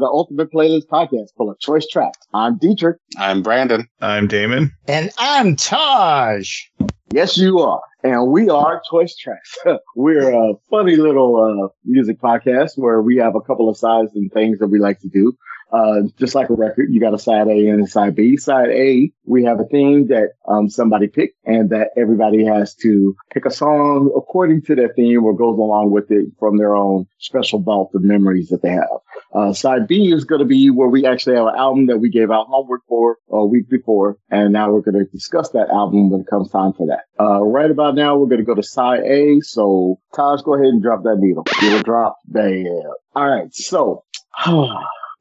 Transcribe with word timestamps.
Welcome 0.00 0.36
back 0.36 0.48
to 0.48 0.48
the 0.48 0.48
Ultimate 0.48 0.52
Playlist 0.52 0.86
Podcast 0.88 1.36
full 1.36 1.50
of 1.50 1.58
choice 1.58 1.86
tracks. 1.86 2.18
I'm 2.32 2.58
Deitrek. 2.58 2.94
I'm 3.18 3.42
Brandon. 3.42 3.86
I'm 4.00 4.28
Damon. 4.28 4.72
And 4.88 5.10
I'm 5.18 5.56
Taj. 5.56 6.48
Yes, 7.12 7.36
you 7.36 7.58
are. 7.58 7.82
And 8.02 8.30
we 8.30 8.48
are 8.48 8.80
Choice 8.90 9.14
Trackz. 9.14 9.78
We're 9.96 10.32
a 10.32 10.54
funny 10.70 10.96
little 10.96 11.36
uh, 11.36 11.68
music 11.84 12.18
podcast 12.20 12.72
where 12.76 13.02
we 13.02 13.16
have 13.16 13.34
a 13.34 13.40
couple 13.40 13.68
of 13.68 13.76
sides 13.76 14.12
and 14.14 14.32
things 14.32 14.58
that 14.60 14.68
we 14.68 14.78
like 14.78 15.00
to 15.00 15.08
do. 15.08 15.34
Uh, 15.72 16.02
just 16.18 16.34
like 16.34 16.50
a 16.50 16.54
record, 16.54 16.88
you 16.90 17.00
got 17.00 17.14
a 17.14 17.18
side 17.18 17.48
A 17.48 17.68
and 17.68 17.82
a 17.82 17.86
side 17.86 18.14
B. 18.16 18.36
Side 18.36 18.70
A, 18.70 19.10
we 19.24 19.44
have 19.44 19.60
a 19.60 19.64
theme 19.64 20.08
that 20.08 20.30
um, 20.48 20.68
somebody 20.68 21.06
picked 21.06 21.36
and 21.44 21.70
that 21.70 21.90
everybody 21.96 22.44
has 22.44 22.74
to 22.76 23.14
pick 23.32 23.46
a 23.46 23.50
song 23.50 24.12
according 24.16 24.62
to 24.62 24.74
their 24.74 24.92
theme 24.94 25.24
or 25.24 25.34
goes 25.34 25.58
along 25.58 25.90
with 25.90 26.10
it 26.10 26.26
from 26.38 26.56
their 26.58 26.74
own 26.74 27.06
special 27.18 27.60
vault 27.60 27.90
of 27.94 28.02
memories 28.02 28.48
that 28.48 28.62
they 28.62 28.70
have. 28.70 28.88
Uh, 29.32 29.52
side 29.52 29.86
B 29.86 30.12
is 30.12 30.24
going 30.24 30.40
to 30.40 30.44
be 30.44 30.70
where 30.70 30.88
we 30.88 31.06
actually 31.06 31.36
have 31.36 31.46
an 31.46 31.56
album 31.56 31.86
that 31.86 31.98
we 31.98 32.10
gave 32.10 32.30
out 32.30 32.48
homework 32.48 32.82
for 32.88 33.16
a 33.30 33.46
week 33.46 33.68
before, 33.70 34.16
and 34.30 34.52
now 34.52 34.70
we're 34.72 34.80
going 34.80 34.98
to 34.98 35.10
discuss 35.10 35.50
that 35.50 35.70
album 35.70 36.10
when 36.10 36.22
it 36.22 36.26
comes 36.26 36.50
time 36.50 36.72
for 36.72 36.86
that. 36.88 37.04
Uh, 37.22 37.40
right 37.40 37.70
about 37.70 37.94
now, 37.94 38.16
we're 38.16 38.26
going 38.26 38.40
to 38.40 38.44
go 38.44 38.54
to 38.54 38.62
side 38.62 39.02
A. 39.04 39.40
So, 39.40 40.00
Taj, 40.14 40.42
go 40.42 40.54
ahead 40.54 40.66
and 40.66 40.82
drop 40.82 41.04
that 41.04 41.18
needle. 41.18 41.44
It'll 41.62 41.82
drop. 41.82 42.16
Bam. 42.26 42.66
All 43.14 43.28
right. 43.28 43.54
So, 43.54 44.04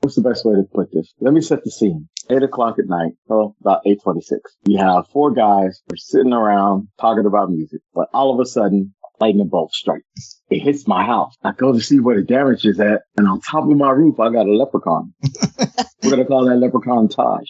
What's 0.01 0.15
the 0.15 0.21
best 0.21 0.45
way 0.45 0.55
to 0.55 0.63
put 0.63 0.91
this? 0.93 1.13
Let 1.19 1.33
me 1.33 1.41
set 1.41 1.63
the 1.63 1.71
scene. 1.71 2.07
Eight 2.29 2.43
o'clock 2.43 2.79
at 2.79 2.87
night, 2.87 3.13
well, 3.27 3.55
about 3.59 3.83
8.26. 3.85 4.39
You 4.65 4.77
have 4.77 5.07
four 5.07 5.31
guys 5.31 5.81
who 5.87 5.93
are 5.93 5.97
sitting 5.97 6.31
around 6.31 6.87
talking 6.99 7.25
about 7.25 7.51
music, 7.51 7.81
but 7.93 8.07
all 8.13 8.33
of 8.33 8.39
a 8.39 8.45
sudden, 8.45 8.93
lightning 9.19 9.49
bolt 9.49 9.73
strikes. 9.73 10.38
It 10.49 10.59
hits 10.59 10.87
my 10.87 11.05
house. 11.05 11.35
I 11.43 11.51
go 11.51 11.73
to 11.73 11.79
see 11.79 11.99
where 11.99 12.15
the 12.17 12.23
damage 12.23 12.65
is 12.65 12.79
at, 12.79 13.01
and 13.17 13.27
on 13.27 13.39
top 13.41 13.63
of 13.63 13.77
my 13.77 13.91
roof, 13.91 14.19
I 14.19 14.31
got 14.31 14.47
a 14.47 14.51
leprechaun. 14.51 15.13
We're 16.03 16.11
gonna 16.11 16.25
call 16.25 16.45
that 16.45 16.55
leprechaun 16.55 17.09
Taj. 17.09 17.45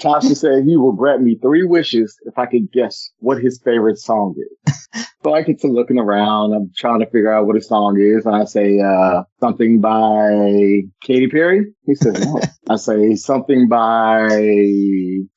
Tasha 0.00 0.36
said 0.36 0.64
he 0.64 0.76
will 0.76 0.92
grant 0.92 1.22
me 1.22 1.38
three 1.40 1.64
wishes 1.64 2.18
if 2.24 2.38
I 2.38 2.46
could 2.46 2.72
guess 2.72 3.10
what 3.18 3.42
his 3.42 3.60
favorite 3.64 3.98
song 3.98 4.34
is. 4.36 4.88
So 5.22 5.34
I 5.34 5.42
get 5.42 5.60
to 5.60 5.66
looking 5.66 5.98
around. 5.98 6.54
I'm 6.54 6.72
trying 6.76 7.00
to 7.00 7.06
figure 7.06 7.32
out 7.32 7.46
what 7.46 7.54
his 7.54 7.68
song 7.68 8.00
is. 8.00 8.24
And 8.24 8.34
I 8.34 8.44
say, 8.44 8.80
uh, 8.80 9.24
something 9.38 9.80
by 9.80 10.82
Katy 11.02 11.28
Perry. 11.28 11.66
He 11.84 11.94
says, 11.94 12.24
no. 12.24 12.40
I 12.70 12.76
say 12.76 13.14
something 13.16 13.68
by 13.68 14.28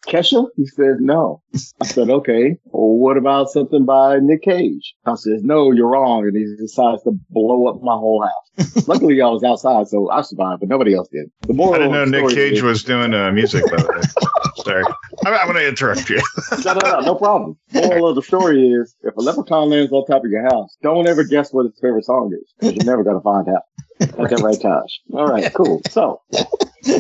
Kesha. 0.08 0.46
He 0.56 0.66
says, 0.68 0.98
no. 1.00 1.42
I 1.82 1.86
said, 1.86 2.10
okay. 2.10 2.56
Well, 2.66 2.98
what 2.98 3.18
about 3.18 3.50
something 3.50 3.86
by 3.86 4.20
Nick 4.22 4.44
Cage? 4.44 4.96
I 5.06 5.16
says, 5.16 5.42
no, 5.44 5.72
you're 5.72 5.90
wrong. 5.90 6.26
And 6.34 6.58
he 6.58 6.64
decides 6.64 7.04
to 7.04 7.12
blow 7.30 7.68
up 7.68 7.82
my 7.82 7.94
whole 7.94 8.24
house. 8.24 8.88
Luckily, 8.88 9.22
I 9.22 9.28
was 9.28 9.44
outside, 9.44 9.88
so 9.88 10.10
I 10.10 10.22
survived, 10.22 10.62
but 10.62 10.70
nobody 10.70 10.96
else 10.96 11.08
did. 11.10 11.30
The 11.42 11.54
I 11.64 11.78
didn't 11.78 11.92
know 11.92 12.06
Nick 12.06 12.36
Cage 12.36 12.58
is, 12.58 12.64
was 12.64 12.84
doing 12.84 13.14
uh, 13.14 13.32
music, 13.32 13.64
by 13.66 13.78
the 13.78 13.88
way. 13.88 14.64
Sorry. 14.64 14.84
I'm, 15.26 15.34
I'm 15.34 15.48
going 15.48 15.58
to 15.58 15.68
interrupt 15.68 16.10
you. 16.10 16.22
no, 16.66 16.74
no, 16.74 16.80
no, 16.80 17.00
no 17.00 17.16
problem. 17.16 17.58
Moral 17.74 18.10
of 18.10 18.16
the 18.16 18.22
story 18.22 18.70
is 18.70 18.96
if 19.04 19.16
a 19.16 19.22
leprechaun 19.22 19.70
lands 19.70 19.92
on 19.92 20.06
top 20.06 20.24
of 20.24 20.32
your 20.32 20.44
house, 20.44 20.78
don't 20.82 21.08
ever 21.08 21.24
guess 21.24 21.52
what 21.52 21.66
his 21.66 21.80
favorite 21.82 22.06
song 22.06 22.32
is 22.34 22.54
because 22.60 22.76
you're 22.76 22.86
never 22.86 23.04
going 23.04 23.18
to 23.18 23.24
find 23.24 23.48
out. 23.50 23.64
At 24.04 24.30
that 24.30 24.42
right, 24.44 24.60
Taj. 24.60 24.92
All 25.14 25.28
right, 25.28 25.54
cool. 25.54 25.82
So 25.90 26.22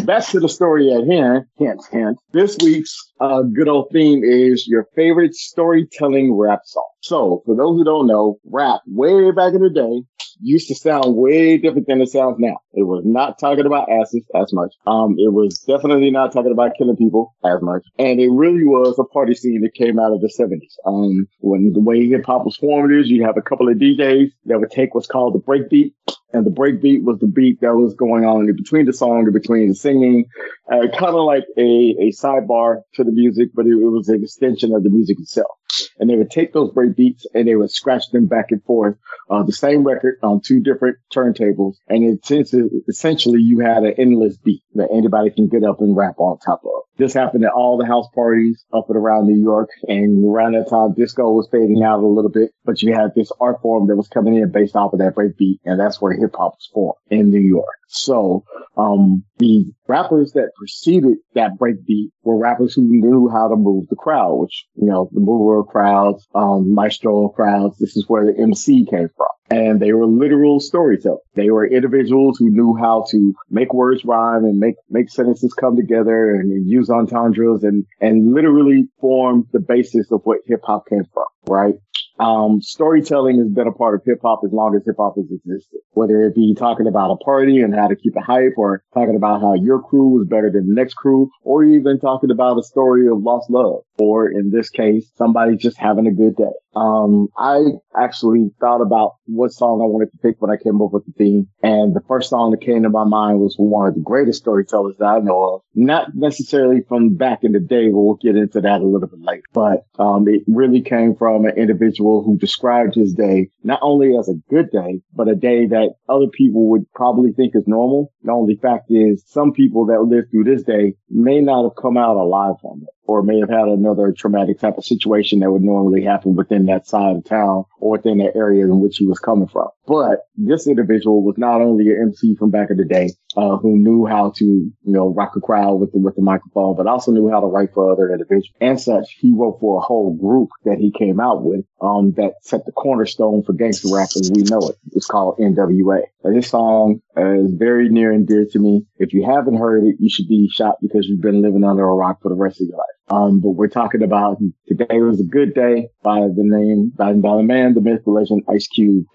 back 0.05 0.25
to 0.27 0.39
the 0.39 0.49
story 0.49 0.91
at 0.93 1.07
hand. 1.07 1.45
Hint, 1.57 1.81
hint. 1.91 2.17
This 2.31 2.57
week's 2.63 2.95
uh, 3.19 3.41
good 3.41 3.67
old 3.67 3.89
theme 3.91 4.23
is 4.23 4.65
your 4.67 4.87
favorite 4.95 5.35
storytelling 5.35 6.33
rap 6.33 6.61
song. 6.65 6.89
So 7.01 7.43
for 7.45 7.55
those 7.55 7.77
who 7.77 7.83
don't 7.83 8.07
know, 8.07 8.39
rap 8.45 8.81
way 8.87 9.31
back 9.31 9.53
in 9.53 9.61
the 9.61 9.69
day 9.69 10.03
used 10.39 10.67
to 10.67 10.75
sound 10.75 11.15
way 11.15 11.57
different 11.57 11.87
than 11.87 12.01
it 12.01 12.09
sounds 12.09 12.37
now. 12.39 12.57
It 12.73 12.83
was 12.83 13.03
not 13.05 13.39
talking 13.39 13.65
about 13.65 13.89
asses 13.89 14.23
as 14.35 14.51
much. 14.53 14.73
Um, 14.85 15.15
it 15.17 15.31
was 15.31 15.63
definitely 15.67 16.11
not 16.11 16.33
talking 16.33 16.51
about 16.51 16.71
killing 16.77 16.97
people 16.97 17.35
as 17.43 17.61
much. 17.61 17.83
And 17.97 18.19
it 18.19 18.29
really 18.29 18.63
was 18.63 18.97
a 18.99 19.03
party 19.03 19.35
scene 19.35 19.61
that 19.61 19.73
came 19.73 19.99
out 19.99 20.13
of 20.13 20.21
the 20.21 20.31
70s. 20.37 20.75
Um, 20.85 21.27
when 21.39 21.71
the 21.73 21.79
way 21.79 22.07
hip 22.07 22.25
hop 22.25 22.45
was 22.45 22.57
formed 22.57 22.93
is 22.93 23.09
you 23.09 23.23
have 23.23 23.37
a 23.37 23.41
couple 23.41 23.69
of 23.69 23.77
DJs 23.77 24.31
that 24.45 24.59
would 24.59 24.71
take 24.71 24.93
what's 24.95 25.07
called 25.07 25.33
the 25.33 25.39
breakbeat 25.39 25.93
and 26.33 26.45
the 26.45 26.51
break 26.51 26.81
beat 26.81 27.03
was 27.03 27.19
the 27.19 27.27
beat 27.27 27.61
that 27.61 27.75
was 27.75 27.94
going 27.95 28.25
on 28.25 28.49
in 28.49 28.55
between 28.55 28.85
the 28.85 28.94
song 28.94 29.23
and 29.23 29.33
between 29.33 29.69
the 29.69 29.75
singing, 29.75 30.25
uh, 30.71 30.88
kind 30.97 31.16
of 31.16 31.25
like 31.25 31.45
a, 31.57 31.61
a 31.61 32.11
sidebar 32.11 32.81
to 32.95 33.03
the 33.03 33.11
music, 33.11 33.49
but 33.53 33.66
it, 33.66 33.73
it 33.73 33.89
was 33.89 34.09
an 34.09 34.21
extension 34.23 34.73
of 34.73 34.83
the 34.83 34.89
music 34.89 35.19
itself 35.19 35.51
and 35.99 36.09
they 36.09 36.16
would 36.16 36.29
take 36.29 36.53
those 36.53 36.71
break 36.71 36.95
beats 36.95 37.25
and 37.33 37.47
they 37.47 37.55
would 37.55 37.71
scratch 37.71 38.09
them 38.11 38.27
back 38.27 38.47
and 38.49 38.63
forth, 38.63 38.97
uh, 39.29 39.44
the 39.44 39.51
same 39.51 39.83
record 39.83 40.17
on 40.23 40.41
two 40.41 40.59
different 40.61 40.97
turntables. 41.13 41.75
And 41.88 42.03
it, 42.03 42.83
essentially 42.88 43.39
you 43.39 43.59
had 43.59 43.83
an 43.83 43.94
endless 43.97 44.38
beat 44.38 44.63
that 44.75 44.89
anybody 44.91 45.31
can 45.31 45.47
get 45.47 45.63
up 45.63 45.81
and 45.81 45.95
rap 45.95 46.15
on 46.17 46.38
top 46.39 46.61
of. 46.65 46.83
This 46.97 47.13
happened 47.13 47.44
at 47.44 47.51
all 47.51 47.77
the 47.77 47.88
house 47.88 48.07
parties 48.13 48.63
up 48.71 48.85
and 48.89 48.97
around 48.97 49.25
New 49.25 49.41
York. 49.41 49.69
And 49.88 50.23
around 50.29 50.53
that 50.53 50.69
time, 50.69 50.94
disco 50.94 51.31
was 51.31 51.50
fading 51.51 51.81
out 51.83 52.03
a 52.03 52.07
little 52.07 52.29
bit, 52.29 52.51
but 52.65 52.81
you 52.83 52.94
had 52.94 53.15
this 53.15 53.31
art 53.41 53.61
form 53.61 53.88
that 53.88 53.95
was 53.95 54.07
coming 54.07 54.35
in 54.35 54.51
based 54.51 54.75
off 54.75 54.94
of 54.94 55.00
that 55.00 55.15
break 55.15 55.35
beat. 55.38 55.59
And 55.65 55.79
that's 55.79 56.00
where 56.00 56.13
hip 56.23 56.35
hop 56.35 56.53
was 56.53 56.69
formed 56.73 56.97
in 57.09 57.29
New 57.29 57.39
York. 57.39 57.78
So, 57.88 58.44
um, 58.75 59.23
the 59.38 59.66
rappers 59.88 60.31
that 60.34 60.51
preceded 60.57 61.17
that 61.35 61.51
breakbeat 61.59 62.09
were 62.23 62.38
rappers 62.38 62.73
who 62.73 62.81
knew 62.84 63.29
how 63.29 63.47
to 63.47 63.56
move 63.56 63.88
the 63.89 63.95
crowd, 63.95 64.35
which, 64.35 64.66
you 64.75 64.88
know, 64.88 65.09
the 65.12 65.19
mover 65.19 65.63
crowds, 65.63 66.28
um, 66.33 66.73
maestro 66.73 67.29
crowds. 67.29 67.78
This 67.78 67.95
is 67.95 68.06
where 68.07 68.25
the 68.25 68.39
MC 68.39 68.85
came 68.85 69.09
from. 69.16 69.28
And 69.53 69.79
they 69.79 69.93
were 69.93 70.07
literal 70.07 70.59
storytellers. 70.59 71.19
They 71.35 71.51
were 71.51 71.65
individuals 71.65 72.37
who 72.39 72.49
knew 72.49 72.75
how 72.75 73.05
to 73.11 73.33
make 73.51 73.73
words 73.73 74.03
rhyme 74.03 74.45
and 74.45 74.57
make, 74.57 74.75
make 74.89 75.09
sentences 75.09 75.53
come 75.53 75.75
together 75.75 76.31
and, 76.35 76.53
use 76.67 76.89
entendres 76.89 77.63
and, 77.63 77.85
and 77.99 78.33
literally 78.33 78.87
form 78.99 79.47
the 79.51 79.59
basis 79.59 80.11
of 80.11 80.21
what 80.23 80.39
hip 80.45 80.61
hop 80.63 80.87
came 80.87 81.03
from, 81.13 81.25
right? 81.47 81.75
Um, 82.19 82.61
storytelling 82.61 83.39
has 83.39 83.49
been 83.49 83.67
a 83.67 83.71
part 83.71 83.95
of 83.95 84.01
hip 84.05 84.19
hop 84.21 84.41
as 84.45 84.53
long 84.53 84.75
as 84.75 84.85
hip 84.85 84.95
hop 84.97 85.15
has 85.17 85.25
existed. 85.31 85.79
Whether 85.93 86.21
it 86.21 86.35
be 86.35 86.55
talking 86.55 86.87
about 86.87 87.11
a 87.11 87.17
party 87.17 87.61
and 87.61 87.73
how 87.73 87.87
to 87.87 87.95
keep 87.95 88.15
it 88.15 88.23
hype 88.23 88.53
or 88.57 88.83
talking 88.93 89.15
about 89.15 89.41
how 89.41 89.55
your 89.55 89.81
crew 89.81 90.21
is 90.21 90.27
better 90.27 90.51
than 90.51 90.67
the 90.67 90.75
next 90.75 90.93
crew 90.93 91.29
or 91.43 91.63
even 91.63 91.99
talking 91.99 92.31
about 92.31 92.59
a 92.59 92.63
story 92.63 93.07
of 93.07 93.21
lost 93.21 93.49
love 93.49 93.81
or 93.97 94.29
in 94.29 94.51
this 94.51 94.69
case, 94.69 95.09
somebody 95.15 95.57
just 95.57 95.77
having 95.77 96.07
a 96.07 96.11
good 96.11 96.35
day. 96.35 96.53
Um, 96.75 97.27
I 97.37 97.59
actually 97.95 98.49
thought 98.59 98.81
about 98.81 99.15
what 99.25 99.51
song 99.51 99.81
I 99.81 99.85
wanted 99.85 100.11
to 100.11 100.17
pick 100.17 100.41
when 100.41 100.49
I 100.49 100.61
came 100.61 100.81
up 100.81 100.91
with 100.91 101.05
the 101.05 101.11
theme. 101.11 101.47
And 101.61 101.95
the 101.95 102.01
first 102.07 102.29
song 102.29 102.51
that 102.51 102.61
came 102.61 102.83
to 102.83 102.89
my 102.89 103.03
mind 103.03 103.39
was 103.39 103.55
one 103.57 103.87
of 103.87 103.93
the 103.93 104.01
greatest 104.01 104.39
storytellers 104.39 104.95
that 104.97 105.05
I 105.05 105.19
know 105.19 105.43
of. 105.43 105.61
Not 105.75 106.15
necessarily 106.15 106.81
from 106.87 107.15
back 107.15 107.39
in 107.43 107.51
the 107.51 107.59
day, 107.59 107.89
but 107.89 107.99
we'll 107.99 108.15
get 108.15 108.35
into 108.35 108.61
that 108.61 108.81
a 108.81 108.85
little 108.85 109.07
bit 109.07 109.21
later. 109.21 109.43
But, 109.53 109.85
um, 109.99 110.27
it 110.27 110.41
really 110.47 110.81
came 110.81 111.15
from 111.15 111.45
an 111.45 111.57
individual 111.57 112.23
who 112.23 112.37
described 112.37 112.95
his 112.95 113.13
day 113.13 113.49
not 113.63 113.79
only 113.83 114.17
as 114.17 114.27
a 114.27 114.41
good 114.49 114.71
day, 114.71 115.01
but 115.13 115.27
a 115.27 115.35
day 115.35 115.67
that 115.67 115.93
other 116.09 116.27
people 116.27 116.69
would 116.71 116.91
probably 116.93 117.33
think 117.33 117.56
is 117.56 117.68
normal. 117.68 118.12
The 118.23 118.31
only 118.31 118.56
fact 118.56 118.85
is 118.89 119.23
some 119.27 119.51
people 119.51 119.85
that 119.88 120.01
live 120.01 120.25
through 120.31 120.45
this 120.45 120.63
day 120.63 120.95
may 121.09 121.41
not 121.41 121.63
have 121.63 121.81
come 121.81 121.97
out 121.97 122.18
alive 122.18 122.56
from 122.62 122.81
it 122.81 122.94
or 123.05 123.21
may 123.21 123.39
have 123.39 123.50
had 123.50 123.67
another 123.67 124.13
traumatic 124.13 124.59
type 124.59 124.77
of 124.77 124.85
situation 124.85 125.39
that 125.39 125.51
would 125.51 125.61
normally 125.61 126.03
happen 126.03 126.35
within 126.35 126.65
that 126.67 126.88
side 126.88 127.15
of 127.15 127.25
town 127.25 127.65
or 127.79 127.91
within 127.91 128.17
the 128.17 128.35
area 128.35 128.63
in 128.63 128.79
which 128.79 128.97
he 128.97 129.05
was 129.05 129.19
coming 129.19 129.47
from. 129.47 129.67
But 129.85 130.27
this 130.35 130.67
individual 130.67 131.23
was 131.23 131.38
not 131.38 131.61
only 131.61 131.89
an 131.89 132.13
MC 132.13 132.35
from 132.35 132.51
back 132.51 132.69
in 132.69 132.77
the 132.77 132.85
day, 132.85 133.09
uh, 133.35 133.57
who 133.57 133.77
knew 133.77 134.05
how 134.05 134.31
to, 134.38 134.45
you 134.45 134.73
know, 134.85 135.13
rock 135.13 135.35
a 135.35 135.41
crowd 135.41 135.75
with 135.75 135.91
the, 135.91 136.00
with 136.00 136.15
the 136.15 136.21
microphone, 136.21 136.75
but 136.75 136.88
also 136.88 137.11
knew 137.11 137.29
how 137.29 137.39
to 137.39 137.47
write 137.47 137.73
for 137.73 137.91
other 137.91 138.11
individuals. 138.11 138.50
And 138.61 138.79
such, 138.79 139.15
he 139.19 139.33
wrote 139.35 139.59
for 139.59 139.79
a 139.79 139.81
whole 139.81 140.15
group 140.15 140.49
that 140.65 140.77
he 140.77 140.91
came 140.91 141.19
out 141.19 141.44
with, 141.44 141.65
um, 141.81 142.13
that 142.13 142.35
set 142.41 142.65
the 142.65 142.71
cornerstone 142.71 143.44
for 143.44 143.53
gangster 143.53 143.89
rap 143.94 144.09
as 144.15 144.31
we 144.33 144.44
know 144.44 144.69
it. 144.69 144.77
It's 144.91 145.07
called 145.07 145.39
NWA. 145.39 146.03
this 146.23 146.49
song 146.49 147.01
is 147.17 147.53
very 147.53 147.89
near 147.89 148.11
and 148.11 148.27
dear 148.27 148.45
to 148.51 148.59
me. 148.59 148.85
If 148.97 149.13
you 149.13 149.25
haven't 149.25 149.57
heard 149.57 149.83
it, 149.83 149.95
you 149.99 150.09
should 150.09 150.27
be 150.27 150.49
shot 150.49 150.75
because 150.81 151.07
you've 151.07 151.21
been 151.21 151.41
living 151.41 151.63
under 151.63 151.83
a 151.83 151.94
rock 151.94 152.21
for 152.21 152.29
the 152.29 152.35
rest 152.35 152.61
of 152.61 152.67
your 152.67 152.77
life. 152.77 152.93
Um, 153.09 153.41
but 153.41 153.51
we're 153.51 153.67
talking 153.67 154.01
about 154.01 154.38
today 154.67 155.00
was 155.00 155.19
a 155.19 155.23
good 155.25 155.53
day 155.53 155.89
by 156.01 156.21
the 156.21 156.33
name, 156.38 156.91
by, 156.95 157.13
by 157.13 157.38
the 157.38 157.44
man, 157.44 157.73
the 157.73 157.81
myth, 157.81 158.01
the 158.05 158.11
legend, 158.11 158.44
Ice 158.50 158.67
Cube. 158.67 159.05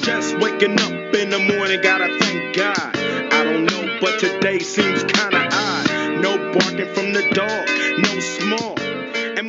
Just 0.00 0.38
waking 0.38 0.80
up 0.80 1.14
in 1.14 1.30
the 1.30 1.38
morning, 1.38 1.80
gotta 1.82 2.16
thank 2.18 2.56
God. 2.56 2.96
I 2.96 3.44
don't 3.44 3.66
know, 3.66 3.98
but 4.00 4.18
today 4.18 4.58
seems 4.58 5.04
kinda 5.04 5.48
odd. 5.52 6.22
No 6.22 6.52
barking 6.52 6.94
from 6.94 7.12
the 7.12 7.28
dog, 7.34 7.68
no 8.02 8.20
small. 8.20 8.75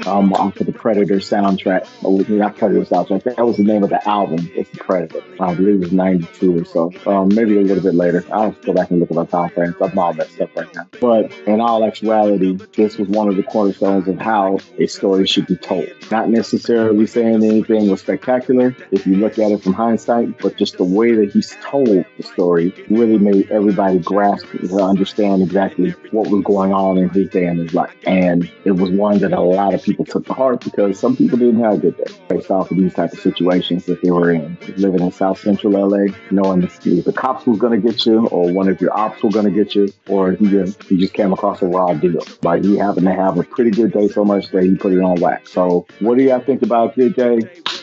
Um, 0.06 0.34
off 0.34 0.60
of 0.60 0.66
the 0.66 0.74
Predator 0.74 1.16
soundtrack. 1.16 1.88
Oh, 2.04 2.18
not 2.34 2.58
Predator 2.58 2.86
soundtrack. 2.86 3.24
That 3.24 3.46
was 3.46 3.58
the 3.58 3.64
name 3.64 3.84
of 3.84 3.90
the 3.90 4.08
album. 4.08 4.50
It's 4.54 4.70
the 4.70 4.78
Predator. 4.78 5.24
I 5.40 5.54
believe 5.54 5.76
it 5.76 5.80
was 5.80 5.92
92 5.92 6.60
or 6.60 6.66
so. 6.66 6.92
Um, 7.06 7.30
maybe 7.34 7.58
a 7.58 7.62
little 7.62 7.84
bit 7.84 7.96
later. 7.96 8.24
I'll 8.32 8.52
go 8.52 8.74
back 8.74 8.92
and 8.92 9.00
look 9.00 9.12
at 9.12 9.16
my 9.16 9.26
time 9.26 9.50
frames. 9.50 9.76
I'm 9.82 9.98
all 9.98 10.14
that 10.14 10.30
stuff 10.30 10.50
right 10.56 10.74
now. 10.76 10.88
But 11.00 11.32
in 11.48 11.62
all 11.62 11.84
actuality, 11.84 12.58
this 12.76 12.98
was 12.98 13.08
one 13.08 13.28
of 13.28 13.36
the 13.36 13.44
cornerstones 13.44 14.08
of 14.08 14.20
how 14.20 14.60
a 14.78 14.88
story 14.88 15.28
should 15.28 15.48
be 15.48 15.56
told. 15.56 15.88
Not 16.12 16.30
necessarily 16.30 17.08
saying 17.08 17.44
anything 17.44 17.90
was 17.90 18.02
spectacular 18.02 18.76
if 18.92 19.06
you 19.08 19.16
look 19.16 19.40
at 19.40 19.52
it 19.52 19.64
from 19.64 19.74
hindsight, 19.74 20.40
but 20.40 20.58
just 20.58 20.78
the 20.78 20.84
way 20.84 21.14
that 21.16 21.32
he's 21.32 21.56
told 21.62 21.88
the 21.88 22.24
story 22.24 22.74
really 22.90 23.18
made 23.18 23.50
everybody 23.52 24.00
grasp 24.00 24.48
to 24.52 24.82
understand 24.82 25.42
exactly 25.42 25.92
what 26.12 26.30
was 26.30 26.44
going 26.44 26.74
on 26.74 26.98
in 26.98 27.10
his 27.10 27.30
day 27.30 27.46
and 27.46 27.60
his 27.60 27.74
life. 27.74 27.94
And 28.06 28.52
it 28.66 28.72
was 28.72 28.90
one 28.90 29.20
that 29.20 29.34
a 29.34 29.42
lot 29.42 29.74
of 29.74 29.84
people 29.88 30.06
took 30.06 30.25
to 30.25 30.34
heart 30.34 30.63
because 30.63 31.00
some 31.00 31.16
people 31.16 31.38
didn't 31.38 31.62
have 31.62 31.75
a 31.75 31.78
good 31.78 31.98
day 31.98 32.12
based 32.28 32.51
off 32.51 32.69
of 32.69 32.78
these 32.78 32.94
type 32.94 33.13
of 33.13 33.19
situations 33.19 33.86
that 33.86 34.01
they 34.01 34.12
were 34.12 34.31
in. 34.31 34.57
Living 34.75 35.01
in 35.01 35.12
South 35.12 35.39
Central 35.39 35.74
LA, 35.74 36.13
knowing 36.30 36.63
if 36.63 36.81
the 36.81 37.13
cops 37.13 37.45
was 37.45 37.57
going 37.57 37.80
to 37.80 37.88
get 37.88 38.06
you 38.06 38.28
or 38.28 38.51
one 38.51 38.68
of 38.68 38.80
your 38.81 38.95
ops 38.95 39.24
were 39.24 39.31
going 39.31 39.45
to 39.45 39.51
get 39.51 39.74
you 39.74 39.88
or 40.07 40.34
he 40.34 40.48
just, 40.50 40.84
he 40.84 40.98
just 40.98 41.13
came 41.13 41.31
across 41.31 41.62
a 41.62 41.66
raw 41.66 41.94
deal. 41.94 42.22
Like 42.44 42.63
he 42.63 42.78
happened 42.78 43.06
to 43.06 43.13
have 43.13 43.38
a 43.38 43.44
pretty 43.44 43.72
good 43.72 43.94
day 43.94 44.10
so 44.10 44.25
much 44.25 44.50
that 44.50 44.63
he 44.63 44.75
put 44.75 44.92
it 44.92 45.00
on 45.00 45.19
wax. 45.22 45.51
So 45.54 45.88
what 46.00 46.18
do 46.18 46.24
y'all 46.24 46.42
think 46.42 46.62
about 46.62 46.95
Good 46.95 47.16
Day? 47.16 47.40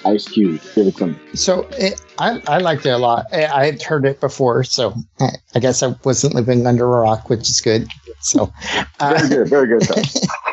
Ice 0.06 0.28
Cube, 0.28 0.60
give 0.74 0.86
it 0.86 0.96
to 0.98 1.06
me. 1.06 1.16
So 1.32 1.66
it, 1.72 1.98
I, 2.18 2.42
I 2.46 2.58
liked 2.58 2.84
it 2.84 2.90
a 2.90 2.98
lot. 2.98 3.24
I, 3.32 3.46
I 3.46 3.66
had 3.66 3.82
heard 3.82 4.04
it 4.04 4.20
before, 4.20 4.62
so 4.62 4.94
I, 5.18 5.30
I 5.54 5.60
guess 5.60 5.82
I 5.82 5.94
wasn't 6.04 6.34
living 6.34 6.66
under 6.66 6.84
a 6.84 7.00
rock, 7.00 7.30
which 7.30 7.48
is 7.48 7.62
good. 7.62 7.88
So, 8.20 8.52
uh, 9.00 9.14
Very 9.16 9.28
good, 9.28 9.48
very 9.48 9.66
good. 9.66 9.88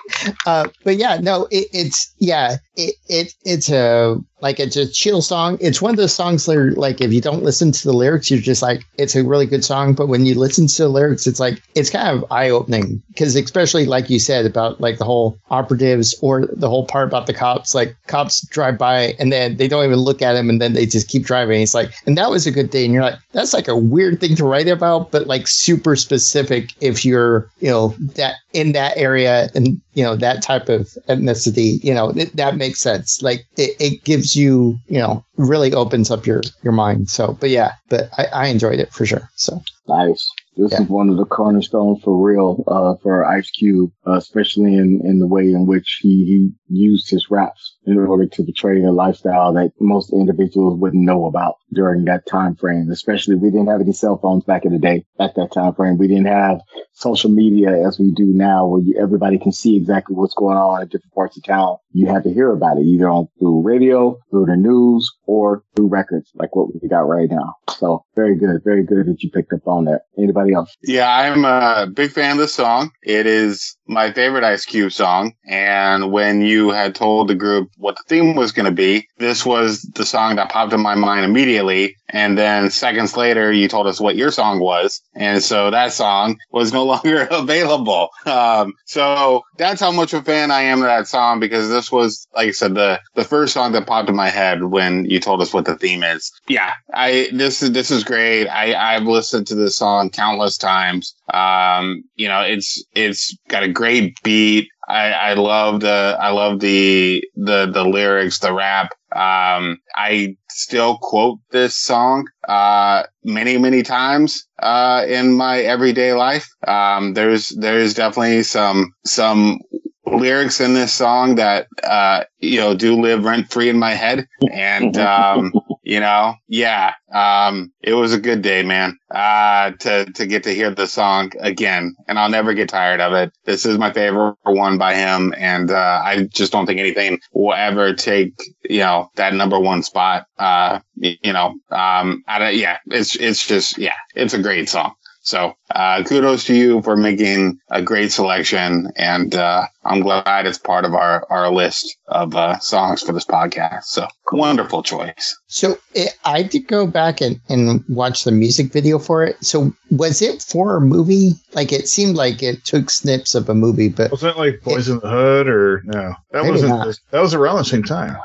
Uh, 0.46 0.68
but 0.84 0.98
yeah, 0.98 1.18
no, 1.22 1.48
it, 1.52 1.68
it's 1.74 2.14
yeah, 2.20 2.58
it, 2.76 2.96
it 3.08 3.34
it's 3.44 3.70
a 3.70 4.18
like 4.42 4.60
it's 4.60 4.76
a 4.76 4.88
chill 4.88 5.22
song. 5.22 5.58
It's 5.62 5.82
one 5.82 5.92
of 5.92 5.98
those 5.98 6.14
songs 6.14 6.50
are 6.50 6.72
like 6.72 7.00
if 7.00 7.14
you 7.14 7.22
don't 7.22 7.44
listen 7.44 7.72
to 7.72 7.84
the 7.84 7.94
lyrics, 7.94 8.30
you're 8.30 8.40
just 8.40 8.62
like 8.62 8.84
it's 8.98 9.16
a 9.16 9.24
really 9.24 9.46
good 9.46 9.64
song. 9.64 9.94
But 9.94 10.08
when 10.08 10.26
you 10.26 10.36
listen 10.36 10.68
to 10.68 10.84
the 10.84 10.90
lyrics, 10.90 11.28
it's 11.28 11.40
like 11.40 11.62
it's 11.76 11.90
kind 11.90 12.18
of 12.18 12.30
eye 12.32 12.50
opening 12.50 13.02
because 13.10 13.36
especially 13.36 13.86
like 13.86 14.10
you 14.10 14.20
said 14.20 14.46
about 14.46 14.82
like 14.82 14.98
the 14.98 15.06
whole 15.06 15.38
operatives 15.50 16.16
or 16.22 16.48
the 16.48 16.70
whole 16.70 16.86
part 16.86 17.08
about 17.08 17.28
the 17.28 17.34
cops. 17.34 17.76
Like 17.76 17.96
cops 18.08 18.46
drive 18.48 18.78
by 18.78 19.14
and 19.20 19.32
then 19.32 19.58
they 19.58 19.68
don't 19.68 19.86
even 19.86 20.00
look 20.00 20.22
at 20.22 20.36
him 20.36 20.50
and 20.50 20.60
then 20.60 20.74
they 20.74 20.86
just 20.86 21.08
keep 21.08 21.24
driving. 21.24 21.62
It's 21.62 21.76
like 21.76 21.92
and 22.06 22.18
that 22.18 22.32
was 22.32 22.48
a 22.48 22.52
good 22.52 22.72
day. 22.72 22.86
And 22.86 22.94
you're 22.94 23.04
like 23.04 23.20
that's 23.32 23.54
like 23.54 23.68
a 23.68 23.78
weird 23.78 24.20
thing 24.20 24.36
to 24.36 24.46
write 24.46 24.68
about, 24.68 25.12
but 25.12 25.28
like 25.28 25.48
super 25.48 25.96
specific 25.96 26.72
if 26.82 27.06
you're 27.06 27.50
you 27.60 27.70
know 27.70 27.90
that 28.16 28.36
in 28.54 28.72
that 28.74 28.98
area 28.98 29.50
and 29.56 29.80
you 29.94 30.04
know 30.04 30.16
that 30.16 30.42
type 30.42 30.70
of 30.70 30.88
ethnicity 31.08 31.84
you 31.84 31.94
know 31.94 32.10
it, 32.10 32.36
that 32.36 32.56
makes 32.56 32.80
sense 32.80 33.22
like 33.22 33.46
it, 33.58 33.76
it 33.80 34.04
gives 34.04 34.31
you 34.36 34.78
you 34.88 35.00
know 35.00 35.24
really 35.38 35.74
opens 35.74 36.12
up 36.12 36.26
your 36.26 36.42
your 36.64 36.74
mind 36.74 37.10
so 37.10 37.34
but 37.40 37.50
yeah 37.50 37.74
but 37.90 38.10
i, 38.18 38.26
I 38.26 38.46
enjoyed 38.48 38.80
it 38.80 38.92
for 38.94 39.06
sure 39.06 39.30
so 39.36 39.62
Nice. 39.88 40.30
This 40.56 40.72
Yeah. 40.72 40.84
is 40.84 40.88
one 40.90 41.10
of 41.10 41.18
the 41.18 41.26
cornerstones 41.26 42.02
for 42.04 42.16
real, 42.16 42.64
uh, 42.68 42.96
for 43.02 43.26
Ice 43.26 43.50
Cube, 43.52 43.92
uh, 44.08 44.14
especially 44.14 44.76
in, 44.76 45.02
in 45.04 45.20
the 45.20 45.28
way 45.28 45.52
in 45.52 45.66
which 45.66 46.00
he, 46.02 46.26
he 46.26 46.52
used 46.70 47.10
his 47.10 47.30
raps 47.30 47.71
in 47.86 47.98
order 47.98 48.28
to 48.28 48.44
portray 48.44 48.84
a 48.84 48.92
lifestyle 48.92 49.54
that 49.54 49.72
most 49.80 50.14
individuals 50.14 50.80
wouldn't 50.80 51.04
know 51.04 51.26
about 51.26 51.56
during 51.74 52.06
that 52.06 52.26
time 52.28 52.56
frame. 52.56 52.90
Especially 52.92 53.36
we 53.36 53.50
didn't 53.50 53.68
have 53.68 53.82
any 53.82 53.94
cell 53.94 54.18
phones 54.18 54.44
back 54.44 54.66
in 54.66 54.74
the 54.74 54.80
day 54.80 55.06
at 55.20 55.36
that 55.36 55.52
time 55.52 55.74
frame. 55.74 55.98
We 55.98 56.08
didn't 56.08 56.28
have 56.28 56.62
social 56.94 57.32
media 57.32 57.88
as 57.88 58.00
we 58.00 58.12
do 58.12 58.26
now 58.26 58.68
where 58.68 58.82
you, 58.82 59.00
everybody 59.02 59.40
can 59.40 59.52
see 59.52 59.76
exactly 59.76 60.16
what's 60.16 60.36
going 60.36 60.58
on 60.58 60.82
in 60.82 60.88
different 60.88 61.14
parts 61.14 61.38
of 61.38 61.44
town. 61.44 61.78
You 61.92 62.08
had 62.08 62.24
to 62.24 62.34
hear 62.34 62.52
about 62.52 62.78
it 62.78 62.86
either 62.86 63.10
on 63.10 63.28
through 63.40 63.62
radio, 63.64 64.18
through 64.30 64.46
the 64.46 64.56
news, 64.56 65.12
or 65.26 65.64
through 65.76 65.88
records 65.88 66.32
like 66.36 66.56
what 66.56 66.68
we 66.74 66.88
got 66.88 67.08
right 67.08 67.30
now. 67.30 67.56
So 67.70 68.06
very 68.16 68.38
good, 68.38 68.62
very 68.64 68.84
good 68.86 69.08
that 69.08 69.24
you 69.24 69.32
picked 69.32 69.54
up 69.54 69.68
on 69.68 69.86
that. 69.86 70.02
Anybody 70.18 70.54
else? 70.54 70.76
Yeah, 70.84 71.10
I'm 71.10 71.46
a 71.46 71.88
big 71.88 72.12
fan 72.12 72.34
of 72.34 72.38
this 72.38 72.54
song. 72.54 72.92
It 73.02 73.26
is 73.26 73.76
my 73.92 74.12
favorite 74.12 74.44
Ice 74.44 74.66
Cube 74.66 74.92
song. 74.92 75.34
And 75.46 76.12
when 76.12 76.42
you 76.42 76.72
had 76.72 76.96
told 76.96 77.28
the 77.28 77.36
group 77.36 77.70
what 77.78 77.98
the 77.98 78.04
theme 78.08 78.36
was 78.36 78.52
going 78.52 78.66
to 78.66 78.72
be, 78.72 79.08
this 79.18 79.46
was 79.46 79.82
the 79.82 80.06
song 80.06 80.38
that 80.38 80.50
popped 80.50 80.74
in 80.74 80.82
my 80.82 80.96
mind 80.96 81.26
immediately. 81.26 81.98
And 82.12 82.38
then 82.38 82.70
seconds 82.70 83.16
later, 83.16 83.52
you 83.52 83.68
told 83.68 83.88
us 83.88 84.00
what 84.00 84.16
your 84.16 84.32
song 84.32 84.60
was. 84.60 85.02
And 85.16 85.42
so 85.42 85.72
that 85.72 85.94
song 85.94 86.38
was 86.52 86.74
no 86.74 86.86
longer 86.92 87.28
available. 87.32 88.10
Um, 88.26 88.74
so 88.86 89.42
that's 89.58 89.82
how 89.82 89.92
much 89.92 90.14
of 90.14 90.22
a 90.22 90.26
fan 90.26 90.52
I 90.52 90.62
am 90.62 90.80
of 90.80 90.86
that 90.86 91.08
song 91.08 91.40
because 91.40 91.70
this 91.70 91.92
was, 91.92 92.28
like 92.36 92.50
I 92.50 92.52
said, 92.52 92.76
the, 92.76 93.00
the 93.16 93.24
first 93.24 93.54
song 93.54 93.72
that 93.72 93.88
popped 93.88 94.10
in 94.10 94.16
my 94.16 94.30
head 94.30 94.64
when 94.64 95.06
you 95.06 95.20
told 95.20 95.42
us 95.42 95.54
what 95.54 95.66
the 95.66 95.78
theme 95.78 96.04
is. 96.04 96.32
Yeah, 96.48 96.74
I, 96.94 97.30
this 97.32 97.64
is, 97.64 97.72
this 97.72 97.92
is 97.92 98.04
great. 98.04 98.48
I, 98.48 98.74
I've 98.74 99.04
listened 99.04 99.48
to 99.48 99.56
this 99.56 99.78
song 99.78 100.10
countless 100.10 100.58
times. 100.58 101.16
Um, 101.34 102.04
you 102.16 102.28
know, 102.28 102.42
it's, 102.42 102.84
it's 102.94 103.36
got 103.48 103.64
a 103.64 103.70
great 103.70 104.22
beat. 104.24 104.68
I, 104.88 105.12
I 105.12 105.34
love 105.36 105.80
the, 105.80 106.18
I 106.20 106.32
love 106.32 106.60
the, 106.60 107.24
the, 107.36 107.68
the 107.72 107.86
lyrics, 107.86 108.40
the 108.40 108.54
rap. 108.54 108.92
Um, 109.14 109.78
I 109.96 110.36
still 110.54 110.98
quote 110.98 111.40
this 111.52 111.76
song, 111.76 112.28
uh, 112.48 113.04
many, 113.24 113.58
many 113.58 113.84
times, 113.84 114.48
uh, 114.60 115.06
in 115.08 115.34
my 115.34 115.60
everyday 115.60 116.14
life. 116.14 116.50
Um, 116.68 117.14
there's, 117.14 117.50
there's 117.50 117.94
definitely 117.94 118.44
some, 118.44 118.94
some 119.06 119.60
lyrics 120.06 120.60
in 120.60 120.74
this 120.74 120.94
song 120.94 121.36
that, 121.36 121.68
uh, 121.84 122.24
you 122.40 122.60
know, 122.60 122.74
do 122.76 123.00
live 123.00 123.24
rent 123.24 123.52
free 123.52 123.70
in 123.70 123.80
my 123.80 123.92
head. 123.92 124.28
And, 124.52 124.98
um, 124.98 125.54
you 125.92 126.00
know, 126.00 126.36
yeah, 126.48 126.94
um, 127.14 127.74
it 127.84 127.96
was 127.96 128.14
a 128.14 128.18
good 128.18 128.42
day, 128.42 128.64
man, 128.64 128.98
uh, 129.14 129.72
to, 129.72 130.06
to 130.14 130.26
get 130.26 130.42
to 130.44 130.56
hear 130.56 130.74
the 130.74 130.88
song 130.88 131.34
again. 131.42 131.94
And 132.08 132.18
I'll 132.18 132.30
never 132.30 132.54
get 132.54 132.70
tired 132.70 133.02
of 133.02 133.12
it. 133.12 133.34
This 133.44 133.66
is 133.66 133.78
my 133.78 133.92
favorite 133.92 134.38
one 134.44 134.78
by 134.78 134.96
him. 134.96 135.34
And, 135.38 135.70
uh, 135.70 136.02
I 136.02 136.30
just 136.32 136.54
don't 136.54 136.66
think 136.66 136.80
anything 136.80 137.20
will 137.34 137.54
ever 137.54 137.94
take, 137.94 138.32
you 138.64 138.80
know, 138.80 139.10
that 139.18 139.34
number 139.34 139.60
one 139.60 139.84
spot. 139.84 140.28
Uh, 140.40 140.80
you 140.96 141.34
know, 141.34 141.56
um, 141.72 142.24
I 142.26 142.40
don't, 142.40 142.56
yeah, 142.56 142.78
it's, 142.86 143.18
it's 143.18 143.46
just, 143.46 143.78
yeah, 143.78 143.98
it's 144.16 144.34
a 144.34 144.42
great 144.42 144.70
song. 144.70 144.94
So, 145.24 145.54
uh, 145.76 146.04
kudos 146.04 146.46
to 146.46 146.56
you 146.56 146.82
for 146.82 146.98
making 146.98 147.60
a 147.70 147.82
great 147.82 148.12
selection. 148.12 148.92
And, 148.96 149.36
uh, 149.36 149.68
I'm 149.84 150.02
glad 150.02 150.46
it's 150.48 150.58
part 150.58 150.84
of 150.84 150.94
our, 150.96 151.26
our 151.30 151.52
list 151.52 151.96
of, 152.08 152.36
uh, 152.36 152.58
songs 152.60 153.02
for 153.04 153.14
this 153.14 153.26
podcast. 153.26 153.84
So 153.84 154.08
wonderful 154.32 154.82
choice. 154.82 155.36
so 155.48 155.78
it, 155.94 156.14
i 156.24 156.42
did 156.42 156.66
go 156.68 156.88
back 156.88 157.20
and, 157.20 157.40
and 157.50 157.84
watch 157.90 158.24
the 158.24 158.32
music 158.32 158.72
video 158.72 158.98
for 158.98 159.26
it 159.26 159.36
so 159.44 159.74
was 159.90 160.22
it 160.22 160.42
for 160.42 160.78
a 160.78 160.82
movie 160.82 161.34
like 161.54 161.74
it 161.74 161.86
seemed 161.90 162.16
like 162.16 162.42
it 162.42 162.64
took 162.64 162.90
snips 162.90 163.36
of 163.36 163.50
a 163.50 163.54
movie 163.54 163.90
but 163.90 164.10
Wasn't 164.10 164.34
it 164.34 164.40
like 164.40 164.62
Boys 164.64 164.88
in 164.88 165.00
the 165.00 165.10
Hood 165.10 165.50
or 165.50 165.82
no? 165.84 166.16
That 166.32 166.46
wasn't. 166.46 166.70
not. 166.70 166.98
That 167.12 167.20
was 167.20 167.34
around 167.34 167.58
the 167.58 167.66
same 167.66 167.84
time. 167.84 168.16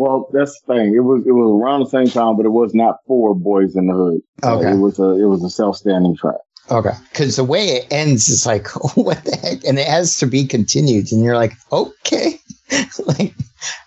Well, 0.00 0.28
that's 0.32 0.58
the 0.62 0.74
thing. 0.74 0.94
It 0.94 1.00
was 1.04 1.22
it 1.26 1.32
was 1.32 1.60
around 1.60 1.80
the 1.80 1.90
same 1.90 2.06
time, 2.08 2.36
but 2.36 2.46
it 2.46 2.50
was 2.62 2.74
not 2.74 2.96
for 3.06 3.34
Boys 3.34 3.76
in 3.76 3.86
the 3.88 3.94
Hood. 3.94 4.20
Uh, 4.42 4.56
Okay. 4.56 4.70
it 4.72 4.76
was 4.78 4.98
a 4.98 5.10
it 5.22 5.26
was 5.26 5.44
a 5.44 5.50
self 5.50 5.76
standing 5.76 6.16
track. 6.16 6.40
Okay. 6.70 6.94
Because 7.10 7.36
the 7.36 7.44
way 7.44 7.66
it 7.66 7.86
ends 7.90 8.28
is 8.28 8.46
like, 8.46 8.68
what 8.96 9.22
the 9.24 9.36
heck? 9.36 9.64
And 9.64 9.78
it 9.78 9.86
has 9.88 10.16
to 10.18 10.26
be 10.26 10.46
continued. 10.46 11.12
And 11.12 11.22
you're 11.22 11.34
like, 11.36 11.52
okay. 11.72 12.40
like, 13.06 13.34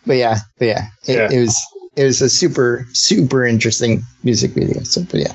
but 0.05 0.17
yeah, 0.17 0.39
but 0.59 0.65
yeah, 0.67 0.87
it, 1.07 1.15
Yeah. 1.15 1.29
it 1.31 1.39
was, 1.39 1.55
it 1.95 2.03
was 2.03 2.21
a 2.21 2.29
super, 2.29 2.85
super 2.93 3.45
interesting 3.45 4.03
music 4.23 4.51
video. 4.51 4.83
So, 4.83 5.03
but 5.09 5.19
yeah. 5.21 5.33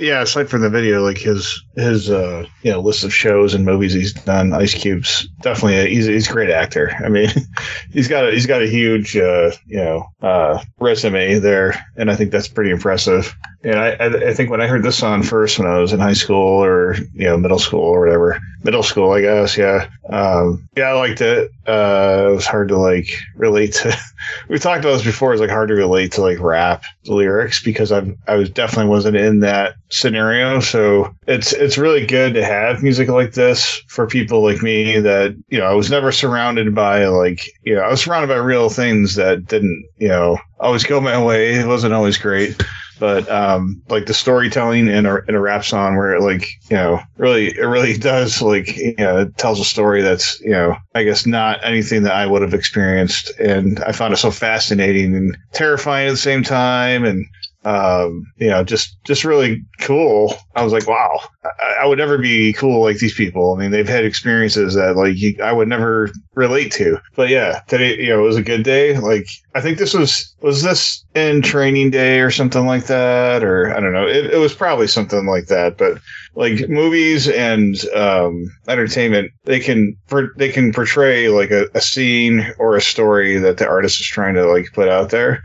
Yeah, 0.00 0.22
aside 0.22 0.48
from 0.48 0.62
the 0.62 0.70
video, 0.70 1.02
like 1.02 1.18
his 1.18 1.62
his 1.76 2.10
uh 2.10 2.46
you 2.62 2.72
know 2.72 2.80
list 2.80 3.04
of 3.04 3.14
shows 3.14 3.52
and 3.52 3.66
movies 3.66 3.92
he's 3.92 4.14
done, 4.14 4.54
Ice 4.54 4.74
Cube's 4.74 5.28
definitely 5.42 5.78
a, 5.78 5.86
he's 5.86 6.06
he's 6.06 6.28
a 6.28 6.32
great 6.32 6.48
actor. 6.48 6.90
I 7.04 7.10
mean, 7.10 7.28
he's 7.92 8.08
got 8.08 8.26
a 8.26 8.32
he's 8.32 8.46
got 8.46 8.62
a 8.62 8.66
huge 8.66 9.14
uh 9.16 9.50
you 9.66 9.76
know 9.76 10.06
uh 10.22 10.62
resume 10.78 11.38
there, 11.38 11.86
and 11.96 12.10
I 12.10 12.16
think 12.16 12.30
that's 12.30 12.48
pretty 12.48 12.70
impressive. 12.70 13.34
And 13.62 13.78
I 13.78 13.90
I, 13.90 14.06
I 14.30 14.34
think 14.34 14.50
when 14.50 14.62
I 14.62 14.66
heard 14.66 14.82
this 14.82 14.96
song 14.96 15.22
first 15.22 15.58
when 15.58 15.68
I 15.68 15.78
was 15.78 15.92
in 15.92 16.00
high 16.00 16.14
school 16.14 16.64
or 16.64 16.96
you 17.12 17.26
know 17.26 17.36
middle 17.36 17.58
school 17.58 17.80
or 17.80 18.00
whatever, 18.00 18.40
middle 18.64 18.82
school 18.82 19.12
I 19.12 19.20
guess, 19.20 19.58
yeah, 19.58 19.90
um, 20.08 20.66
yeah, 20.76 20.88
I 20.88 20.92
liked 20.92 21.20
it. 21.20 21.50
Uh, 21.66 22.28
it 22.30 22.34
was 22.34 22.46
hard 22.46 22.68
to 22.68 22.78
like 22.78 23.08
relate 23.36 23.74
to. 23.74 23.96
we 24.48 24.58
talked 24.58 24.84
about 24.84 24.94
this 24.94 25.04
before. 25.04 25.32
It's 25.32 25.40
like 25.40 25.50
hard 25.50 25.68
to 25.68 25.74
relate 25.74 26.12
to 26.12 26.22
like 26.22 26.40
rap 26.40 26.84
lyrics 27.04 27.62
because 27.62 27.92
I'm 27.92 28.18
I 28.26 28.36
was 28.36 28.50
definitely 28.50 28.88
wasn't 28.88 29.16
in 29.16 29.40
that 29.40 29.74
scenario. 29.90 30.60
So 30.60 31.14
it's 31.26 31.52
it's 31.52 31.78
really 31.78 32.06
good 32.06 32.34
to 32.34 32.44
have 32.44 32.82
music 32.82 33.08
like 33.08 33.32
this 33.32 33.82
for 33.88 34.06
people 34.06 34.42
like 34.42 34.62
me 34.62 34.98
that 35.00 35.36
you 35.48 35.58
know 35.58 35.66
I 35.66 35.74
was 35.74 35.90
never 35.90 36.12
surrounded 36.12 36.74
by 36.74 37.06
like 37.06 37.50
you 37.64 37.74
know 37.74 37.82
I 37.82 37.90
was 37.90 38.02
surrounded 38.02 38.28
by 38.28 38.36
real 38.36 38.70
things 38.70 39.14
that 39.16 39.46
didn't 39.46 39.84
you 39.98 40.08
know 40.08 40.38
always 40.58 40.84
go 40.84 41.00
my 41.00 41.22
way. 41.22 41.54
It 41.54 41.66
wasn't 41.66 41.94
always 41.94 42.18
great. 42.18 42.60
but 43.00 43.28
um, 43.30 43.82
like 43.88 44.04
the 44.06 44.14
storytelling 44.14 44.86
in 44.86 45.06
a 45.06 45.16
in 45.26 45.34
a 45.34 45.40
rap 45.40 45.64
song 45.64 45.96
where 45.96 46.14
it 46.14 46.20
like 46.20 46.46
you 46.68 46.76
know 46.76 47.00
really 47.16 47.48
it 47.58 47.64
really 47.64 47.96
does 48.12 48.40
like 48.42 48.76
you 48.76 48.94
know 48.98 49.20
it 49.20 49.36
tells 49.38 49.58
a 49.58 49.64
story 49.64 50.02
that's 50.02 50.38
you 50.42 50.50
know 50.50 50.76
I 50.94 51.02
guess 51.02 51.26
not 51.26 51.58
anything 51.64 52.02
that 52.04 52.14
I 52.14 52.26
would 52.26 52.42
have 52.42 52.54
experienced, 52.54 53.30
and 53.40 53.80
I 53.80 53.92
found 53.92 54.12
it 54.12 54.18
so 54.18 54.30
fascinating 54.30 55.16
and 55.16 55.36
terrifying 55.52 56.08
at 56.08 56.12
the 56.12 56.16
same 56.18 56.42
time, 56.44 57.04
and 57.04 57.24
um, 57.64 58.24
you 58.36 58.48
know, 58.48 58.64
just 58.64 58.96
just 59.04 59.24
really 59.24 59.62
cool. 59.80 60.34
I 60.54 60.64
was 60.64 60.72
like, 60.72 60.88
wow, 60.88 61.20
I, 61.44 61.76
I, 61.82 61.86
would 61.86 61.98
never 61.98 62.16
be 62.16 62.54
cool 62.54 62.82
like 62.82 62.98
these 62.98 63.14
people. 63.14 63.54
I 63.54 63.58
mean, 63.58 63.70
they've 63.70 63.86
had 63.86 64.04
experiences 64.04 64.74
that 64.74 64.96
like 64.96 65.16
you, 65.18 65.36
I 65.42 65.52
would 65.52 65.68
never 65.68 66.10
relate 66.34 66.72
to. 66.72 66.98
But 67.16 67.28
yeah, 67.28 67.60
today, 67.68 67.98
you 67.98 68.08
know, 68.08 68.20
it 68.20 68.26
was 68.26 68.36
a 68.36 68.42
good 68.42 68.62
day. 68.62 68.96
Like, 68.96 69.26
I 69.54 69.60
think 69.60 69.76
this 69.76 69.92
was 69.92 70.34
was 70.40 70.62
this 70.62 71.04
in 71.14 71.42
training 71.42 71.90
day 71.90 72.20
or 72.20 72.30
something 72.30 72.64
like 72.64 72.86
that, 72.86 73.44
or 73.44 73.74
I 73.76 73.80
don't 73.80 73.92
know. 73.92 74.06
It, 74.06 74.32
it 74.32 74.38
was 74.38 74.54
probably 74.54 74.86
something 74.86 75.26
like 75.26 75.48
that. 75.48 75.76
But 75.76 76.00
like 76.34 76.68
movies 76.68 77.28
and 77.28 77.76
um, 77.94 78.44
entertainment, 78.68 79.32
they 79.44 79.60
can 79.60 79.96
they 80.36 80.48
can 80.48 80.72
portray 80.72 81.28
like 81.28 81.50
a, 81.50 81.66
a 81.74 81.80
scene 81.82 82.54
or 82.58 82.76
a 82.76 82.80
story 82.80 83.36
that 83.36 83.58
the 83.58 83.68
artist 83.68 84.00
is 84.00 84.06
trying 84.06 84.34
to 84.34 84.46
like 84.46 84.72
put 84.72 84.88
out 84.88 85.10
there. 85.10 85.42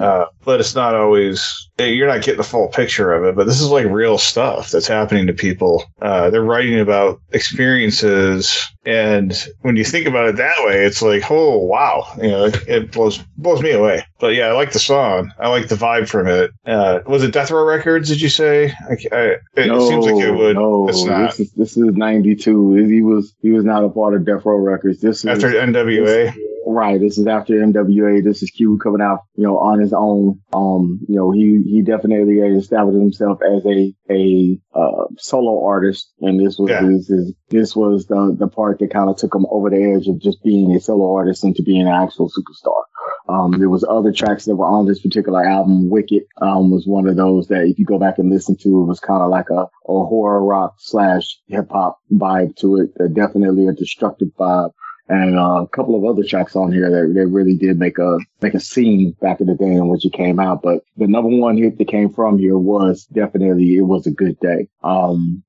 Uh, 0.00 0.26
but 0.44 0.60
it's 0.60 0.74
not 0.74 0.94
always 0.94 1.68
you're 1.78 2.08
not 2.08 2.22
getting 2.22 2.38
the 2.38 2.44
full 2.44 2.68
picture 2.68 3.12
of 3.12 3.24
it. 3.24 3.36
But 3.36 3.46
this 3.46 3.60
is 3.60 3.68
like 3.68 3.86
real 3.86 4.18
stuff 4.18 4.70
that's 4.70 4.86
happening 4.86 5.26
to 5.26 5.32
people. 5.32 5.84
Uh, 6.00 6.30
they're 6.30 6.42
writing 6.42 6.80
about 6.80 7.20
experiences, 7.32 8.66
and 8.84 9.46
when 9.60 9.76
you 9.76 9.84
think 9.84 10.06
about 10.06 10.28
it 10.28 10.36
that 10.36 10.54
way, 10.60 10.84
it's 10.84 11.02
like, 11.02 11.30
oh 11.30 11.58
wow, 11.58 12.06
you 12.16 12.28
know, 12.28 12.44
it, 12.46 12.68
it 12.68 12.92
blows 12.92 13.18
blows 13.36 13.62
me 13.62 13.72
away. 13.72 14.04
But 14.18 14.34
yeah, 14.34 14.46
I 14.46 14.52
like 14.52 14.72
the 14.72 14.78
song. 14.78 15.32
I 15.38 15.48
like 15.48 15.68
the 15.68 15.74
vibe 15.74 16.08
from 16.08 16.28
it. 16.28 16.50
Uh, 16.64 17.00
was 17.06 17.22
it 17.22 17.32
Death 17.32 17.50
Row 17.50 17.64
Records? 17.64 18.08
Did 18.08 18.20
you 18.20 18.30
say? 18.30 18.72
I, 18.88 18.96
I, 19.12 19.36
it 19.56 19.66
no, 19.66 19.88
seems 19.88 20.06
like 20.06 20.24
it 20.24 20.32
would. 20.32 20.56
No, 20.56 20.88
it's 20.88 21.04
not. 21.04 21.30
This 21.30 21.40
is, 21.40 21.52
this 21.52 21.76
is 21.76 21.94
'92. 21.94 22.74
He 22.86 23.02
was 23.02 23.34
he 23.42 23.50
was 23.50 23.64
not 23.64 23.84
a 23.84 23.88
part 23.88 24.14
of 24.14 24.24
Death 24.24 24.44
Row 24.44 24.56
Records. 24.56 25.00
This 25.00 25.18
is 25.18 25.26
after 25.26 25.50
NWA. 25.50 26.34
This, 26.34 26.55
Right. 26.68 27.00
This 27.00 27.16
is 27.16 27.28
after 27.28 27.54
NWA. 27.54 28.24
This 28.24 28.42
is 28.42 28.50
Q 28.50 28.76
coming 28.82 29.00
out, 29.00 29.20
you 29.36 29.44
know, 29.44 29.56
on 29.56 29.78
his 29.78 29.92
own. 29.92 30.40
Um, 30.52 30.98
you 31.08 31.14
know, 31.14 31.30
he, 31.30 31.62
he 31.64 31.80
definitely 31.82 32.38
established 32.38 32.98
himself 32.98 33.38
as 33.40 33.64
a, 33.64 33.94
a, 34.10 34.58
uh, 34.74 35.04
solo 35.16 35.64
artist. 35.64 36.12
And 36.22 36.44
this 36.44 36.58
was, 36.58 36.70
yeah. 36.70 36.82
his, 36.82 37.06
his, 37.06 37.34
this 37.50 37.76
was 37.76 38.06
the, 38.08 38.34
the 38.36 38.48
part 38.48 38.80
that 38.80 38.90
kind 38.90 39.08
of 39.08 39.16
took 39.16 39.32
him 39.32 39.46
over 39.48 39.70
the 39.70 39.80
edge 39.80 40.08
of 40.08 40.20
just 40.20 40.42
being 40.42 40.74
a 40.74 40.80
solo 40.80 41.14
artist 41.14 41.44
into 41.44 41.62
being 41.62 41.82
an 41.82 41.94
actual 41.94 42.28
superstar. 42.28 42.82
Um, 43.28 43.52
there 43.52 43.70
was 43.70 43.84
other 43.88 44.12
tracks 44.12 44.44
that 44.46 44.56
were 44.56 44.66
on 44.66 44.86
this 44.86 45.00
particular 45.00 45.44
album. 45.44 45.88
Wicked, 45.88 46.24
um, 46.42 46.72
was 46.72 46.84
one 46.84 47.06
of 47.06 47.14
those 47.14 47.46
that 47.46 47.66
if 47.66 47.78
you 47.78 47.84
go 47.84 48.00
back 48.00 48.18
and 48.18 48.28
listen 48.28 48.56
to, 48.62 48.68
it 48.68 48.86
was 48.86 48.98
kind 48.98 49.22
of 49.22 49.30
like 49.30 49.50
a, 49.50 49.62
a 49.62 49.68
horror 49.86 50.44
rock 50.44 50.74
slash 50.78 51.38
hip 51.46 51.68
hop 51.70 51.98
vibe 52.12 52.56
to 52.56 52.80
it. 52.80 52.90
Uh, 53.00 53.06
definitely 53.06 53.68
a 53.68 53.72
destructive 53.72 54.28
vibe 54.36 54.72
and 55.08 55.38
uh, 55.38 55.62
a 55.62 55.68
couple 55.68 55.94
of 55.94 56.04
other 56.04 56.26
tracks 56.26 56.56
on 56.56 56.72
here 56.72 56.90
that 56.90 57.14
they 57.14 57.24
really 57.24 57.56
did 57.56 57.78
make 57.78 57.98
a 57.98 58.18
make 58.40 58.54
a 58.54 58.60
scene 58.60 59.14
back 59.20 59.40
in 59.40 59.46
the 59.46 59.54
day 59.54 59.66
in 59.72 59.88
which 59.88 60.04
it 60.04 60.12
came 60.12 60.40
out. 60.40 60.62
But 60.62 60.82
the 60.96 61.06
number 61.06 61.28
one 61.28 61.56
hit 61.56 61.78
that 61.78 61.88
came 61.88 62.12
from 62.12 62.38
here 62.38 62.58
was 62.58 63.04
definitely 63.06 63.76
"It 63.76 63.82
Was 63.82 64.06
a 64.06 64.10
Good 64.10 64.38
Day." 64.40 64.68
Um, 64.82 65.42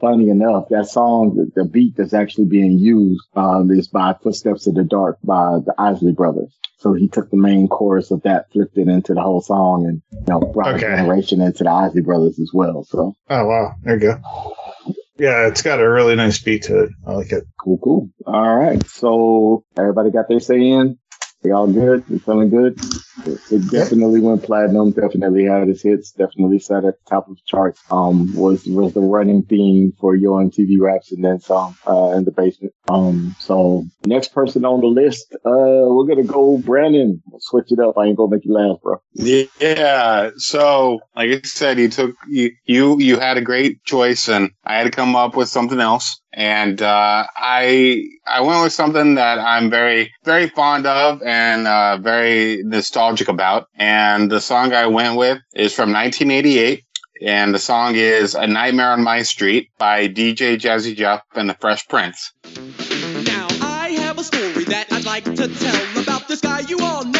funny 0.00 0.28
enough, 0.28 0.68
that 0.70 0.86
song, 0.86 1.36
the, 1.36 1.62
the 1.62 1.68
beat 1.68 1.96
that's 1.96 2.14
actually 2.14 2.46
being 2.46 2.78
used 2.78 3.22
um, 3.36 3.70
is 3.70 3.88
by 3.88 4.14
"Footsteps 4.22 4.66
in 4.66 4.74
the 4.74 4.84
Dark" 4.84 5.18
by 5.22 5.58
the 5.64 5.74
Isley 5.78 6.12
Brothers. 6.12 6.56
So 6.78 6.92
he 6.92 7.08
took 7.08 7.30
the 7.30 7.36
main 7.36 7.68
chorus 7.68 8.10
of 8.10 8.22
that, 8.22 8.52
flipped 8.52 8.76
it 8.76 8.88
into 8.88 9.14
the 9.14 9.22
whole 9.22 9.40
song, 9.40 9.86
and 9.86 10.02
you 10.12 10.24
know 10.28 10.40
brought 10.52 10.74
okay. 10.74 10.80
generation 10.80 11.40
into 11.40 11.64
the 11.64 11.70
Isley 11.70 12.02
Brothers 12.02 12.38
as 12.38 12.50
well. 12.52 12.84
So 12.84 13.14
oh 13.30 13.46
wow, 13.46 13.74
there 13.82 13.94
you 13.94 14.00
go. 14.00 14.20
Yeah, 15.18 15.48
it's 15.48 15.62
got 15.62 15.80
a 15.80 15.88
really 15.88 16.14
nice 16.14 16.42
beat 16.42 16.64
to 16.64 16.84
it. 16.84 16.90
I 17.06 17.12
like 17.12 17.32
it. 17.32 17.44
Cool, 17.62 17.78
cool. 17.78 18.10
All 18.26 18.56
right. 18.56 18.86
So 18.88 19.64
everybody 19.78 20.10
got 20.10 20.28
their 20.28 20.40
say 20.40 20.60
in? 20.60 20.98
They 21.46 21.52
all 21.52 21.68
good? 21.68 22.02
You 22.08 22.18
feeling 22.18 22.50
good? 22.50 22.76
It 23.24 23.70
definitely 23.70 24.18
went 24.18 24.42
platinum. 24.42 24.90
Definitely 24.90 25.44
had 25.44 25.68
its 25.68 25.80
hits. 25.80 26.10
Definitely 26.10 26.58
sat 26.58 26.84
at 26.84 26.94
the 26.98 27.08
top 27.08 27.28
of 27.28 27.36
the 27.36 27.42
charts. 27.46 27.80
Um, 27.88 28.34
was 28.34 28.66
was 28.66 28.94
the 28.94 29.00
running 29.00 29.44
theme 29.44 29.92
for 30.00 30.16
your 30.16 30.42
MTV 30.42 30.80
Raps 30.80 31.12
and 31.12 31.24
then 31.24 31.38
some 31.38 31.76
uh, 31.86 32.14
in 32.16 32.24
the 32.24 32.32
basement. 32.32 32.74
Um, 32.88 33.36
so 33.38 33.84
next 34.04 34.34
person 34.34 34.64
on 34.64 34.80
the 34.80 34.88
list, 34.88 35.34
uh, 35.34 35.86
we're 35.86 36.06
gonna 36.06 36.24
go 36.24 36.58
Brandon. 36.58 37.22
switch 37.38 37.70
it 37.70 37.78
up. 37.78 37.96
I 37.96 38.06
ain't 38.06 38.16
gonna 38.16 38.34
make 38.34 38.44
you 38.44 38.52
laugh, 38.52 38.78
bro. 38.82 39.00
Yeah. 39.14 40.30
So 40.36 40.98
like 41.14 41.30
I 41.30 41.40
said, 41.42 41.78
you 41.78 41.88
took 41.88 42.16
you 42.28 42.50
you 42.64 42.98
you 42.98 43.20
had 43.20 43.36
a 43.36 43.42
great 43.42 43.84
choice, 43.84 44.28
and 44.28 44.50
I 44.64 44.78
had 44.78 44.84
to 44.84 44.90
come 44.90 45.14
up 45.14 45.36
with 45.36 45.48
something 45.48 45.80
else 45.80 46.20
and 46.36 46.82
uh, 46.82 47.26
I 47.34 48.04
I 48.26 48.42
went 48.42 48.62
with 48.62 48.72
something 48.72 49.14
that 49.14 49.38
I'm 49.38 49.70
very 49.70 50.12
very 50.22 50.48
fond 50.50 50.86
of 50.86 51.22
and 51.22 51.66
uh, 51.66 51.96
very 51.96 52.62
nostalgic 52.62 53.28
about. 53.28 53.68
And 53.74 54.30
the 54.30 54.40
song 54.40 54.74
I 54.74 54.86
went 54.86 55.16
with 55.16 55.38
is 55.54 55.74
from 55.74 55.92
1988. 55.92 56.84
And 57.22 57.54
the 57.54 57.58
song 57.58 57.94
is 57.96 58.34
A 58.34 58.46
Nightmare 58.46 58.90
on 58.90 59.02
My 59.02 59.22
Street 59.22 59.70
by 59.78 60.06
DJ 60.06 60.58
Jazzy 60.58 60.94
Jeff 60.94 61.22
and 61.34 61.48
the 61.48 61.54
Fresh 61.54 61.88
Prince. 61.88 62.30
Now, 63.24 63.48
I 63.62 63.96
have 64.00 64.18
a 64.18 64.24
story 64.24 64.64
that 64.64 64.92
I'd 64.92 65.06
like 65.06 65.24
to 65.24 65.48
tell 65.48 66.02
about 66.02 66.28
this 66.28 66.42
guy. 66.42 66.60
You 66.68 66.78
all 66.82 67.06
know 67.06 67.15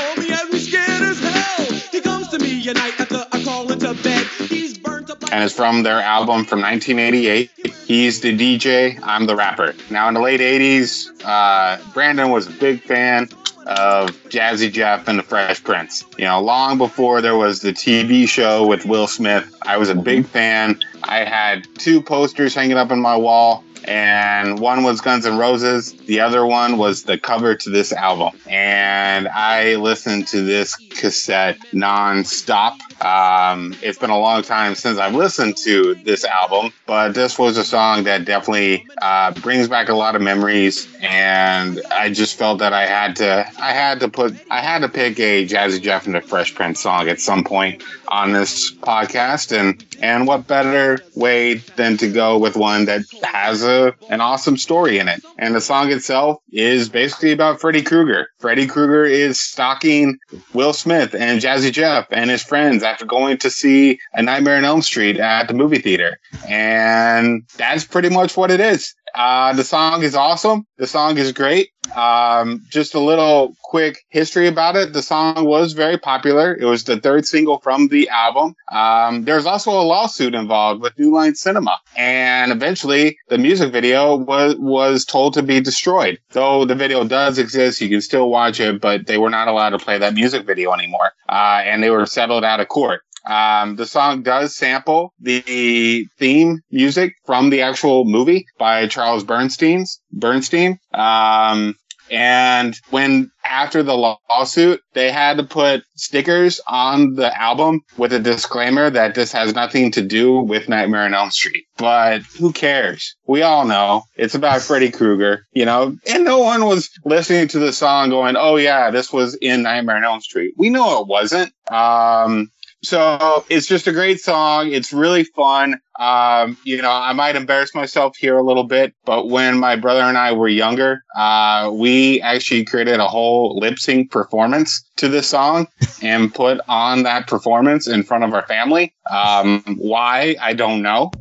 And 5.37 5.45
it's 5.45 5.53
from 5.53 5.83
their 5.83 6.01
album 6.01 6.47
from 6.47 6.63
1988. 6.63 7.51
He's 7.87 8.23
the 8.23 8.35
DJ, 8.35 8.99
I'm 9.03 9.27
the 9.27 9.37
rapper. 9.37 9.75
Now, 9.91 10.09
in 10.09 10.15
the 10.15 10.21
late 10.21 10.41
80s, 10.41 11.11
uh, 11.27 11.77
Brandon 11.93 12.31
was 12.31 12.47
a 12.47 12.53
big 12.53 12.81
fan 12.81 13.29
of 13.67 14.13
Jazzy 14.31 14.73
Jeff 14.73 15.09
and 15.09 15.19
the 15.19 15.23
Fresh 15.23 15.63
Prince. 15.63 16.07
You 16.17 16.25
know, 16.25 16.41
long 16.41 16.79
before 16.79 17.21
there 17.21 17.37
was 17.37 17.61
the 17.61 17.75
TV 17.75 18.27
show 18.27 18.67
with 18.67 18.87
Will 18.87 19.07
Smith, 19.07 19.55
I 19.61 19.77
was 19.77 19.91
a 19.91 19.95
big 19.95 20.25
fan. 20.25 20.81
I 21.05 21.25
had 21.25 21.69
two 21.75 22.01
posters 22.01 22.55
hanging 22.55 22.79
up 22.79 22.91
on 22.91 23.01
my 23.03 23.19
wall 23.19 23.63
and 23.87 24.59
one 24.59 24.83
was 24.83 25.01
Guns 25.01 25.27
N' 25.27 25.39
Roses. 25.39 25.93
The 25.93 26.21
other 26.21 26.45
one 26.45 26.77
was 26.77 27.05
the 27.05 27.19
cover 27.19 27.55
to 27.55 27.71
this 27.71 27.93
album. 27.93 28.39
And 28.47 29.29
I 29.29 29.77
listened 29.77 30.27
to 30.29 30.43
this 30.43 30.75
cassette 30.75 31.59
nonstop. 31.73 32.79
Um, 33.01 33.77
it's 33.83 33.99
been 33.99 34.11
a 34.11 34.19
long 34.19 34.43
time 34.43 34.75
since 34.75 34.99
I've 34.99 35.15
listened 35.15 35.57
to 35.59 35.95
this 35.97 36.25
album, 36.25 36.73
but 36.87 37.13
this 37.13 37.39
was 37.39 37.57
a 37.57 37.65
song 37.65 38.05
that 38.05 38.25
definitely 38.25 38.87
uh, 39.03 39.33
brings 39.33 39.69
back 39.69 39.89
a 39.89 39.95
lot 39.95 40.17
of 40.17 40.23
memories. 40.23 40.89
And 41.03 41.81
I 41.91 42.11
just 42.11 42.39
felt 42.39 42.59
that 42.61 42.73
I 42.73 42.87
had 42.87 43.17
to, 43.17 43.47
I 43.59 43.73
had 43.73 44.01
to 44.01 44.09
put, 44.09 44.35
I 44.51 44.61
had 44.61 44.81
to 44.81 44.89
pick 44.89 45.19
a 45.21 45.47
Jazzy 45.47 45.81
Jeff 45.81 46.07
and 46.07 46.15
the 46.15 46.21
Fresh 46.21 46.55
Prince 46.55 46.81
song 46.81 47.09
at 47.09 47.21
some 47.21 47.45
point 47.45 47.83
on 48.09 48.33
this 48.33 48.75
podcast. 48.75 49.57
And 49.57 49.85
and 50.01 50.27
what 50.27 50.47
better 50.47 50.99
way 51.15 51.55
than 51.55 51.97
to 51.99 52.11
go 52.11 52.39
with 52.39 52.57
one 52.57 52.85
that 52.87 53.03
has 53.23 53.63
a 53.63 53.95
an 54.09 54.21
awesome 54.21 54.57
story 54.57 54.99
in 54.99 55.09
it? 55.09 55.23
And 55.39 55.55
the 55.55 55.61
song 55.61 55.91
itself 55.93 56.41
is 56.51 56.89
basically 56.89 57.33
about 57.33 57.61
Freddy 57.61 57.83
Krueger. 57.83 58.29
Freddy 58.39 58.67
Krueger 58.67 59.05
is 59.05 59.41
stalking 59.41 60.19
Will 60.55 60.73
Smith 60.73 61.15
and 61.15 61.41
Jazzy 61.41 61.73
Jeff 61.73 62.07
and 62.11 62.31
his 62.31 62.43
friends 62.43 62.83
after 62.87 63.05
going 63.05 63.37
to 63.39 63.51
see 63.51 63.99
A 64.15 64.23
Nightmare 64.23 64.57
on 64.57 64.65
Elm 64.65 64.83
Street 64.83 65.19
at 65.19 65.49
the 65.49 65.55
movie 65.55 65.79
theater. 65.79 66.19
And 66.49 67.43
that's 67.57 67.85
pretty 67.85 68.09
much 68.09 68.37
what 68.37 68.51
it 68.51 68.61
is. 68.61 68.95
Uh, 69.17 69.55
the 69.55 69.65
song 69.65 70.03
is 70.03 70.15
awesome. 70.15 70.67
The 70.77 70.87
song 70.87 71.17
is 71.17 71.33
great. 71.33 71.71
Um, 71.97 72.65
just 72.69 72.95
a 72.95 73.01
little 73.01 73.57
quick 73.63 74.05
history 74.11 74.47
about 74.47 74.77
it. 74.77 74.93
The 74.93 75.03
song 75.03 75.47
was 75.47 75.73
very 75.73 75.97
popular. 75.97 76.55
It 76.55 76.67
was 76.67 76.85
the 76.85 77.01
third 77.01 77.27
single 77.27 77.59
from 77.61 77.89
the 77.89 78.11
album. 78.11 78.55
Um, 78.71 79.25
there's 79.25 79.47
also 79.47 79.71
a 79.71 79.83
lawsuit 79.83 80.35
involved 80.35 80.83
with 80.83 80.99
New 80.99 81.15
Line 81.15 81.35
Cinema, 81.35 81.79
and 81.97 82.53
eventually 82.53 83.17
the 83.29 83.39
music 83.39 83.73
video 83.73 84.17
was 84.17 84.57
was 84.57 85.05
told 85.07 85.35
to 85.35 85.43
be 85.43 85.61
destroyed. 85.61 86.19
Though 86.33 86.67
the 86.67 86.75
video 86.75 87.05
does 87.05 87.39
exist, 87.39 87.81
you 87.81 87.89
can 87.89 88.03
still 88.03 88.29
watch 88.29 88.61
it, 88.61 88.81
but 88.83 89.07
they 89.07 89.17
were 89.17 89.31
not 89.31 89.49
allowed 89.49 89.71
to 89.71 89.79
play 89.79 89.97
that 89.99 90.15
music 90.15 90.45
video 90.45 90.73
anymore, 90.73 91.13
uh, 91.29 91.63
and 91.65 91.83
they 91.83 91.91
were 91.91 92.05
settled 92.05 92.45
out 92.45 92.61
of 92.61 92.69
court. 92.69 93.03
Um, 93.27 93.77
the 93.77 93.87
song 93.87 94.23
does 94.23 94.57
sample 94.57 95.13
the 95.21 96.07
theme 96.19 96.61
music 96.71 97.15
from 97.25 97.51
the 97.51 97.63
actual 97.63 98.05
movie 98.05 98.47
by 98.59 98.87
Charles 98.87 99.25
Bernstein's 99.25 100.01
Bernstein. 100.13 100.79
Um, 100.95 101.75
and 102.11 102.79
when 102.91 103.31
after 103.45 103.83
the 103.83 103.95
lawsuit, 103.95 104.81
they 104.93 105.11
had 105.11 105.39
to 105.39 105.45
put 105.45 105.83
stickers 105.97 106.61
on 106.69 107.15
the 107.15 107.37
album 107.41 107.81
with 107.97 108.13
a 108.13 108.19
disclaimer 108.19 108.91
that 108.91 109.15
this 109.15 109.33
has 109.33 109.55
nothing 109.55 109.91
to 109.93 110.03
do 110.03 110.41
with 110.41 110.69
Nightmare 110.69 111.03
on 111.05 111.15
Elm 111.15 111.31
Street. 111.31 111.65
But 111.77 112.23
who 112.39 112.53
cares? 112.53 113.17
We 113.27 113.43
all 113.43 113.67
know 113.67 114.03
it's 114.17 114.35
about 114.35 114.63
Freddy 114.63 114.91
Krueger, 114.91 115.47
you 115.53 115.65
know, 115.65 115.97
and 116.07 116.25
no 116.25 116.39
one 116.39 116.65
was 116.65 116.91
listening 117.05 117.49
to 117.49 117.59
the 117.59 117.73
song 117.73 118.11
going, 118.11 118.37
Oh 118.37 118.57
yeah, 118.57 118.91
this 118.91 119.13
was 119.13 119.35
in 119.37 119.63
Nightmare 119.63 119.97
on 119.97 120.05
Elm 120.05 120.21
Street. 120.21 120.55
We 120.57 120.71
know 120.71 121.01
it 121.01 121.09
wasn't. 121.09 121.53
Um, 121.71 122.51
So 122.83 123.45
it's 123.49 123.67
just 123.67 123.87
a 123.87 123.93
great 123.93 124.21
song. 124.21 124.71
It's 124.71 124.93
really 124.93 125.25
fun. 125.25 125.81
Um, 125.99 126.59
you 126.65 126.81
know, 126.83 126.91
I 126.91 127.13
might 127.15 127.35
embarrass 127.35 127.75
myself 127.75 128.17
here 128.17 128.37
a 128.37 128.43
little 128.43 128.65
bit, 128.65 128.95
but 129.05 129.29
when 129.29 129.59
my 129.59 129.77
brother 129.77 130.03
and 130.03 130.19
I 130.19 130.33
were 130.33 130.49
younger, 130.49 131.03
uh, 131.17 131.71
we 131.73 132.21
actually 132.21 132.65
created 132.65 133.01
a 133.01 133.09
whole 133.09 133.59
lip 133.59 133.79
sync 133.79 134.11
performance 134.11 134.89
to 134.97 135.09
this 135.09 135.27
song 135.27 135.69
and 136.03 136.35
put 136.35 136.61
on 136.69 137.03
that 137.05 137.27
performance 137.27 137.89
in 137.89 138.03
front 138.03 138.25
of 138.25 138.35
our 138.35 138.47
family. 138.47 138.95
Um, 139.11 139.63
why? 139.79 140.37
I 140.41 140.53
don't 140.53 140.83
know. 140.83 141.13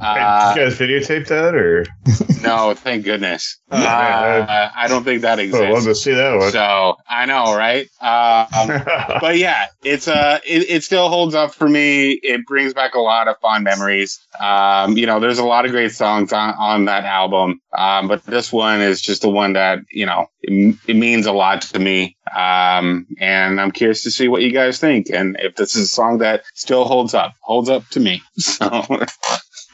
Uh, 0.00 0.54
Did 0.54 0.60
you 0.60 0.66
guys 0.66 0.78
videotape 1.08 1.28
that, 1.28 1.54
or 1.54 1.86
no, 2.42 2.74
thank 2.74 3.04
goodness. 3.04 3.58
Oh, 3.74 3.76
Uh, 3.76 4.70
I 4.76 4.86
don't 4.86 5.02
think 5.02 5.22
that 5.22 5.40
I 5.40 5.50
would 5.50 5.70
love 5.70 5.82
to 5.84 5.94
see 5.96 6.12
that 6.14 6.36
one. 6.38 6.52
So 6.52 6.96
I 7.08 7.26
know, 7.26 7.56
right? 7.56 7.88
Um, 8.00 8.82
but 9.20 9.36
yeah, 9.36 9.66
it's 9.82 10.06
uh, 10.06 10.38
it, 10.46 10.70
it 10.70 10.84
still 10.84 11.08
holds 11.08 11.34
up 11.34 11.54
for 11.54 11.68
me. 11.68 12.12
It 12.12 12.46
brings 12.46 12.72
back 12.72 12.94
a 12.94 13.00
lot 13.00 13.26
of 13.26 13.36
fond 13.40 13.64
memories. 13.64 14.20
Um, 14.38 14.96
you 14.96 15.06
know, 15.06 15.18
there's 15.18 15.38
a 15.40 15.44
lot 15.44 15.64
of 15.64 15.72
great 15.72 15.90
songs 15.92 16.32
on, 16.32 16.54
on 16.54 16.84
that 16.84 17.04
album, 17.04 17.60
um, 17.76 18.06
but 18.06 18.22
this 18.24 18.52
one 18.52 18.80
is 18.80 19.00
just 19.00 19.22
the 19.22 19.30
one 19.30 19.54
that 19.54 19.80
you 19.90 20.06
know 20.06 20.26
it, 20.42 20.76
it 20.86 20.94
means 20.96 21.26
a 21.26 21.32
lot 21.32 21.62
to 21.62 21.78
me. 21.80 22.16
Um, 22.32 23.06
and 23.18 23.60
I'm 23.60 23.72
curious 23.72 24.04
to 24.04 24.10
see 24.12 24.28
what 24.28 24.42
you 24.42 24.52
guys 24.52 24.78
think, 24.78 25.08
and 25.10 25.36
if 25.40 25.56
this 25.56 25.74
is 25.74 25.86
a 25.86 25.88
song 25.88 26.18
that 26.18 26.44
still 26.54 26.84
holds 26.84 27.12
up, 27.14 27.32
holds 27.40 27.68
up 27.70 27.88
to 27.90 28.00
me. 28.00 28.22
So 28.38 28.68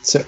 So 0.02 0.24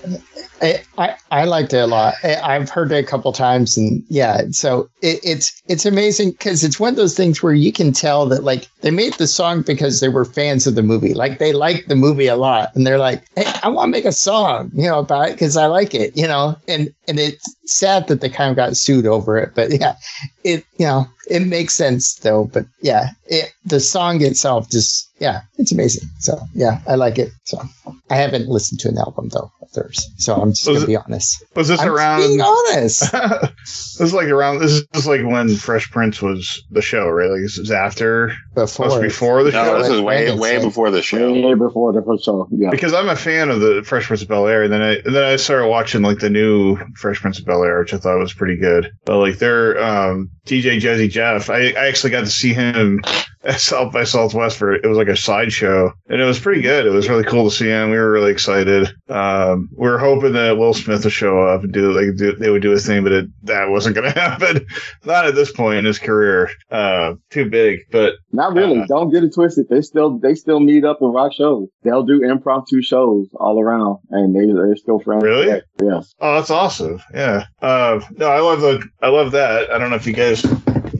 I, 0.60 0.82
I, 0.98 1.16
I 1.30 1.44
liked 1.44 1.72
it 1.72 1.78
a 1.78 1.86
lot. 1.86 2.14
I, 2.22 2.36
I've 2.36 2.70
heard 2.70 2.92
it 2.92 3.04
a 3.04 3.06
couple 3.06 3.32
times, 3.32 3.76
and 3.76 4.04
yeah, 4.08 4.42
so 4.50 4.88
it, 5.00 5.18
it's 5.24 5.62
it's 5.66 5.86
amazing 5.86 6.32
because 6.32 6.62
it's 6.62 6.78
one 6.78 6.90
of 6.90 6.96
those 6.96 7.16
things 7.16 7.42
where 7.42 7.52
you 7.52 7.72
can 7.72 7.92
tell 7.92 8.26
that 8.26 8.44
like 8.44 8.68
they 8.82 8.90
made 8.90 9.14
the 9.14 9.26
song 9.26 9.62
because 9.62 10.00
they 10.00 10.08
were 10.08 10.24
fans 10.24 10.66
of 10.66 10.74
the 10.74 10.82
movie, 10.82 11.14
like 11.14 11.38
they 11.38 11.52
liked 11.52 11.88
the 11.88 11.96
movie 11.96 12.26
a 12.28 12.36
lot, 12.36 12.70
and 12.74 12.86
they're 12.86 12.98
like, 12.98 13.24
hey, 13.34 13.50
I 13.62 13.68
want 13.68 13.88
to 13.88 13.90
make 13.90 14.04
a 14.04 14.12
song, 14.12 14.70
you 14.74 14.86
know, 14.86 15.00
about 15.00 15.30
it 15.30 15.32
because 15.32 15.56
I 15.56 15.66
like 15.66 15.94
it, 15.94 16.16
you 16.16 16.28
know, 16.28 16.56
and 16.68 16.92
and 17.08 17.18
it's 17.18 17.56
sad 17.66 18.06
that 18.08 18.20
they 18.20 18.28
kind 18.28 18.50
of 18.50 18.56
got 18.56 18.76
sued 18.76 19.06
over 19.06 19.38
it, 19.38 19.54
but 19.54 19.72
yeah, 19.72 19.96
it 20.44 20.64
you 20.78 20.86
know 20.86 21.08
it 21.28 21.46
makes 21.46 21.74
sense 21.74 22.14
though, 22.16 22.44
but 22.52 22.66
yeah, 22.80 23.10
it 23.26 23.52
the 23.64 23.80
song 23.80 24.22
itself 24.22 24.68
just 24.70 25.08
yeah, 25.18 25.42
it's 25.56 25.70
amazing. 25.72 26.08
So 26.18 26.38
yeah, 26.54 26.80
I 26.88 26.96
like 26.96 27.18
it. 27.18 27.30
So 27.44 27.62
I 28.10 28.16
haven't 28.16 28.48
listened 28.48 28.80
to 28.80 28.88
an 28.88 28.98
album 28.98 29.28
though 29.28 29.52
of 29.62 29.72
theirs, 29.72 30.08
so 30.18 30.34
I'm 30.34 30.50
just 30.50 30.66
Was 30.66 30.78
gonna 30.78 30.84
it- 30.84 30.86
be 30.88 30.96
honest. 30.96 31.44
was 31.54 31.68
this 31.68 31.80
I'm 31.80 31.88
around? 31.88 32.20
being 32.20 32.40
honest. 32.40 33.12
this 33.12 34.00
is 34.00 34.12
like 34.12 34.26
around. 34.28 34.58
This 34.58 34.82
is 34.94 35.06
like 35.06 35.24
when 35.24 35.54
Fresh 35.56 35.90
Prince 35.92 36.20
was 36.20 36.62
the 36.70 36.82
show, 36.82 37.08
right? 37.08 37.30
Like 37.30 37.40
this 37.42 37.58
is 37.58 37.70
after, 37.70 38.32
Before, 38.54 38.86
must 38.88 39.00
before 39.02 39.44
the 39.44 39.52
no, 39.52 39.64
show. 39.64 39.78
this 39.78 39.88
is 39.90 40.00
way 40.00 40.24
Brandon 40.24 40.38
way 40.40 40.56
said. 40.56 40.62
before 40.62 40.90
the 40.90 41.02
show. 41.02 41.32
Way 41.32 41.54
before 41.54 41.92
the 41.92 42.02
first 42.02 42.24
show. 42.24 42.48
Yeah. 42.50 42.70
because 42.70 42.92
I'm 42.92 43.08
a 43.08 43.16
fan 43.16 43.50
of 43.50 43.60
the 43.60 43.82
Fresh 43.86 44.06
Prince 44.06 44.22
of 44.22 44.28
Bel 44.28 44.46
Air, 44.48 44.64
and 44.64 44.72
then 44.72 44.82
I 44.82 44.94
and 44.96 45.14
then 45.14 45.24
I 45.24 45.36
started 45.36 45.68
watching 45.68 46.02
like 46.02 46.18
the 46.18 46.30
new 46.30 46.78
Fresh 46.96 47.20
Prince 47.20 47.38
of 47.38 47.44
Bel 47.46 47.62
Air, 47.62 47.78
which 47.80 47.94
I 47.94 47.98
thought 47.98 48.18
was 48.18 48.32
pretty 48.34 48.56
good. 48.56 48.90
But 49.04 49.18
like 49.18 49.38
their 49.38 49.80
um, 49.82 50.30
DJ 50.46 50.80
Jazzy 50.80 51.08
Jeff, 51.12 51.50
I, 51.50 51.68
I 51.70 51.86
actually 51.88 52.10
got 52.10 52.20
to 52.20 52.30
see 52.30 52.52
him 52.52 53.02
at 53.44 53.60
South 53.60 53.92
by 53.92 54.04
Southwest 54.04 54.56
for 54.56 54.72
it 54.72 54.86
was 54.86 54.98
like 54.98 55.08
a 55.08 55.16
sideshow, 55.16 55.92
and 56.08 56.20
it 56.20 56.24
was 56.24 56.38
pretty 56.38 56.62
good. 56.62 56.86
It 56.86 56.90
was 56.90 57.08
really 57.08 57.24
cool 57.24 57.50
to 57.50 57.56
see 57.56 57.68
him. 57.68 57.90
We 57.90 57.96
were 57.96 58.10
really 58.10 58.30
excited. 58.30 58.88
Um, 59.08 59.68
we 59.76 59.88
were 59.88 59.98
hoping 59.98 60.32
that 60.32 60.56
Will 60.56 60.74
Smith 60.74 61.04
would 61.04 61.12
show 61.12 61.40
up 61.42 61.64
and 61.64 61.72
do 61.72 61.92
like 61.92 62.16
do, 62.16 62.34
they 62.34 62.50
would 62.50 62.62
do 62.62 62.72
a 62.72 62.78
thing, 62.78 63.02
but 63.02 63.12
it, 63.12 63.26
that 63.44 63.68
wasn't 63.68 63.96
going 63.96 64.10
to 64.12 64.18
happen. 64.18 64.66
Not 65.04 65.26
at 65.26 65.34
this 65.34 65.52
point 65.52 65.78
in 65.78 65.84
his 65.84 65.98
career. 65.98 66.50
Uh, 66.70 67.14
too 67.30 67.48
big, 67.48 67.80
but 67.90 68.14
Not 68.32 68.54
really. 68.54 68.80
Uh, 68.80 68.86
Don't 68.86 69.12
get 69.12 69.24
it 69.24 69.34
twisted. 69.34 69.68
They 69.68 69.82
still 69.82 70.18
they 70.18 70.34
still 70.34 70.60
meet 70.60 70.84
up 70.84 71.02
and 71.02 71.12
rock 71.12 71.32
shows. 71.32 71.68
They'll 71.82 72.04
do 72.04 72.22
impromptu 72.22 72.82
shows 72.82 73.28
all 73.34 73.60
around, 73.60 73.98
and 74.10 74.34
they 74.34 74.52
they're 74.52 74.76
still 74.76 75.00
friends. 75.00 75.22
Really? 75.22 75.48
Yeah. 75.48 75.60
Yes. 75.82 76.14
Oh, 76.20 76.36
that's 76.36 76.50
awesome. 76.50 77.02
Yeah. 77.12 77.44
Uh, 77.60 78.00
no, 78.12 78.28
I 78.28 78.40
love 78.40 78.60
the, 78.60 78.82
I 79.02 79.08
love 79.08 79.32
that. 79.32 79.70
I 79.70 79.78
don't 79.78 79.90
know 79.90 79.96
if 79.96 80.06
you 80.06 80.12
guys 80.12 80.42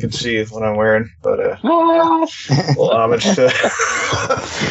can 0.02 0.12
see 0.12 0.42
what 0.44 0.62
I'm 0.62 0.76
wearing, 0.76 1.08
but 1.22 1.40
uh, 1.40 1.56
well, 1.64 2.90
homage 2.92 3.24
to. 3.36 3.50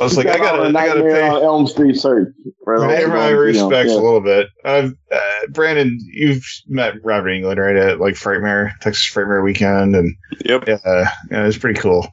I 0.00 0.02
was 0.02 0.16
like, 0.16 0.26
I 0.26 0.38
gotta, 0.38 0.62
I 0.64 0.72
gotta 0.72 0.72
Nightmare 0.72 1.12
pay, 1.14 1.28
on 1.28 1.42
Elm 1.44 1.66
Street 1.68 1.98
shirt. 2.00 2.34
for 2.64 2.78
pay 2.88 3.06
my 3.06 3.32
ones, 3.32 3.56
you 3.56 3.60
know, 3.62 3.68
respects 3.68 3.90
yeah. 3.92 3.96
a 3.98 4.02
little 4.02 4.20
bit. 4.20 4.48
Uh, 4.64 4.88
uh, 5.12 5.20
Brandon, 5.50 5.96
you've 6.12 6.44
met 6.66 6.94
Robert 7.04 7.28
Englund 7.28 7.58
right 7.58 7.76
at 7.76 8.00
like 8.00 8.14
Frightmare, 8.14 8.72
Texas 8.80 9.08
Frightmare 9.12 9.44
weekend, 9.44 9.94
and 9.94 10.16
Yep. 10.44 10.64
yeah, 10.66 10.78
uh, 10.84 11.06
yeah, 11.30 11.46
it's 11.46 11.58
pretty 11.58 11.78
cool. 11.80 12.08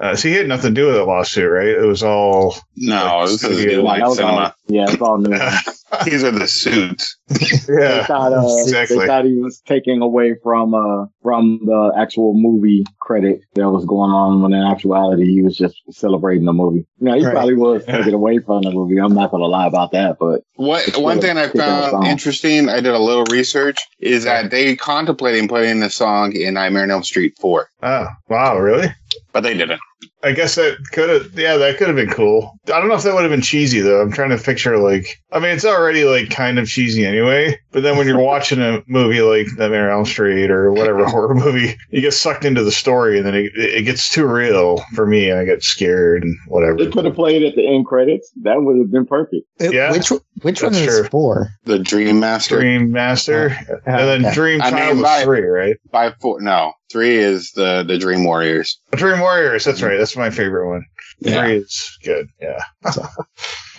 Uh, 0.00 0.16
so 0.16 0.28
he 0.28 0.34
had 0.34 0.48
nothing 0.48 0.74
to 0.74 0.80
do 0.80 0.86
with 0.86 0.96
the 0.96 1.04
lawsuit, 1.04 1.48
right? 1.50 1.68
It 1.68 1.86
was 1.86 2.02
all 2.02 2.56
No, 2.76 3.22
this 3.22 3.44
is 3.44 3.56
Studio 3.56 3.76
New 3.78 3.82
Line 3.82 4.00
That 4.00 4.06
all- 4.06 4.14
Cinema. 4.16 4.54
yeah, 4.66 4.86
it's 4.88 5.00
all 5.00 5.18
new. 5.18 5.38
These 6.04 6.24
are 6.24 6.30
the 6.30 6.46
suits. 6.48 7.16
They 7.28 7.74
yeah, 7.80 8.06
thought, 8.06 8.32
uh, 8.32 8.62
Exactly. 8.62 8.98
they 8.98 9.06
thought 9.06 9.24
he 9.24 9.36
was 9.36 9.60
taking 9.66 10.02
away 10.02 10.34
from 10.42 10.74
uh 10.74 11.06
from 11.22 11.60
the 11.64 11.92
actual 11.98 12.34
movie 12.34 12.84
credit 13.00 13.40
that 13.54 13.70
was 13.70 13.84
going 13.84 14.10
on 14.10 14.42
when 14.42 14.52
in 14.52 14.62
actuality 14.62 15.32
he 15.32 15.42
was 15.42 15.56
just 15.56 15.80
celebrating 15.90 16.44
the 16.44 16.52
movie. 16.52 16.86
No, 17.00 17.14
he 17.14 17.24
Right. 17.24 17.32
probably 17.32 17.54
was 17.54 17.84
taking 17.84 18.14
away 18.14 18.38
from 18.38 18.62
the 18.62 18.70
movie. 18.70 18.98
I'm 18.98 19.14
not 19.14 19.30
gonna 19.30 19.46
lie 19.46 19.66
about 19.66 19.92
that, 19.92 20.16
but 20.18 20.42
What 20.56 20.96
one 20.98 21.20
thing 21.20 21.38
I 21.38 21.48
found 21.48 22.06
interesting, 22.06 22.68
I 22.68 22.76
did 22.80 22.94
a 22.94 22.98
little 22.98 23.24
research, 23.30 23.78
is 23.98 24.24
that 24.24 24.50
they 24.50 24.76
contemplating 24.76 25.48
putting 25.48 25.80
the 25.80 25.90
song 25.90 26.32
in 26.34 26.54
Nightmare 26.54 26.82
on 26.84 26.90
Elm 26.90 27.02
Street 27.04 27.34
4, 27.40 27.68
oh 27.82 28.06
wow, 28.28 28.58
really? 28.58 28.88
but 29.32 29.42
they 29.42 29.54
didn't. 29.54 29.80
I 30.24 30.32
guess 30.32 30.54
that 30.54 30.78
could 30.92 31.08
have, 31.08 31.38
yeah, 31.38 31.56
that 31.56 31.78
could 31.78 31.88
have 31.88 31.96
been 31.96 32.10
cool. 32.10 32.58
I 32.68 32.78
don't 32.78 32.88
know 32.88 32.94
if 32.94 33.02
that 33.02 33.14
would 33.14 33.22
have 33.22 33.30
been 33.30 33.42
cheesy 33.42 33.80
though. 33.80 34.00
I'm 34.00 34.12
trying 34.12 34.30
to 34.30 34.38
picture 34.38 34.78
like, 34.78 35.20
I 35.32 35.40
mean, 35.40 35.50
it's 35.50 35.64
already 35.64 36.04
like 36.04 36.30
kind 36.30 36.58
of 36.58 36.68
cheesy 36.68 37.04
anyway. 37.04 37.58
But 37.72 37.82
then 37.82 37.96
when 37.96 38.06
you're 38.06 38.20
watching 38.20 38.60
a 38.60 38.82
movie 38.86 39.20
like 39.22 39.46
Nightmare 39.56 39.90
on 39.90 39.98
Elm 39.98 40.04
Street 40.06 40.50
or 40.50 40.70
whatever 40.72 41.04
horror 41.08 41.34
movie, 41.34 41.76
you 41.90 42.00
get 42.00 42.12
sucked 42.12 42.44
into 42.44 42.62
the 42.62 42.70
story 42.72 43.16
and 43.18 43.26
then 43.26 43.34
it, 43.34 43.52
it 43.56 43.84
gets 43.84 44.08
too 44.10 44.26
real 44.26 44.78
for 44.94 45.06
me, 45.06 45.30
and 45.30 45.38
I 45.38 45.44
get 45.44 45.62
scared 45.62 46.22
and 46.22 46.36
whatever. 46.48 46.76
they 46.76 46.90
could 46.90 47.04
have 47.06 47.14
played 47.14 47.42
at 47.42 47.54
the 47.54 47.66
end 47.66 47.86
credits. 47.86 48.30
That 48.42 48.62
would 48.62 48.78
have 48.78 48.90
been 48.90 49.06
perfect. 49.06 49.46
Yeah. 49.60 49.90
Which 49.92 50.10
which 50.42 50.62
one 50.62 50.72
That's 50.72 50.84
is 50.86 51.00
true. 51.00 51.08
four? 51.08 51.48
The 51.64 51.78
Dream 51.78 52.20
Master 52.20 52.58
Dream 52.60 52.90
Master, 52.92 53.48
and 53.86 54.08
then 54.08 54.24
okay. 54.26 54.34
Dream 54.34 54.60
I 54.62 54.70
Child 54.70 54.86
mean, 54.88 54.96
was 54.96 55.02
by- 55.04 55.22
three, 55.24 55.42
right? 55.44 55.76
by 55.90 56.12
four. 56.20 56.40
No, 56.40 56.72
three 56.90 57.16
is 57.16 57.52
the 57.52 57.84
the 57.86 57.96
Dream 57.98 58.24
Warriors. 58.24 58.78
The 58.90 58.96
Dream 58.96 59.20
Warriors. 59.20 59.64
That's 59.64 59.80
right. 59.82 59.96
That's 59.96 60.16
my 60.16 60.30
favorite 60.30 60.68
one. 60.68 60.84
Yeah. 61.20 61.40
Three 61.40 61.56
is 61.58 61.98
good. 62.04 62.26
Yeah, 62.40 62.58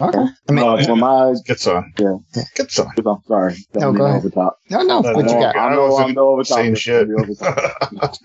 Okay. 0.03 0.25
I 0.49 0.51
mean, 0.51 0.63
Uh, 0.65 0.83
for 0.83 0.95
my, 0.95 1.33
good 1.47 1.59
song. 1.59 1.91
Yeah. 1.99 2.15
good 2.55 2.71
song. 2.71 2.91
I'm 2.97 3.17
sorry, 3.27 3.55
No, 3.75 3.79
Don't 3.81 3.95
go 3.95 4.05
ahead. 4.05 4.17
over 4.19 4.29
top. 4.29 4.57
no, 4.69 4.81
no. 4.81 5.01
No, 5.01 5.13
What 5.13 5.25
you 5.25 5.31
got? 5.33 5.55
I 5.55 5.67
I 5.67 5.75
know 5.75 5.87
wasn't 5.89 6.09
I'm 6.11 6.17
over 6.17 6.43
top. 6.43 6.57
saying 6.57 6.75
shit. 6.75 7.07
over 7.17 7.33
top. 7.35 7.57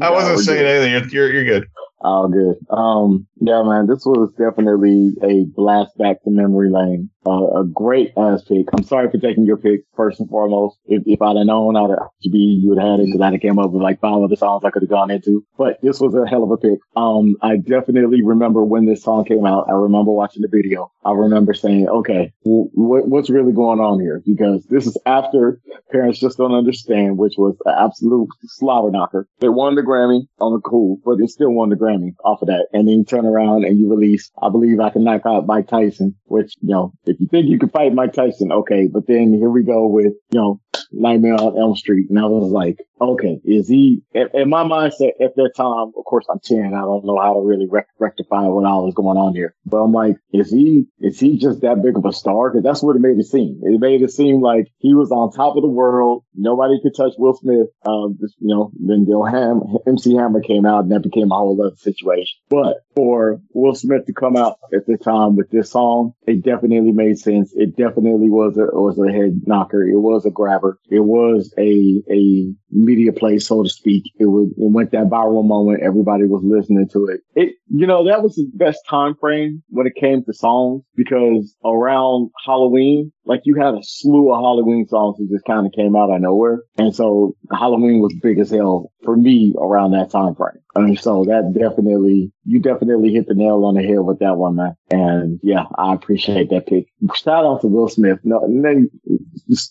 I 0.00 0.10
wasn't 0.10 0.40
saying 0.40 0.58
good. 0.58 0.66
anything. 0.66 0.92
You're, 1.12 1.30
you're 1.30 1.42
you're 1.44 1.60
good. 1.60 1.68
Oh, 2.00 2.28
good. 2.28 2.56
Um, 2.70 3.26
yeah, 3.40 3.62
man, 3.64 3.86
this 3.88 4.04
was 4.06 4.32
definitely 4.38 5.14
a 5.22 5.44
blast 5.56 5.96
back 5.98 6.22
to 6.22 6.30
memory 6.30 6.70
lane. 6.70 7.10
Uh, 7.28 7.60
a 7.60 7.64
great 7.64 8.12
ass 8.16 8.42
pick. 8.42 8.66
I'm 8.72 8.84
sorry 8.84 9.10
for 9.10 9.18
taking 9.18 9.44
your 9.44 9.58
pick 9.58 9.80
first 9.94 10.18
and 10.18 10.28
foremost. 10.30 10.78
If, 10.86 11.02
if 11.04 11.20
I'd 11.20 11.36
have 11.36 11.46
known 11.46 11.76
I'd 11.76 11.90
have 11.90 12.08
be 12.22 12.60
you 12.62 12.70
would 12.70 12.78
have 12.78 12.92
had 12.92 13.00
it 13.00 13.06
because 13.06 13.20
I'd 13.20 13.32
have 13.32 13.42
came 13.42 13.58
up 13.58 13.70
with 13.70 13.82
like 13.82 14.00
five 14.00 14.22
other 14.22 14.36
songs 14.36 14.64
I 14.64 14.70
could 14.70 14.82
have 14.82 14.90
gone 14.90 15.10
into. 15.10 15.44
But 15.56 15.78
this 15.82 16.00
was 16.00 16.14
a 16.14 16.26
hell 16.26 16.44
of 16.44 16.50
a 16.50 16.56
pick. 16.56 16.78
Um, 16.96 17.36
I 17.42 17.56
definitely 17.56 18.22
remember 18.22 18.64
when 18.64 18.86
this 18.86 19.02
song 19.02 19.24
came 19.24 19.44
out. 19.44 19.66
I 19.68 19.72
remember 19.72 20.12
watching 20.12 20.42
the 20.42 20.48
video. 20.48 20.90
I 21.04 21.12
remember 21.12 21.54
saying, 21.54 21.88
okay, 21.88 22.32
w- 22.44 22.70
what, 22.74 23.08
what's 23.08 23.30
really 23.30 23.52
going 23.52 23.80
on 23.80 24.00
here? 24.00 24.22
Because 24.24 24.64
this 24.66 24.86
is 24.86 24.96
after 25.06 25.60
Parents 25.90 26.18
Just 26.18 26.38
Don't 26.38 26.54
Understand, 26.54 27.18
which 27.18 27.34
was 27.36 27.56
an 27.64 27.74
absolute 27.78 28.28
slobber 28.44 28.90
knocker. 28.90 29.28
They 29.40 29.48
won 29.48 29.74
the 29.74 29.82
Grammy 29.82 30.22
on 30.40 30.52
the 30.52 30.60
cool, 30.60 30.98
but 31.04 31.18
they 31.18 31.26
still 31.26 31.50
won 31.50 31.68
the 31.68 31.76
Grammy 31.76 32.14
off 32.24 32.42
of 32.42 32.48
that. 32.48 32.68
And 32.72 32.88
then 32.88 32.98
you 32.98 33.04
turn 33.04 33.26
around 33.26 33.64
and 33.64 33.78
you 33.78 33.88
release, 33.88 34.30
I 34.42 34.48
believe 34.50 34.80
I 34.80 34.90
can 34.90 35.04
knock 35.04 35.22
out 35.26 35.46
Mike 35.46 35.68
Tyson, 35.68 36.14
which, 36.24 36.54
you 36.60 36.70
know, 36.70 36.92
if 37.04 37.17
you 37.18 37.28
think 37.28 37.46
you 37.48 37.58
could 37.58 37.72
fight 37.72 37.92
Mike 37.92 38.12
Tyson, 38.12 38.52
okay. 38.52 38.88
But 38.90 39.06
then 39.06 39.32
here 39.32 39.50
we 39.50 39.64
go 39.64 39.86
with, 39.86 40.14
you 40.30 40.40
know, 40.40 40.60
Nightmare 40.92 41.34
on 41.34 41.58
Elm 41.58 41.76
Street. 41.76 42.10
And 42.10 42.18
I 42.18 42.24
was 42.24 42.50
like, 42.50 42.78
okay, 43.00 43.40
is 43.44 43.68
he, 43.68 44.02
in, 44.14 44.48
my 44.48 44.64
mindset 44.64 45.12
at 45.20 45.36
that 45.36 45.52
time, 45.56 45.92
of 45.96 46.04
course 46.04 46.26
I'm 46.30 46.40
10. 46.42 46.74
I 46.74 46.80
don't 46.80 47.04
know 47.04 47.18
how 47.20 47.34
to 47.34 47.40
really 47.40 47.66
rec- 47.68 47.88
rectify 47.98 48.42
what 48.42 48.64
all 48.64 48.88
is 48.88 48.94
going 48.94 49.18
on 49.18 49.34
here. 49.34 49.54
But 49.64 49.78
I'm 49.78 49.92
like, 49.92 50.16
is 50.32 50.50
he, 50.50 50.86
is 50.98 51.18
he 51.20 51.38
just 51.38 51.60
that 51.60 51.82
big 51.82 51.96
of 51.96 52.04
a 52.04 52.12
star? 52.12 52.50
Cause 52.50 52.62
that's 52.62 52.82
what 52.82 52.96
it 52.96 53.00
made 53.00 53.18
it 53.18 53.26
seem. 53.26 53.60
It 53.62 53.80
made 53.80 54.02
it 54.02 54.10
seem 54.10 54.40
like 54.40 54.68
he 54.78 54.94
was 54.94 55.10
on 55.10 55.32
top 55.32 55.56
of 55.56 55.62
the 55.62 55.68
world. 55.68 56.24
Nobody 56.34 56.80
could 56.82 56.96
touch 56.96 57.12
Will 57.18 57.34
Smith. 57.34 57.68
Um, 57.84 58.18
you 58.20 58.54
know, 58.54 58.72
then 58.78 59.04
Bill 59.04 59.24
Ham, 59.24 59.62
MC 59.86 60.14
Hammer 60.14 60.40
came 60.40 60.66
out 60.66 60.84
and 60.84 60.92
that 60.92 61.02
became 61.02 61.30
a 61.30 61.36
whole 61.36 61.60
other 61.60 61.76
situation. 61.76 62.38
But 62.48 62.78
for 62.94 63.40
Will 63.52 63.74
Smith 63.74 64.06
to 64.06 64.12
come 64.12 64.36
out 64.36 64.58
at 64.74 64.86
the 64.86 64.96
time 64.96 65.36
with 65.36 65.50
this 65.50 65.70
song, 65.70 66.12
it 66.26 66.42
definitely 66.42 66.92
made 66.92 67.18
sense. 67.18 67.52
It 67.54 67.76
definitely 67.76 68.28
was 68.28 68.56
a, 68.56 68.66
was 68.74 68.98
a 68.98 69.12
head 69.12 69.42
knocker. 69.46 69.82
It 69.82 69.98
was 69.98 70.26
a 70.26 70.30
grabber. 70.30 70.67
It 70.90 71.00
was 71.00 71.54
a, 71.58 72.02
a 72.10 72.52
media 72.70 73.12
play, 73.12 73.38
so 73.38 73.62
to 73.62 73.68
speak. 73.68 74.04
It 74.18 74.26
would, 74.26 74.50
it 74.50 74.54
went 74.56 74.92
that 74.92 75.08
viral 75.08 75.46
moment. 75.46 75.82
Everybody 75.82 76.24
was 76.24 76.42
listening 76.44 76.88
to 76.92 77.06
it. 77.06 77.20
It, 77.34 77.54
you 77.68 77.86
know, 77.86 78.06
that 78.06 78.22
was 78.22 78.36
the 78.36 78.48
best 78.54 78.80
time 78.88 79.14
frame 79.14 79.62
when 79.68 79.86
it 79.86 79.94
came 79.94 80.24
to 80.24 80.32
songs 80.32 80.82
because 80.96 81.54
around 81.64 82.30
Halloween, 82.44 83.12
like 83.24 83.42
you 83.44 83.54
had 83.54 83.74
a 83.74 83.82
slew 83.82 84.32
of 84.32 84.40
Halloween 84.40 84.86
songs 84.88 85.18
that 85.18 85.28
just 85.30 85.44
kind 85.44 85.66
of 85.66 85.72
came 85.72 85.94
out 85.94 86.10
of 86.10 86.20
nowhere. 86.20 86.62
And 86.78 86.94
so 86.94 87.36
Halloween 87.50 88.00
was 88.00 88.14
big 88.22 88.38
as 88.38 88.50
hell 88.50 88.90
for 89.04 89.16
me 89.16 89.54
around 89.60 89.92
that 89.92 90.10
time 90.10 90.34
frame. 90.34 90.58
And 90.74 90.98
so 90.98 91.24
that 91.24 91.52
definitely, 91.58 92.32
you 92.44 92.60
definitely 92.60 93.12
hit 93.12 93.26
the 93.26 93.34
nail 93.34 93.64
on 93.64 93.74
the 93.74 93.82
head 93.82 94.00
with 94.00 94.20
that 94.20 94.36
one, 94.36 94.56
man. 94.56 94.76
And 94.90 95.40
yeah, 95.42 95.64
I 95.76 95.92
appreciate 95.92 96.50
that 96.50 96.66
pick. 96.66 96.86
Shout 97.14 97.44
out 97.44 97.62
to 97.62 97.66
Will 97.66 97.88
Smith. 97.88 98.20
No, 98.22 98.40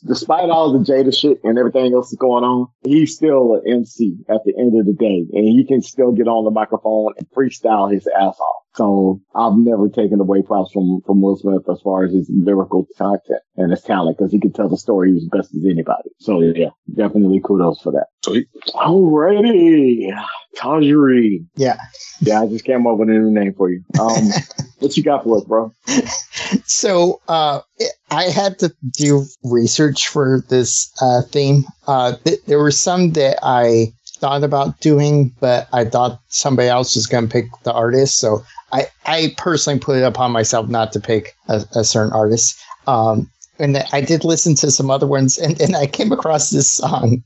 despite 0.06 0.50
all 0.50 0.74
the 0.74 0.80
Jada 0.80 1.18
shit 1.18 1.40
and 1.44 1.58
everything 1.58 1.94
else 1.94 2.12
that's 2.12 2.20
going 2.20 2.44
on, 2.44 2.68
he's 2.88 3.16
still 3.16 3.56
an 3.56 3.62
MC 3.66 4.18
at 4.30 4.42
the 4.46 4.54
end 4.58 4.80
of 4.80 4.86
the 4.86 4.94
day, 4.94 5.26
and 5.32 5.48
he 5.48 5.66
can 5.68 5.82
still 5.82 6.12
get 6.12 6.28
on 6.28 6.46
the 6.46 6.52
microphone 6.52 7.14
and 7.18 7.28
freestyle 7.32 7.92
his 7.92 8.08
ass 8.08 8.40
off. 8.40 8.64
So 8.78 9.20
I've 9.34 9.58
never 9.58 9.90
taken 9.90 10.20
away 10.20 10.44
props 10.44 10.72
from, 10.72 11.02
from 11.04 11.20
Will 11.20 11.36
Smith 11.36 11.64
as 11.68 11.82
far 11.82 12.06
as 12.06 12.14
his 12.14 12.30
lyrical 12.32 12.86
content 12.96 13.42
and 13.56 13.72
his 13.72 13.82
talent 13.82 14.18
because 14.18 14.32
he 14.32 14.40
can 14.40 14.54
tell 14.54 14.70
the 14.70 14.78
story 14.78 15.16
as 15.18 15.26
best 15.26 15.56
as 15.56 15.66
anybody. 15.66 16.12
So 16.20 16.42
yeah, 16.42 16.70
definitely 16.94 17.42
kudos 17.44 17.82
for 17.82 17.92
that. 17.94 18.06
Sweet. 18.24 18.48
Alrighty. 18.76 20.12
Tajiri. 20.58 21.46
Yeah. 21.56 21.78
Yeah, 22.22 22.42
I 22.42 22.48
just 22.48 22.66
came 22.66 22.86
up 22.86 22.98
with 22.98 23.10
a 23.10 23.14
new 23.14 23.32
name 23.32 23.56
for 23.56 23.72
you. 23.72 23.84
Um, 24.00 24.30
what 24.80 24.96
you 24.96 25.04
got 25.04 25.24
for 25.24 25.38
us, 25.38 25.44
bro? 25.44 25.74
So 26.66 27.22
uh, 27.28 27.62
I 28.12 28.26
had 28.26 28.60
to 28.60 28.74
do 28.92 29.26
research 29.44 30.08
for 30.08 30.44
this 30.50 30.92
uh, 31.02 31.24
theme. 31.24 31.66
Uh, 31.88 32.16
th- 32.24 32.44
there 32.46 32.60
were 32.60 32.72
some 32.72 33.14
that 33.14 33.40
I 33.42 33.94
thought 34.20 34.44
about 34.44 34.80
doing, 34.80 35.34
but 35.40 35.68
I 35.74 35.86
thought 35.86 36.22
somebody 36.28 36.68
else 36.68 36.96
was 36.96 37.08
going 37.08 37.28
to 37.28 37.32
pick 37.32 37.46
the 37.64 37.74
artist. 37.74 38.20
So 38.20 38.44
I, 38.72 38.88
I 39.06 39.34
personally 39.38 39.80
put 39.80 39.98
it 39.98 40.04
upon 40.04 40.32
myself 40.32 40.68
not 40.68 40.92
to 40.94 41.00
pick 41.00 41.36
a, 41.48 41.64
a 41.76 41.84
certain 41.84 42.14
artist. 42.14 42.60
Um, 42.88 43.30
and 43.60 43.78
I 43.92 44.02
did 44.02 44.24
listen 44.24 44.56
to 44.56 44.72
some 44.72 44.92
other 44.92 45.08
ones, 45.08 45.38
and 45.38 45.58
then 45.58 45.76
I 45.76 45.88
came 45.88 46.12
across 46.12 46.50
this 46.50 46.72
song, 46.72 47.24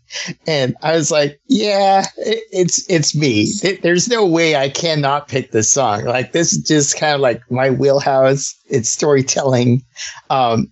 and 0.47 0.75
I 0.81 0.93
was 0.93 1.11
like, 1.11 1.39
"Yeah, 1.47 2.05
it, 2.17 2.43
it's 2.51 2.89
it's 2.89 3.15
me. 3.15 3.51
There's 3.81 4.07
no 4.07 4.25
way 4.25 4.55
I 4.55 4.69
cannot 4.69 5.27
pick 5.27 5.51
this 5.51 5.71
song. 5.71 6.05
Like 6.05 6.31
this 6.31 6.53
is 6.53 6.63
just 6.63 6.97
kind 6.97 7.15
of 7.15 7.21
like 7.21 7.41
my 7.51 7.69
wheelhouse. 7.69 8.55
It's 8.69 8.89
storytelling. 8.89 9.83
Um, 10.29 10.71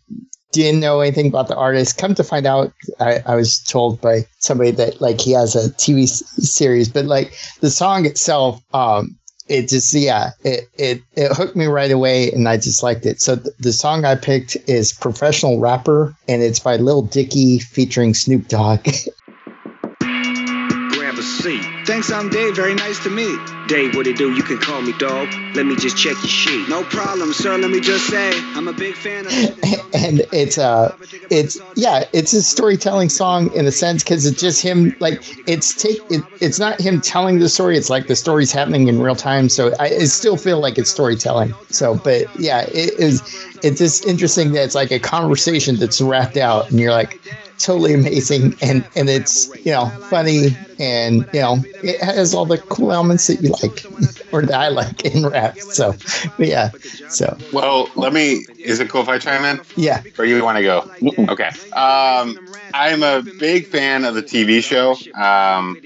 didn't 0.51 0.79
know 0.79 1.01
anything 1.01 1.27
about 1.27 1.47
the 1.47 1.55
artist. 1.55 1.97
Come 1.97 2.15
to 2.15 2.23
find 2.23 2.45
out, 2.45 2.73
I, 2.99 3.21
I 3.25 3.35
was 3.35 3.59
told 3.59 4.01
by 4.01 4.25
somebody 4.39 4.71
that 4.71 5.01
like 5.01 5.21
he 5.21 5.31
has 5.31 5.55
a 5.55 5.69
TV 5.73 6.07
series, 6.07 6.89
but 6.89 7.05
like 7.05 7.33
the 7.61 7.69
song 7.69 8.05
itself, 8.05 8.61
um, 8.73 9.15
it 9.47 9.67
just 9.67 9.93
yeah, 9.93 10.31
it 10.43 10.69
it 10.77 11.01
it 11.15 11.31
hooked 11.35 11.55
me 11.55 11.65
right 11.65 11.91
away, 11.91 12.31
and 12.31 12.47
I 12.47 12.57
just 12.57 12.83
liked 12.83 13.05
it. 13.05 13.19
So 13.19 13.35
th- 13.35 13.55
the 13.59 13.73
song 13.73 14.05
I 14.05 14.15
picked 14.15 14.55
is 14.67 14.93
"Professional 14.93 15.59
Rapper," 15.59 16.15
and 16.27 16.41
it's 16.43 16.59
by 16.59 16.77
Lil 16.77 17.01
Dicky 17.01 17.59
featuring 17.59 18.13
Snoop 18.13 18.47
Dogg. 18.47 18.83
Grab 19.99 21.17
a 21.17 21.23
seat. 21.23 21.68
Thanks, 21.89 22.11
I'm 22.11 22.29
Dave. 22.29 22.55
Very 22.55 22.75
nice 22.75 23.01
to 23.03 23.09
meet. 23.09 23.39
Dave, 23.67 23.95
what 23.95 24.05
it 24.05 24.15
do? 24.15 24.31
You 24.31 24.43
can 24.43 24.59
call 24.59 24.79
me 24.79 24.93
dog. 24.99 25.27
Let 25.55 25.65
me 25.65 25.75
just 25.75 25.97
check 25.97 26.13
your 26.17 26.27
sheet. 26.27 26.69
No 26.69 26.83
problem, 26.83 27.33
sir. 27.33 27.57
Let 27.57 27.71
me 27.71 27.79
just 27.79 28.05
say, 28.05 28.29
I'm 28.53 28.67
a 28.67 28.73
big 28.73 28.93
fan 28.93 29.25
of. 29.25 29.33
and 29.93 30.21
it's 30.31 30.59
uh 30.59 30.95
it's 31.31 31.59
yeah 31.75 32.03
it's 32.13 32.31
a 32.33 32.43
storytelling 32.43 33.09
song 33.09 33.51
in 33.53 33.65
a 33.65 33.71
sense 33.71 34.03
because 34.03 34.27
it's 34.27 34.39
just 34.39 34.61
him 34.61 34.95
like 34.99 35.23
it's 35.47 35.73
take 35.73 35.99
it, 36.11 36.23
it's 36.39 36.59
not 36.59 36.79
him 36.79 37.01
telling 37.01 37.39
the 37.39 37.49
story 37.49 37.75
it's 37.75 37.89
like 37.89 38.05
the 38.05 38.15
story's 38.15 38.51
happening 38.51 38.87
in 38.87 39.01
real 39.01 39.15
time 39.15 39.49
so 39.49 39.73
i, 39.79 39.85
I 39.85 40.05
still 40.05 40.37
feel 40.37 40.59
like 40.59 40.77
it's 40.77 40.91
storytelling 40.91 41.53
so 41.69 41.95
but 41.95 42.27
yeah 42.39 42.61
it 42.61 42.99
is 42.99 43.21
it's 43.63 43.79
just 43.79 44.05
interesting 44.05 44.51
that 44.51 44.63
it's 44.63 44.75
like 44.75 44.91
a 44.91 44.99
conversation 44.99 45.77
that's 45.77 46.01
wrapped 46.01 46.37
out 46.37 46.69
and 46.69 46.79
you're 46.79 46.91
like 46.91 47.19
totally 47.59 47.93
amazing. 47.93 48.55
And 48.61 48.87
and 48.95 49.09
it's 49.09 49.49
you 49.65 49.71
know 49.71 49.87
funny 50.09 50.57
and 50.79 51.27
you 51.33 51.41
know 51.41 51.57
it 51.83 52.01
has 52.01 52.33
all 52.33 52.45
the 52.45 52.57
cool 52.57 52.91
elements 52.91 53.27
that 53.27 53.41
you 53.41 53.49
like 53.61 53.85
or 54.33 54.41
that 54.43 54.59
i 54.59 54.67
like 54.69 55.05
in 55.05 55.25
rap 55.27 55.57
so 55.59 55.93
but 56.37 56.47
yeah 56.47 56.69
so 57.07 57.37
Well, 57.51 57.89
let 57.95 58.13
me. 58.13 58.45
Is 58.57 58.79
it 58.79 58.89
cool 58.89 59.01
if 59.01 59.09
I 59.09 59.17
chime 59.17 59.43
in, 59.45 59.61
yeah 59.75 60.03
or 60.17 60.25
you 60.25 60.43
want 60.43 60.57
to 60.57 60.63
go? 60.63 60.91
Okay. 61.31 61.49
Um, 61.71 62.37
I'm 62.73 63.01
a 63.03 63.23
big 63.39 63.67
fan 63.67 64.05
of 64.05 64.13
the 64.15 64.21
TV 64.23 64.61
show. 64.61 64.91
Um, 65.15 65.77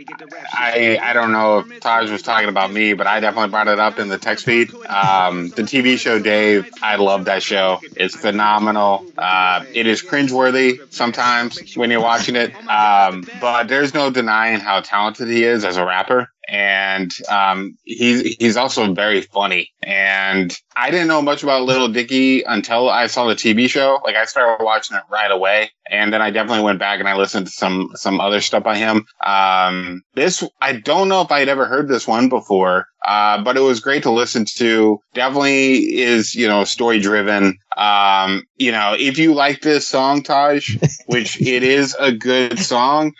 I 0.54 0.98
I 1.02 1.14
don't 1.14 1.32
know 1.32 1.60
if 1.60 1.80
Taj 1.80 2.10
was 2.10 2.22
talking 2.22 2.50
about 2.50 2.72
me, 2.72 2.94
but 2.94 3.08
I 3.08 3.20
definitely 3.20 3.50
brought 3.50 3.68
it 3.68 3.80
up 3.80 4.00
in 4.00 4.10
the 4.10 4.18
text 4.18 4.46
feed. 4.46 4.74
Um, 4.86 5.50
the 5.50 5.64
TV 5.64 5.98
show 5.98 6.20
Dave, 6.20 6.70
I 6.82 6.98
love 6.98 7.26
that 7.26 7.44
show. 7.44 7.80
It's 7.96 8.16
phenomenal. 8.16 9.06
Uh, 9.18 9.64
it 9.74 9.88
is 9.88 10.02
cringeworthy 10.04 10.80
sometimes 10.92 11.76
when 11.76 11.90
you're 11.90 12.02
watching 12.02 12.36
it, 12.36 12.54
um, 12.68 13.24
but 13.40 13.68
there's 13.68 13.94
no 13.94 14.10
denying 14.12 14.60
how 14.60 14.82
talented 14.82 15.28
he 15.30 15.44
is 15.44 15.64
as 15.64 15.78
a 15.78 15.86
rapper 15.86 16.30
and 16.48 17.12
um, 17.30 17.78
he's 17.84 18.36
he's 18.36 18.58
also 18.58 18.94
very 18.94 19.22
funny. 19.22 19.72
And 19.82 20.56
I 20.76 20.92
didn't 20.92 21.08
know 21.08 21.22
much 21.22 21.44
about 21.44 21.64
Little 21.64 21.88
Dicky 21.88 22.44
until 22.44 22.90
I 22.90 23.08
saw 23.08 23.28
the 23.28 23.36
TV 23.36 23.70
show. 23.70 24.00
Like 24.04 24.16
I 24.16 24.26
started 24.26 24.64
watching 24.64 24.98
it 24.98 25.04
right 25.10 25.32
away, 25.32 25.72
and 25.90 26.14
then 26.14 26.22
I 26.22 26.32
definitely 26.32 26.64
went 26.64 26.80
back 26.80 27.00
and 27.00 27.10
I 27.10 27.16
listened 27.16 27.48
to 27.48 27.52
some 27.52 27.92
some 27.96 28.20
other 28.20 28.42
stuff 28.42 28.64
by 28.64 28.78
him. 28.78 29.06
Um, 29.26 30.02
this 30.16 30.44
I 30.62 30.74
don't 30.74 31.10
know 31.10 31.22
if 31.22 31.32
I'd 31.32 31.50
ever 31.50 31.66
heard 31.66 31.88
this 31.88 32.08
one 32.08 32.30
before. 32.30 32.88
Uh, 33.06 33.44
but 33.44 33.58
it 33.58 33.62
was 33.62 33.82
great 33.82 34.04
to 34.04 34.12
listen 34.12 34.46
to. 34.46 34.98
Definitely 35.14 36.00
is, 36.00 36.36
you 36.36 36.48
know, 36.48 36.64
story 36.64 37.00
driven. 37.00 37.58
Um, 37.76 38.44
you 38.56 38.72
know, 38.72 38.96
if 38.98 39.18
you 39.18 39.34
like 39.34 39.62
this 39.62 39.86
song, 39.88 40.24
Taj, 40.24 40.78
which 41.08 41.42
it 41.42 41.64
is 41.64 41.96
a 42.00 42.14
good 42.14 42.58
song, 42.60 43.12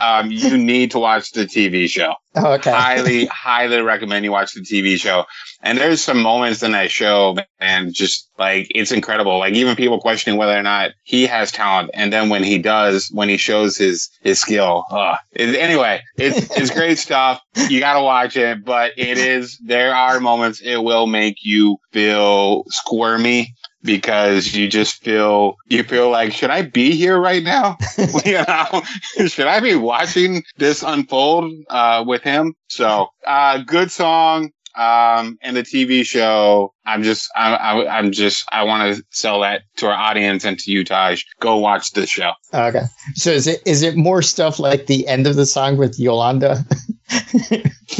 um, 0.00 0.30
you 0.30 0.56
need 0.56 0.92
to 0.92 1.00
watch 1.00 1.32
the 1.32 1.44
TV 1.44 1.88
show 1.88 2.14
Oh, 2.34 2.54
okay 2.54 2.70
highly, 2.70 3.26
highly 3.30 3.80
recommend 3.80 4.24
you 4.24 4.32
watch 4.32 4.54
the 4.54 4.60
TV 4.60 4.98
show. 4.98 5.24
And 5.62 5.78
there's 5.78 6.00
some 6.00 6.20
moments 6.20 6.62
in 6.62 6.72
that 6.72 6.90
show, 6.90 7.36
and 7.60 7.94
just 7.94 8.28
like 8.38 8.66
it's 8.74 8.92
incredible. 8.92 9.38
Like 9.38 9.54
even 9.54 9.76
people 9.76 10.00
questioning 10.00 10.38
whether 10.38 10.56
or 10.56 10.62
not 10.62 10.92
he 11.04 11.26
has 11.26 11.52
talent, 11.52 11.90
and 11.94 12.12
then 12.12 12.28
when 12.28 12.42
he 12.42 12.58
does, 12.58 13.08
when 13.12 13.28
he 13.28 13.36
shows 13.36 13.76
his 13.76 14.10
his 14.22 14.40
skill, 14.40 14.84
uh, 14.90 15.16
it, 15.32 15.54
anyway, 15.54 16.02
it's 16.16 16.50
it's 16.56 16.70
great 16.70 16.98
stuff. 16.98 17.40
You 17.68 17.80
got 17.80 17.94
to 17.94 18.02
watch 18.02 18.36
it, 18.36 18.64
but 18.64 18.92
it 18.96 19.18
is 19.18 19.58
there 19.64 19.94
are 19.94 20.20
moments 20.20 20.60
it 20.60 20.78
will 20.78 21.06
make 21.06 21.36
you 21.44 21.78
feel 21.92 22.64
squirmy 22.68 23.54
because 23.82 24.54
you 24.54 24.68
just 24.68 25.02
feel 25.02 25.56
you 25.66 25.82
feel 25.82 26.10
like 26.10 26.32
should 26.32 26.50
I 26.50 26.62
be 26.62 26.92
here 26.92 27.18
right 27.18 27.42
now? 27.42 27.76
you 28.24 28.42
know, 28.46 28.82
should 29.28 29.46
I 29.46 29.60
be 29.60 29.74
watching 29.74 30.42
this 30.56 30.82
unfold 30.82 31.52
uh, 31.68 32.04
with 32.06 32.22
him? 32.22 32.54
So, 32.68 33.08
uh, 33.26 33.58
good 33.58 33.90
song. 33.90 34.50
Um, 34.74 35.38
and 35.42 35.56
the 35.56 35.62
TV 35.62 36.04
show, 36.04 36.72
I'm 36.86 37.02
just, 37.02 37.30
I'm, 37.36 37.58
I'm 37.60 37.88
I'm 37.88 38.12
just, 38.12 38.46
I 38.52 38.64
want 38.64 38.96
to 38.96 39.04
sell 39.10 39.40
that 39.40 39.62
to 39.76 39.86
our 39.86 39.92
audience 39.94 40.44
and 40.44 40.58
to 40.60 40.70
you, 40.72 40.82
Taj. 40.84 41.22
Go 41.40 41.56
watch 41.58 41.92
this 41.92 42.08
show. 42.10 42.32
Okay. 42.54 42.82
So 43.14 43.30
is 43.30 43.46
it 43.46 43.60
is 43.66 43.82
it 43.82 43.96
more 43.96 44.22
stuff 44.22 44.58
like 44.58 44.86
the 44.86 45.06
end 45.06 45.26
of 45.26 45.36
the 45.36 45.46
song 45.46 45.76
with 45.76 45.98
Yolanda? 46.00 46.64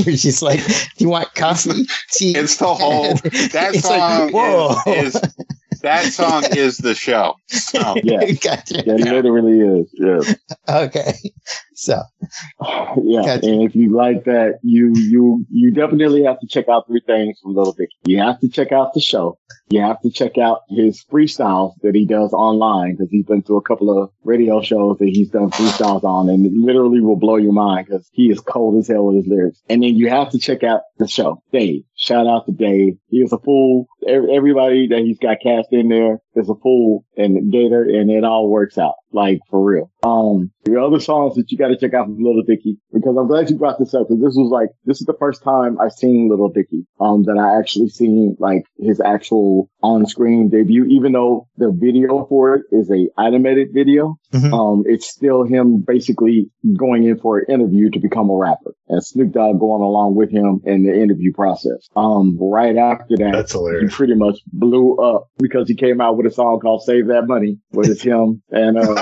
Where 0.05 0.17
she's 0.17 0.41
like, 0.41 0.65
Do 0.67 1.05
you 1.05 1.09
want 1.11 1.35
coffee? 1.35 1.85
Tea? 2.13 2.35
It's 2.37 2.57
the 2.57 2.73
whole, 2.73 3.15
that 3.53 3.73
It's 3.75 3.85
like, 3.85 4.01
song 4.01 4.33
whoa. 4.33 4.77
is, 4.87 5.15
is, 5.17 5.23
that 5.83 6.13
song 6.13 6.45
is 6.57 6.79
the 6.79 6.95
show. 6.95 7.35
So, 7.49 7.79
oh, 7.85 7.95
Yeah. 8.03 8.21
gotcha. 8.41 8.83
That 8.87 9.01
literally 9.01 9.61
is. 9.81 9.95
Yeah. 9.95 10.35
Okay. 10.69 11.13
So 11.75 12.01
yeah, 13.03 13.23
Gotcha. 13.23 13.49
and 13.49 13.63
if 13.63 13.75
you 13.75 13.95
like 13.97 14.25
that, 14.25 14.59
you 14.63 14.93
you 14.95 15.45
you 15.51 15.73
definitely 15.73 16.23
have 16.25 16.39
to 16.41 16.47
check 16.47 16.69
out 16.69 16.87
three 16.87 17.03
things 17.07 17.39
from 17.43 17.55
Little 17.55 17.73
Dicky. 17.73 17.93
You 18.05 18.19
have 18.21 18.39
to 18.41 18.49
check 18.49 18.73
out 18.73 18.95
the 18.95 19.01
show. 19.01 19.39
You 19.69 19.81
have 19.81 20.01
to 20.03 20.11
check 20.11 20.37
out 20.39 20.61
his 20.69 21.03
freestyles 21.11 21.73
that 21.83 21.95
he 21.95 22.05
does 22.05 22.33
online 22.35 22.93
because 22.93 23.09
he's 23.11 23.25
been 23.25 23.43
to 23.45 23.57
a 23.57 23.63
couple 23.63 24.03
of 24.03 24.11
radio 24.23 24.61
shows 24.61 24.99
that 24.99 25.09
he's 25.09 25.31
done 25.31 25.51
freestyles 25.51 26.05
on, 26.05 26.29
and 26.29 26.45
it 26.47 26.53
literally 26.53 27.01
will 27.01 27.17
blow 27.17 27.37
your 27.37 27.53
mind 27.55 27.87
because 27.87 28.09
he 28.13 28.31
is 28.31 28.41
cold 28.41 28.79
as 28.79 28.89
hell 28.89 29.07
with 29.07 29.17
his 29.17 29.27
lyrics. 29.27 29.61
And 29.71 29.83
then 29.83 29.97
you 29.97 30.09
have 30.11 30.31
to 30.31 30.39
check 30.39 30.63
out 30.63 30.83
the 30.99 31.09
show, 31.09 31.43
Dave. 31.53 31.85
Shout 31.97 32.27
out 32.27 32.47
to 32.47 32.53
Dave. 32.53 32.99
He 33.09 33.19
is 33.19 33.33
a 33.33 33.39
fool. 33.39 33.87
Everybody 34.07 34.89
that 34.89 34.99
he's 35.05 35.19
got 35.19 35.39
cast 35.43 35.72
in 35.73 35.89
there 35.89 36.19
is 36.37 36.49
a 36.49 36.55
fool 36.63 37.05
and 37.17 37.51
Gator, 37.51 37.83
and 37.83 38.11
it 38.11 38.25
all 38.25 38.49
works 38.49 38.79
out. 38.79 38.95
Like 39.13 39.41
for 39.51 39.63
real. 39.63 39.91
Um, 40.03 40.51
the 40.65 40.81
other 40.81 41.01
songs 41.01 41.35
that 41.37 41.51
you 41.51 41.59
got 41.59 41.69
to 41.69 41.77
check 41.77 41.95
out 41.95 42.07
from 42.07 42.19
Little 42.19 42.43
Dicky, 42.47 42.79
because 42.93 43.17
I'm 43.17 43.29
glad 43.29 43.51
you 43.51 43.57
brought 43.57 43.79
this 43.79 43.95
up, 43.95 44.09
because 44.09 44.23
this 44.23 44.35
was 44.37 44.51
like, 44.53 44.69
this 44.85 45.01
is 45.01 45.07
the 45.07 45.17
first 45.19 45.43
time 45.43 45.81
I've 45.81 45.93
seen 45.93 46.29
Little 46.29 46.49
Dicky, 46.49 46.87
um, 47.01 47.23
that 47.25 47.39
I 47.39 47.59
actually 47.59 47.89
seen 47.89 48.37
like 48.39 48.63
his 48.79 49.01
actual 49.01 49.71
on-screen 49.83 50.49
debut, 50.49 50.85
even 50.87 51.13
though 51.13 51.49
the 51.57 51.73
video 51.75 52.27
for 52.27 52.55
it 52.55 52.63
is 52.73 52.91
a 52.91 53.09
animated 53.21 53.69
video. 53.73 54.17
Mhm. 54.33 54.53
Um, 54.53 54.83
it's 54.87 55.07
still 55.09 55.45
him 55.45 55.85
basically 55.87 56.51
going 56.79 57.05
in 57.05 57.19
for 57.19 57.39
an 57.39 57.45
interview 57.49 57.91
to 57.91 57.99
become 57.99 58.31
a 58.31 58.37
rapper 58.37 58.75
and 58.89 59.03
Snoop 59.05 59.33
Dogg 59.33 59.59
going 59.61 59.83
along 59.83 60.15
with 60.15 60.31
him 60.31 60.61
in 60.65 60.85
the 60.85 60.95
interview 60.95 61.33
process. 61.33 61.89
Um, 61.97 62.39
right 62.41 62.77
after 62.77 63.17
that, 63.19 63.33
That's 63.33 63.53
hilarious. 63.53 63.91
he 63.93 63.97
pretty 63.97 64.15
much 64.15 64.39
blew 64.53 64.97
up 64.97 65.29
because 65.39 65.69
he 65.69 65.75
came 65.75 66.01
out 66.01 66.17
with 66.17 66.27
a 66.27 66.31
song 66.31 66.61
called 66.61 66.83
Save 66.83 67.09
That 67.09 67.27
Money, 67.27 67.59
where 67.71 67.91
it's 67.91 68.03
him 68.03 68.43
and, 68.51 68.79
uh, 68.79 69.02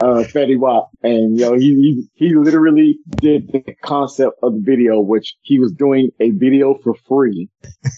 uh, 0.00 0.24
Fetty 0.24 0.58
Wap. 0.58 0.90
And, 1.02 1.36
know, 1.36 1.54
he, 1.54 2.06
he, 2.14 2.26
he 2.26 2.34
literally 2.34 2.98
did 3.16 3.50
the 3.52 3.62
concept 3.82 4.38
of 4.42 4.54
the 4.54 4.62
video, 4.62 5.00
which 5.00 5.34
he 5.42 5.58
was 5.58 5.72
doing 5.72 6.10
a 6.20 6.30
video 6.30 6.78
for 6.82 6.94
free, 7.06 7.48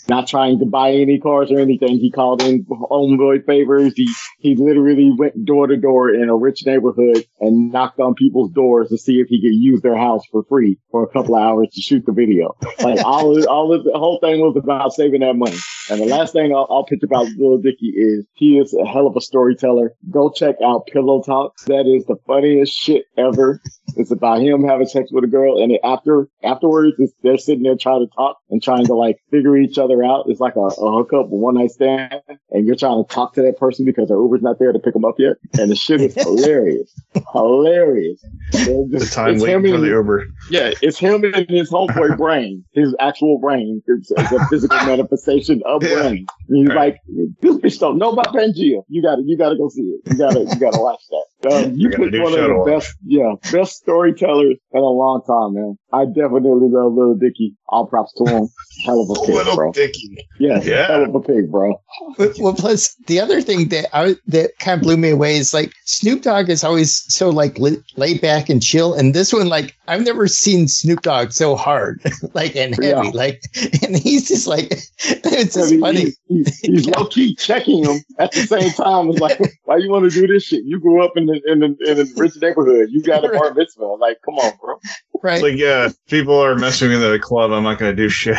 not 0.08 0.28
trying 0.28 0.58
to 0.58 0.66
buy 0.66 0.92
any 0.92 1.18
cars 1.18 1.50
or 1.50 1.58
anything. 1.58 1.98
He 1.98 2.10
called 2.10 2.42
in 2.42 2.64
homeboy 2.64 3.46
favors. 3.46 3.92
He, 3.94 4.08
he 4.38 4.56
literally 4.56 5.12
went 5.16 5.44
door 5.44 5.66
to 5.66 5.76
door 5.76 6.12
in 6.12 6.28
a 6.28 6.36
rich 6.36 6.64
neighborhood 6.66 7.24
and 7.40 7.72
knocked 7.72 8.00
on 8.00 8.14
people's 8.14 8.52
doors 8.52 8.88
to 8.88 8.98
see 8.98 9.20
if 9.20 9.28
he 9.28 9.40
could 9.40 9.54
use 9.54 9.80
their 9.82 9.96
house 9.96 10.22
for 10.30 10.44
free 10.44 10.78
for 10.90 11.02
a 11.02 11.08
couple 11.08 11.36
of 11.36 11.42
hours 11.42 11.68
to 11.72 11.80
shoot 11.80 12.04
the 12.06 12.12
video. 12.12 12.56
Like 12.82 13.04
all 13.04 13.36
of, 13.36 13.46
all 13.46 13.74
of 13.74 13.84
the 13.84 13.92
whole 13.94 14.18
thing 14.20 14.40
was 14.40 14.56
about 14.56 14.92
saving 14.92 15.20
that 15.20 15.36
money. 15.36 15.58
And 15.90 16.00
the 16.00 16.06
last 16.06 16.32
thing 16.32 16.52
I'll, 16.54 16.68
I'll 16.70 16.84
pitch 16.84 17.02
about 17.02 17.28
Lil 17.36 17.58
Dicky 17.58 17.92
is 17.96 18.26
he 18.34 18.58
is 18.58 18.74
a 18.74 18.86
hell 18.86 19.06
of 19.06 19.16
a 19.16 19.20
storyteller. 19.20 19.94
Go 20.10 20.30
check 20.30 20.56
out 20.64 20.86
Pillow 20.86 21.22
Talks. 21.22 21.64
That 21.64 21.86
is 21.96 22.04
the 22.06 22.16
funniest 22.26 22.72
shit 22.72 23.04
ever. 23.18 23.60
It's 23.96 24.10
about 24.12 24.40
him 24.40 24.62
having 24.64 24.86
sex 24.86 25.10
with 25.12 25.24
a 25.24 25.26
girl, 25.26 25.60
and 25.62 25.72
after 25.84 26.28
afterwards, 26.44 26.94
it's, 26.98 27.12
they're 27.22 27.38
sitting 27.38 27.64
there 27.64 27.74
trying 27.76 28.06
to 28.06 28.14
talk 28.14 28.36
and 28.48 28.62
trying 28.62 28.86
to 28.86 28.94
like 28.94 29.16
figure 29.30 29.56
each 29.56 29.78
other 29.78 30.04
out. 30.04 30.26
It's 30.28 30.38
like 30.40 30.54
a, 30.56 30.60
a 30.60 30.92
hookup, 30.92 31.26
a 31.26 31.34
one 31.34 31.54
night 31.56 31.70
stand, 31.72 32.14
and 32.50 32.66
you're 32.66 32.76
trying 32.76 33.04
to 33.04 33.12
talk 33.12 33.34
to 33.34 33.42
that 33.42 33.58
person 33.58 33.84
because 33.84 34.08
their 34.08 34.16
Uber's 34.16 34.42
not 34.42 34.58
there 34.60 34.72
to 34.72 34.78
pick 34.78 34.94
them 34.94 35.04
up 35.04 35.16
yet. 35.18 35.36
And 35.58 35.70
the 35.70 35.74
shit 35.76 36.00
is 36.00 36.14
hilarious, 36.18 36.94
hilarious. 37.32 38.22
They're 38.52 38.86
The 38.88 39.10
time 39.12 39.34
it's 39.34 39.42
waiting 39.42 39.56
him 39.56 39.62
for 39.70 39.74
and- 39.74 39.84
the 39.84 39.88
Uber. 39.88 40.26
yeah, 40.50 40.70
it's 40.82 40.98
him 40.98 41.24
in 41.24 41.46
his 41.48 41.70
homeboy 41.70 42.16
brain, 42.16 42.64
his 42.72 42.94
actual 43.00 43.38
brain. 43.38 43.82
It's, 43.86 44.10
it's 44.10 44.32
a 44.32 44.46
physical 44.46 44.76
manifestation 44.86 45.62
of 45.66 45.82
Yeah. 45.82 45.94
brain. 45.94 46.26
And 46.48 46.56
he's 46.58 46.68
Right. 46.68 46.94
like, 46.94 46.96
this 47.40 47.56
bitch 47.56 47.80
don't 47.80 47.98
know 47.98 48.10
about 48.12 48.28
Pangea. 48.34 48.82
You 48.88 49.02
gotta, 49.02 49.22
you 49.24 49.36
gotta 49.36 49.56
go 49.56 49.68
see 49.68 49.82
it. 49.82 50.12
You 50.12 50.18
gotta, 50.18 50.40
you 50.40 50.60
gotta 50.60 50.78
watch 50.80 51.00
that. 51.10 51.24
Um, 51.52 51.72
you 51.80 51.88
picked 51.90 52.22
one 52.22 52.32
of 52.34 52.40
the 52.40 52.54
Watch. 52.56 52.68
best, 52.68 52.96
yeah, 53.04 53.32
best 53.50 53.76
storytellers 53.76 54.56
in 54.72 54.80
a 54.80 54.84
long 54.84 55.22
time, 55.26 55.54
man. 55.54 55.78
I 55.92 56.04
definitely 56.04 56.68
love 56.68 56.92
Little 56.92 57.16
Dicky. 57.16 57.56
All 57.70 57.86
props 57.86 58.12
to 58.14 58.24
him. 58.28 58.48
Hell 58.84 59.00
of 59.02 59.10
a 59.10 59.20
pig, 59.26 59.34
Little 59.34 59.56
bro. 59.56 59.72
Dicky. 59.72 60.16
Yeah, 60.38 60.60
Yeah. 60.62 60.86
hell 60.88 61.04
of 61.04 61.14
a 61.14 61.20
pig, 61.20 61.50
bro. 61.50 61.80
Well, 62.18 62.32
well, 62.40 62.54
plus 62.54 62.94
the 63.06 63.20
other 63.20 63.40
thing 63.42 63.68
that 63.68 63.86
I 63.96 64.16
that 64.28 64.58
kind 64.58 64.78
of 64.78 64.82
blew 64.82 64.96
me 64.96 65.10
away 65.10 65.36
is 65.36 65.54
like 65.54 65.72
Snoop 65.84 66.22
Dogg 66.22 66.48
is 66.50 66.64
always 66.64 67.04
so 67.12 67.30
like 67.30 67.58
la- 67.58 67.70
laid 67.96 68.20
back 68.20 68.48
and 68.48 68.62
chill, 68.62 68.94
and 68.94 69.14
this 69.14 69.32
one 69.32 69.48
like 69.48 69.76
I've 69.88 70.04
never 70.04 70.26
seen 70.28 70.68
Snoop 70.68 71.02
Dogg 71.02 71.32
so 71.32 71.56
hard, 71.56 72.00
like 72.34 72.56
and 72.56 72.74
heavy, 72.74 72.88
Yeah. 72.88 73.10
like, 73.14 73.40
and 73.82 73.96
he's 73.96 74.28
just 74.28 74.46
like 74.46 74.72
it's 74.98 75.56
I 75.56 75.70
mean, 75.70 75.80
funny. 75.80 76.00
he- 76.26 76.44
he- 76.62 76.72
he's 76.72 76.86
low 76.88 77.06
key 77.06 77.34
checking 77.34 77.84
him 77.84 78.00
at 78.18 78.32
the 78.32 78.42
same 78.42 78.70
time. 78.72 79.10
It's 79.10 79.20
like, 79.20 79.38
why 79.64 79.76
you 79.78 79.90
want 79.90 80.10
to 80.10 80.20
do 80.20 80.26
this 80.26 80.44
shit? 80.44 80.64
You 80.64 80.78
grew 80.80 81.04
up 81.04 81.12
in 81.16 81.26
the, 81.26 81.40
in 81.46 81.58
the, 81.60 81.76
in 81.90 81.98
a 82.00 82.04
rich 82.16 82.34
neighborhood. 82.40 82.88
You 82.90 83.02
got 83.02 83.24
a 83.24 83.28
bar 83.36 83.52
mitzvah. 83.54 83.84
Like, 83.84 84.18
come 84.24 84.34
on, 84.36 84.52
bro. 84.60 84.78
Right? 85.22 85.42
Like, 85.42 85.56
yeah, 85.56 85.88
people 86.08 86.34
are 86.42 86.54
messing 86.54 86.92
in 86.92 87.00
the 87.00 87.18
club. 87.18 87.50
I'm 87.50 87.59
not 87.62 87.78
going 87.78 87.94
to 87.94 88.02
do 88.02 88.08
shit. 88.08 88.36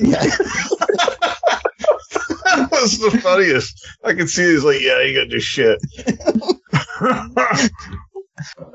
yeah. 0.00 0.20
That's 2.70 2.98
the 2.98 3.20
funniest. 3.22 3.86
I 4.04 4.14
can 4.14 4.28
see 4.28 4.44
he's 4.44 4.64
like, 4.64 4.80
yeah, 4.80 5.02
you 5.02 5.14
got 5.14 5.24
to 5.24 5.28
do 5.28 5.40
shit. 5.40 5.78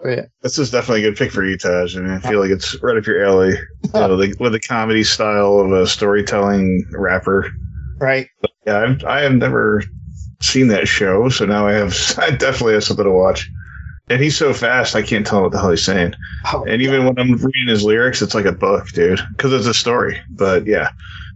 Yeah. 0.04 0.26
This 0.42 0.58
is 0.58 0.72
definitely 0.72 1.06
a 1.06 1.10
good 1.10 1.18
pick 1.18 1.32
for 1.32 1.46
you, 1.46 1.58
Taj. 1.58 1.96
I 1.96 2.02
mean, 2.02 2.12
I 2.12 2.20
feel 2.20 2.40
like 2.40 2.50
it's 2.50 2.82
right 2.82 2.98
up 2.98 3.06
your 3.06 3.24
alley. 3.24 3.54
You 3.94 4.00
know, 4.00 4.16
the, 4.16 4.34
with 4.40 4.54
the 4.54 4.60
comedy 4.60 5.04
style 5.04 5.60
of 5.60 5.72
a 5.72 5.86
storytelling 5.86 6.86
rapper. 6.94 7.52
Right. 8.00 8.28
Yeah, 8.66 8.80
I've, 8.84 9.04
I 9.04 9.22
have 9.22 9.34
never 9.34 9.84
seen 10.40 10.70
that 10.70 10.88
show, 10.88 11.28
so 11.28 11.46
now 11.46 11.68
I 11.68 11.74
have. 11.74 11.94
I 12.18 12.32
definitely 12.32 12.74
have 12.74 12.86
something 12.86 13.04
to 13.04 13.12
watch. 13.12 13.50
And 14.12 14.22
he's 14.22 14.36
so 14.36 14.54
fast, 14.54 14.94
I 14.94 15.02
can't 15.04 15.26
tell 15.26 15.42
what 15.44 15.54
the 15.54 15.60
hell 15.60 15.70
he's 15.70 15.86
saying. 15.86 16.16
Oh, 16.52 16.66
And 16.66 16.82
even 16.82 17.06
when 17.06 17.18
I'm 17.18 17.32
reading 17.32 17.68
his 17.70 17.86
lyrics, 17.86 18.22
it's 18.22 18.36
like 18.36 18.44
a 18.44 18.52
book, 18.52 18.90
dude, 18.90 19.22
because 19.38 19.54
it's 19.54 19.68
a 19.68 19.74
story. 19.74 20.20
But 20.32 20.66
yeah, 20.68 20.90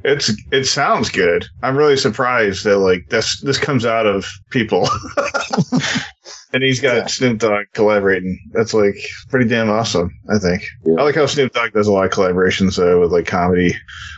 it's 0.03 0.33
it 0.51 0.65
sounds 0.65 1.09
good. 1.09 1.45
I'm 1.63 1.77
really 1.77 1.95
surprised 1.95 2.65
that 2.65 2.79
like 2.79 3.07
this 3.07 3.39
this 3.39 3.57
comes 3.57 3.85
out 3.85 4.05
of 4.05 4.25
people, 4.49 4.89
and 6.53 6.63
he's 6.63 6.81
got 6.81 6.95
Yeah. 6.95 7.07
Snoop 7.07 7.39
Dogg 7.39 7.65
collaborating. 7.73 8.39
That's 8.51 8.73
like 8.73 8.97
pretty 9.29 9.47
damn 9.47 9.69
awesome. 9.69 10.11
I 10.29 10.37
think. 10.37 10.67
Yeah. 10.85 10.95
I 10.99 11.03
like 11.03 11.15
how 11.15 11.27
Snoop 11.27 11.53
Dogg 11.53 11.71
does 11.71 11.87
a 11.87 11.93
lot 11.93 12.05
of 12.05 12.11
collaborations 12.11 12.75
though 12.75 12.99
with 12.99 13.11
like 13.13 13.25
comedy, 13.25 13.73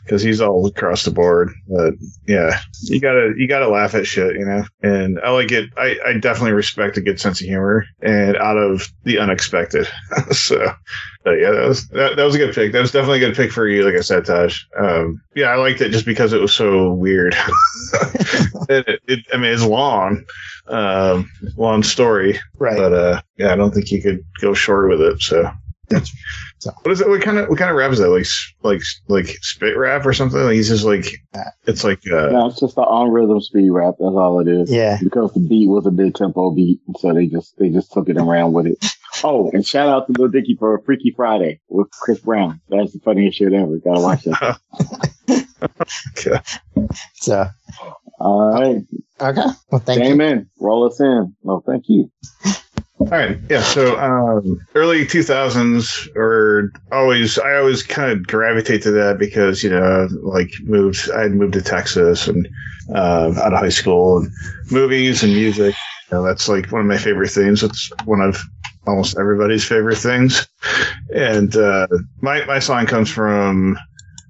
because 0.08 0.22
he's 0.22 0.40
all 0.40 0.66
across 0.66 1.04
the 1.04 1.12
board. 1.12 1.52
But 1.68 1.96
yeah, 2.28 2.60
you 2.84 3.00
gotta 3.02 3.34
you 3.38 3.48
gotta 3.48 3.68
laugh 3.68 3.94
at 3.94 4.08
shit, 4.08 4.36
you 4.36 4.46
know. 4.46 4.64
And 4.82 5.20
I 5.20 5.32
like 5.32 5.52
it. 5.52 5.70
I 5.78 5.98
I 6.06 6.14
definitely 6.14 6.54
respect 6.54 6.96
a 6.98 7.02
good 7.02 7.20
sense 7.20 7.42
of 7.42 7.48
humor 7.48 7.86
and 8.02 8.38
out 8.38 8.58
of 8.58 8.88
the 9.04 9.20
unexpected. 9.20 9.88
so. 10.32 10.74
But 11.24 11.40
yeah, 11.42 11.52
that 11.52 11.68
was 11.68 11.88
that, 11.90 12.16
that 12.16 12.24
was 12.24 12.36
a 12.36 12.38
good 12.38 12.56
pick. 12.56 12.72
That 12.72 12.80
was 12.80 12.92
definitely 12.94 13.22
a 13.22 13.28
good 13.28 13.36
pick 13.36 13.52
for 13.52 13.68
you, 13.68 13.84
like 13.84 13.96
I 13.96 14.00
said, 14.02 14.24
Taj. 14.26 14.64
Um, 14.80 15.22
yeah, 15.36 15.48
I 15.48 15.56
liked 15.56 15.82
it 15.82 15.90
just 15.90 16.06
because 16.06 16.32
it 16.32 16.40
was 16.40 16.54
so 16.54 16.94
weird. 16.94 17.36
it, 18.70 19.02
it, 19.08 19.20
I 19.34 19.38
mean, 19.38 19.52
it's 19.52 19.64
long, 19.64 20.24
um, 20.68 21.30
long 21.58 21.84
story, 21.84 22.40
Right. 22.58 22.78
but 22.78 22.94
uh, 22.94 23.22
yeah, 23.38 23.52
I 23.52 23.58
don't 23.58 23.74
think 23.74 23.92
you 23.92 24.02
could 24.02 24.24
go 24.40 24.54
short 24.54 24.90
with 24.90 25.02
it. 25.02 25.22
So, 25.22 25.52
So- 26.60 26.72
what 26.82 26.92
is 26.92 27.02
it? 27.02 27.08
What 27.08 27.22
kind 27.22 27.38
of 27.38 27.50
what 27.50 27.58
kind 27.60 27.70
of 27.70 27.78
rap 27.78 27.92
is 27.92 28.00
that? 28.00 28.10
Like 28.10 28.26
like 28.64 28.82
like 29.08 29.38
spit 29.42 29.78
rap 29.78 30.06
or 30.06 30.14
something? 30.14 30.40
Like 30.40 30.56
he's 30.56 30.70
just 30.70 30.84
like 30.86 31.06
it's 31.66 31.84
like 31.84 32.00
uh, 32.12 32.30
No, 32.30 32.48
it's 32.48 32.60
just 32.60 32.76
the 32.76 32.82
on 32.82 33.12
rhythm 33.12 33.40
speed 33.42 33.70
rap. 33.70 33.96
That's 34.00 34.16
all 34.16 34.40
it 34.40 34.48
is. 34.48 34.72
Yeah. 34.72 34.98
Because 35.02 35.34
the 35.34 35.40
beat 35.40 35.68
was 35.70 35.86
a 35.86 35.92
mid 35.92 36.16
tempo 36.16 36.52
beat, 36.52 36.80
so 37.00 37.14
they 37.14 37.28
just 37.28 37.58
they 37.58 37.70
just 37.70 37.92
took 37.92 38.10
it 38.10 38.18
and 38.18 38.28
ran 38.28 38.54
with 38.54 38.66
it. 38.68 38.86
Oh, 39.24 39.50
and 39.52 39.66
shout 39.66 39.88
out 39.88 40.08
to 40.08 40.14
Lil 40.20 40.30
Dicky 40.30 40.56
for 40.60 40.80
Freaky 40.86 41.14
Friday 41.16 41.60
with 41.70 41.90
Chris 41.92 42.20
Brown. 42.20 42.60
That's 42.70 42.94
the 42.94 43.00
funniest 43.00 43.38
shit 43.38 43.54
ever. 43.54 43.78
Gotta 43.78 44.02
watch 44.02 44.24
that. 44.26 44.60
So 47.16 47.46
all 48.20 48.52
right, 48.52 48.82
okay. 49.22 49.42
Well, 49.72 49.80
thank 49.82 50.00
you. 50.04 50.10
Damon, 50.10 50.50
roll 50.60 50.88
us 50.88 51.00
in. 51.00 51.36
No, 51.44 51.62
thank 51.66 51.86
you. 51.88 52.12
All 53.00 53.08
right, 53.08 53.38
yeah. 53.50 53.62
So 53.62 53.98
um, 54.00 54.60
early 54.74 55.06
two 55.06 55.22
thousands, 55.22 56.10
or 56.16 56.72
always, 56.92 57.38
I 57.38 57.56
always 57.58 57.84
kind 57.84 58.12
of 58.12 58.26
gravitate 58.26 58.82
to 58.84 58.92
that 58.92 59.20
because 59.20 59.64
you 59.64 59.70
know, 59.70 60.08
like 60.24 60.50
moved, 60.64 61.10
I 61.12 61.24
had 61.24 61.32
moved 61.34 61.54
to 61.54 61.62
Texas 61.62 62.28
and 62.28 62.48
uh, 62.96 63.34
out 63.38 63.54
of 63.54 63.60
high 63.60 63.70
school, 63.70 64.18
and 64.20 64.32
movies 64.72 65.22
and 65.22 65.34
music. 65.34 65.76
You 66.10 66.18
know, 66.18 66.24
that's 66.24 66.50
like 66.50 66.72
one 66.72 66.82
of 66.82 66.88
my 66.88 66.98
favorite 66.98 67.30
things. 67.30 67.62
It's 67.62 67.92
one 68.06 68.22
of 68.22 68.42
almost 68.88 69.18
everybody's 69.20 69.64
favorite 69.64 69.98
things. 69.98 70.48
And 71.14 71.56
uh, 71.56 71.88
my 72.22 72.46
my 72.46 72.60
song 72.60 72.88
comes 72.88 73.12
from 73.12 73.78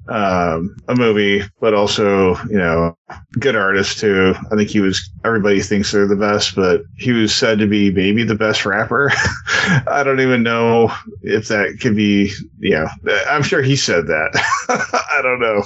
um, 0.10 0.76
a 0.88 0.96
movie, 0.96 1.44
but 1.60 1.74
also 1.74 2.36
you 2.46 2.58
know, 2.58 2.98
good 3.40 3.56
artist 3.56 4.00
too. 4.00 4.34
I 4.52 4.56
think 4.56 4.70
he 4.70 4.80
was. 4.80 5.10
Everybody 5.26 5.62
thinks 5.62 5.92
they're 5.92 6.08
the 6.08 6.16
best, 6.16 6.56
but 6.56 6.82
he 6.98 7.12
was 7.12 7.34
said 7.36 7.60
to 7.60 7.68
be 7.68 7.92
maybe 7.92 8.24
the 8.24 8.36
best 8.36 8.66
rapper. 8.66 9.12
I 9.88 10.04
don't 10.04 10.22
even 10.22 10.44
know 10.44 10.94
if 11.22 11.48
that 11.50 11.80
could 11.82 11.96
be. 11.96 12.32
Yeah, 12.60 12.90
I'm 13.30 13.44
sure 13.44 13.62
he 13.62 13.76
said 13.76 14.08
that. 14.08 14.32
I 14.70 15.22
don't 15.22 15.40
know. 15.40 15.64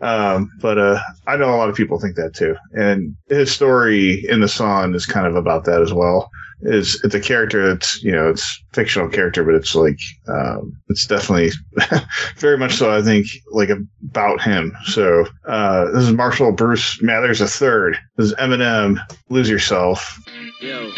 Um, 0.00 0.50
but 0.60 0.78
uh, 0.78 1.00
I 1.26 1.36
know 1.36 1.54
a 1.54 1.56
lot 1.56 1.70
of 1.70 1.76
people 1.76 1.98
think 1.98 2.16
that 2.16 2.34
too. 2.34 2.56
And 2.72 3.16
his 3.28 3.50
story 3.50 4.26
in 4.28 4.40
the 4.40 4.48
song 4.48 4.94
is 4.94 5.06
kind 5.06 5.26
of 5.26 5.36
about 5.36 5.64
that 5.64 5.80
as 5.80 5.92
well. 5.92 6.30
Is 6.62 7.00
it's 7.04 7.14
a 7.14 7.20
character 7.20 7.68
that's 7.68 8.02
you 8.02 8.12
know 8.12 8.30
it's 8.30 8.62
fictional 8.72 9.08
character, 9.08 9.44
but 9.44 9.54
it's 9.54 9.74
like 9.74 9.98
um, 10.26 10.72
it's 10.88 11.06
definitely 11.06 11.50
very 12.38 12.56
much 12.56 12.74
so. 12.74 12.90
I 12.90 13.02
think 13.02 13.26
like 13.50 13.68
about 13.68 14.40
him. 14.40 14.74
So 14.86 15.26
uh, 15.46 15.90
this 15.92 16.04
is 16.04 16.12
Marshall 16.12 16.52
Bruce 16.52 17.00
Mathers 17.02 17.40
a 17.40 17.46
third. 17.46 17.98
This 18.16 18.28
is 18.28 18.34
Eminem. 18.34 18.98
Lose 19.28 19.50
yourself. 19.50 20.18
Yo. 20.60 20.90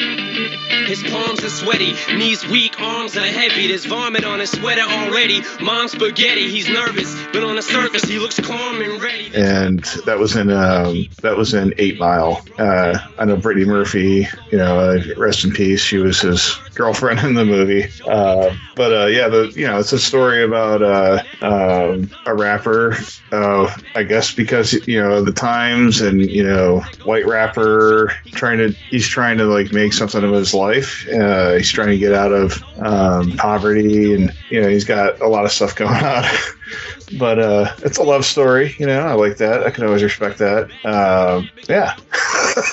His 0.86 1.02
palms 1.02 1.44
are 1.44 1.50
sweaty, 1.50 1.94
knees 2.16 2.46
weak, 2.46 2.67
arms 2.80 3.16
are 3.16 3.20
heavy. 3.26 3.68
There's 3.68 3.84
vomit 3.84 4.24
on 4.24 4.40
his 4.40 4.50
sweater 4.50 4.82
already. 4.82 5.40
Mom's 5.60 5.92
spaghetti. 5.92 6.48
He's 6.50 6.68
nervous, 6.68 7.14
but 7.32 7.44
on 7.44 7.56
the 7.56 7.62
surface 7.62 8.04
he 8.04 8.18
looks 8.18 8.38
calm 8.40 8.80
and 8.80 9.02
ready. 9.02 9.30
and 9.34 9.80
that 10.06 10.18
was 10.18 10.36
in 10.36 10.50
um, 10.50 11.06
that 11.22 11.36
was 11.36 11.54
in 11.54 11.74
Eight 11.78 11.98
Mile. 11.98 12.44
Uh, 12.58 12.98
I 13.18 13.24
know 13.24 13.36
Brittany 13.36 13.66
Murphy. 13.66 14.26
You 14.50 14.58
know, 14.58 14.78
uh, 14.78 15.02
rest 15.16 15.44
in 15.44 15.50
peace. 15.52 15.80
She 15.80 15.98
was 15.98 16.20
his 16.20 16.54
girlfriend 16.74 17.20
in 17.20 17.34
the 17.34 17.44
movie. 17.44 17.84
Uh, 18.06 18.54
but 18.76 18.92
uh, 18.92 19.06
yeah, 19.06 19.28
the 19.28 19.52
you 19.54 19.66
know 19.66 19.78
it's 19.78 19.92
a 19.92 19.98
story 19.98 20.42
about 20.42 20.82
uh, 20.82 21.22
um, 21.42 22.10
a 22.26 22.34
rapper. 22.34 22.96
Uh, 23.32 23.72
I 23.94 24.04
guess 24.04 24.32
because 24.34 24.72
you 24.86 25.00
know 25.00 25.22
the 25.22 25.32
times 25.32 26.00
and 26.00 26.20
you 26.30 26.44
know 26.46 26.80
white 27.04 27.26
rapper 27.26 28.12
trying 28.32 28.58
to 28.58 28.70
he's 28.90 29.06
trying 29.06 29.36
to 29.38 29.44
like 29.44 29.72
make 29.72 29.92
something 29.92 30.22
of 30.22 30.32
his 30.32 30.54
life. 30.54 31.02
He's 31.02 31.70
trying 31.70 31.88
to 31.88 31.98
get 31.98 32.12
out 32.14 32.32
of 32.32 32.62
um, 32.80 33.32
poverty 33.32 34.14
and 34.14 34.32
you 34.50 34.60
know 34.60 34.68
he's 34.68 34.84
got 34.84 35.20
a 35.20 35.28
lot 35.28 35.44
of 35.44 35.52
stuff 35.52 35.74
going 35.74 35.94
on. 36.04 36.24
but 37.18 37.38
uh, 37.38 37.72
it's 37.78 37.98
a 37.98 38.02
love 38.02 38.24
story. 38.24 38.74
You 38.78 38.86
know, 38.86 39.00
I 39.00 39.14
like 39.14 39.38
that. 39.38 39.62
I 39.64 39.70
can 39.70 39.84
always 39.84 40.02
respect 40.02 40.38
that. 40.38 40.70
Um, 40.84 41.48
yeah. 41.68 41.96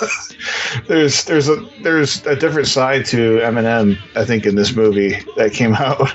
there's 0.88 1.24
there's 1.26 1.48
a 1.48 1.56
there's 1.82 2.26
a 2.26 2.36
different 2.36 2.68
side 2.68 3.06
to 3.08 3.40
Eminem. 3.40 3.98
I 4.16 4.26
think 4.26 4.46
in 4.46 4.56
this 4.56 4.76
movie 4.76 5.18
that 5.38 5.54
came 5.54 5.74
out 5.80 6.14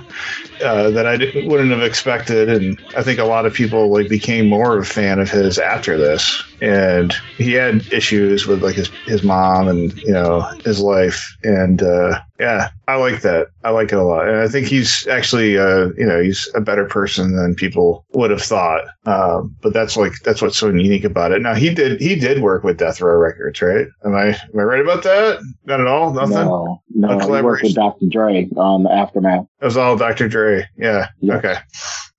uh, 0.62 0.90
that 0.90 1.07
I 1.07 1.16
wouldn't 1.46 1.70
have 1.70 1.83
expected, 1.83 2.48
and 2.48 2.81
I 2.96 3.03
think 3.03 3.18
a 3.18 3.24
lot 3.24 3.46
of 3.46 3.55
people 3.55 3.90
like 3.90 4.09
became 4.09 4.48
more 4.48 4.76
of 4.76 4.83
a 4.83 4.87
fan 4.87 5.18
of 5.18 5.31
his 5.31 5.59
after 5.59 5.96
this. 5.96 6.42
And 6.61 7.14
he 7.37 7.53
had 7.53 7.90
issues 7.92 8.46
with 8.46 8.62
like 8.62 8.74
his 8.74 8.88
his 9.07 9.22
mom 9.22 9.68
and 9.68 9.96
you 10.03 10.12
know 10.12 10.40
his 10.64 10.81
life, 10.81 11.37
and 11.42 11.83
uh, 11.83 12.20
yeah, 12.40 12.70
I 12.88 12.96
like 12.96 13.20
that. 13.20 13.48
I 13.64 13.70
like 13.70 13.92
it 13.92 13.98
a 13.98 14.03
lot, 14.03 14.26
and 14.26 14.38
I 14.38 14.48
think 14.48 14.66
he's 14.66 15.07
actually 15.09 15.59
uh, 15.59 15.90
you 15.96 16.07
know 16.07 16.22
he's 16.22 16.48
a 16.55 16.61
better 16.61 16.87
person 16.87 17.37
than 17.37 17.55
people 17.55 18.07
would 18.14 18.31
have 18.31 18.42
thought. 18.42 18.83
Um, 19.05 19.55
but 19.61 19.74
that's 19.74 19.96
like 19.96 20.14
that's 20.24 20.40
what's 20.40 20.57
so 20.57 20.68
unique 20.68 21.05
about 21.05 21.33
it. 21.33 21.42
Now 21.42 21.55
he 21.55 21.72
did 21.72 22.00
he 22.00 22.16
did 22.16 22.40
work 22.40 22.64
with 22.64 22.79
Death 22.79 23.00
Row 23.03 23.16
Records, 23.16 23.61
right? 23.61 23.87
Am 24.07 24.14
I 24.14 24.29
am 24.29 24.59
I 24.59 24.62
right 24.62 24.81
about 24.81 25.03
that? 25.03 25.40
Not 25.66 25.81
at 25.81 25.87
all. 25.87 26.14
Nothing. 26.14 26.31
No, 26.31 26.83
no, 26.94 27.18
A 27.18 27.22
he 27.22 27.42
worked 27.42 27.62
with 27.62 27.74
Dr. 27.74 28.07
Dre 28.11 28.48
on 28.57 28.85
the 28.85 28.90
Aftermath. 28.90 29.46
It 29.61 29.64
was 29.64 29.76
all 29.76 29.96
Dr. 29.96 30.26
Dre. 30.29 30.66
Yeah. 30.79 31.09
Yeah. 31.20 31.37
Okay. 31.37 31.57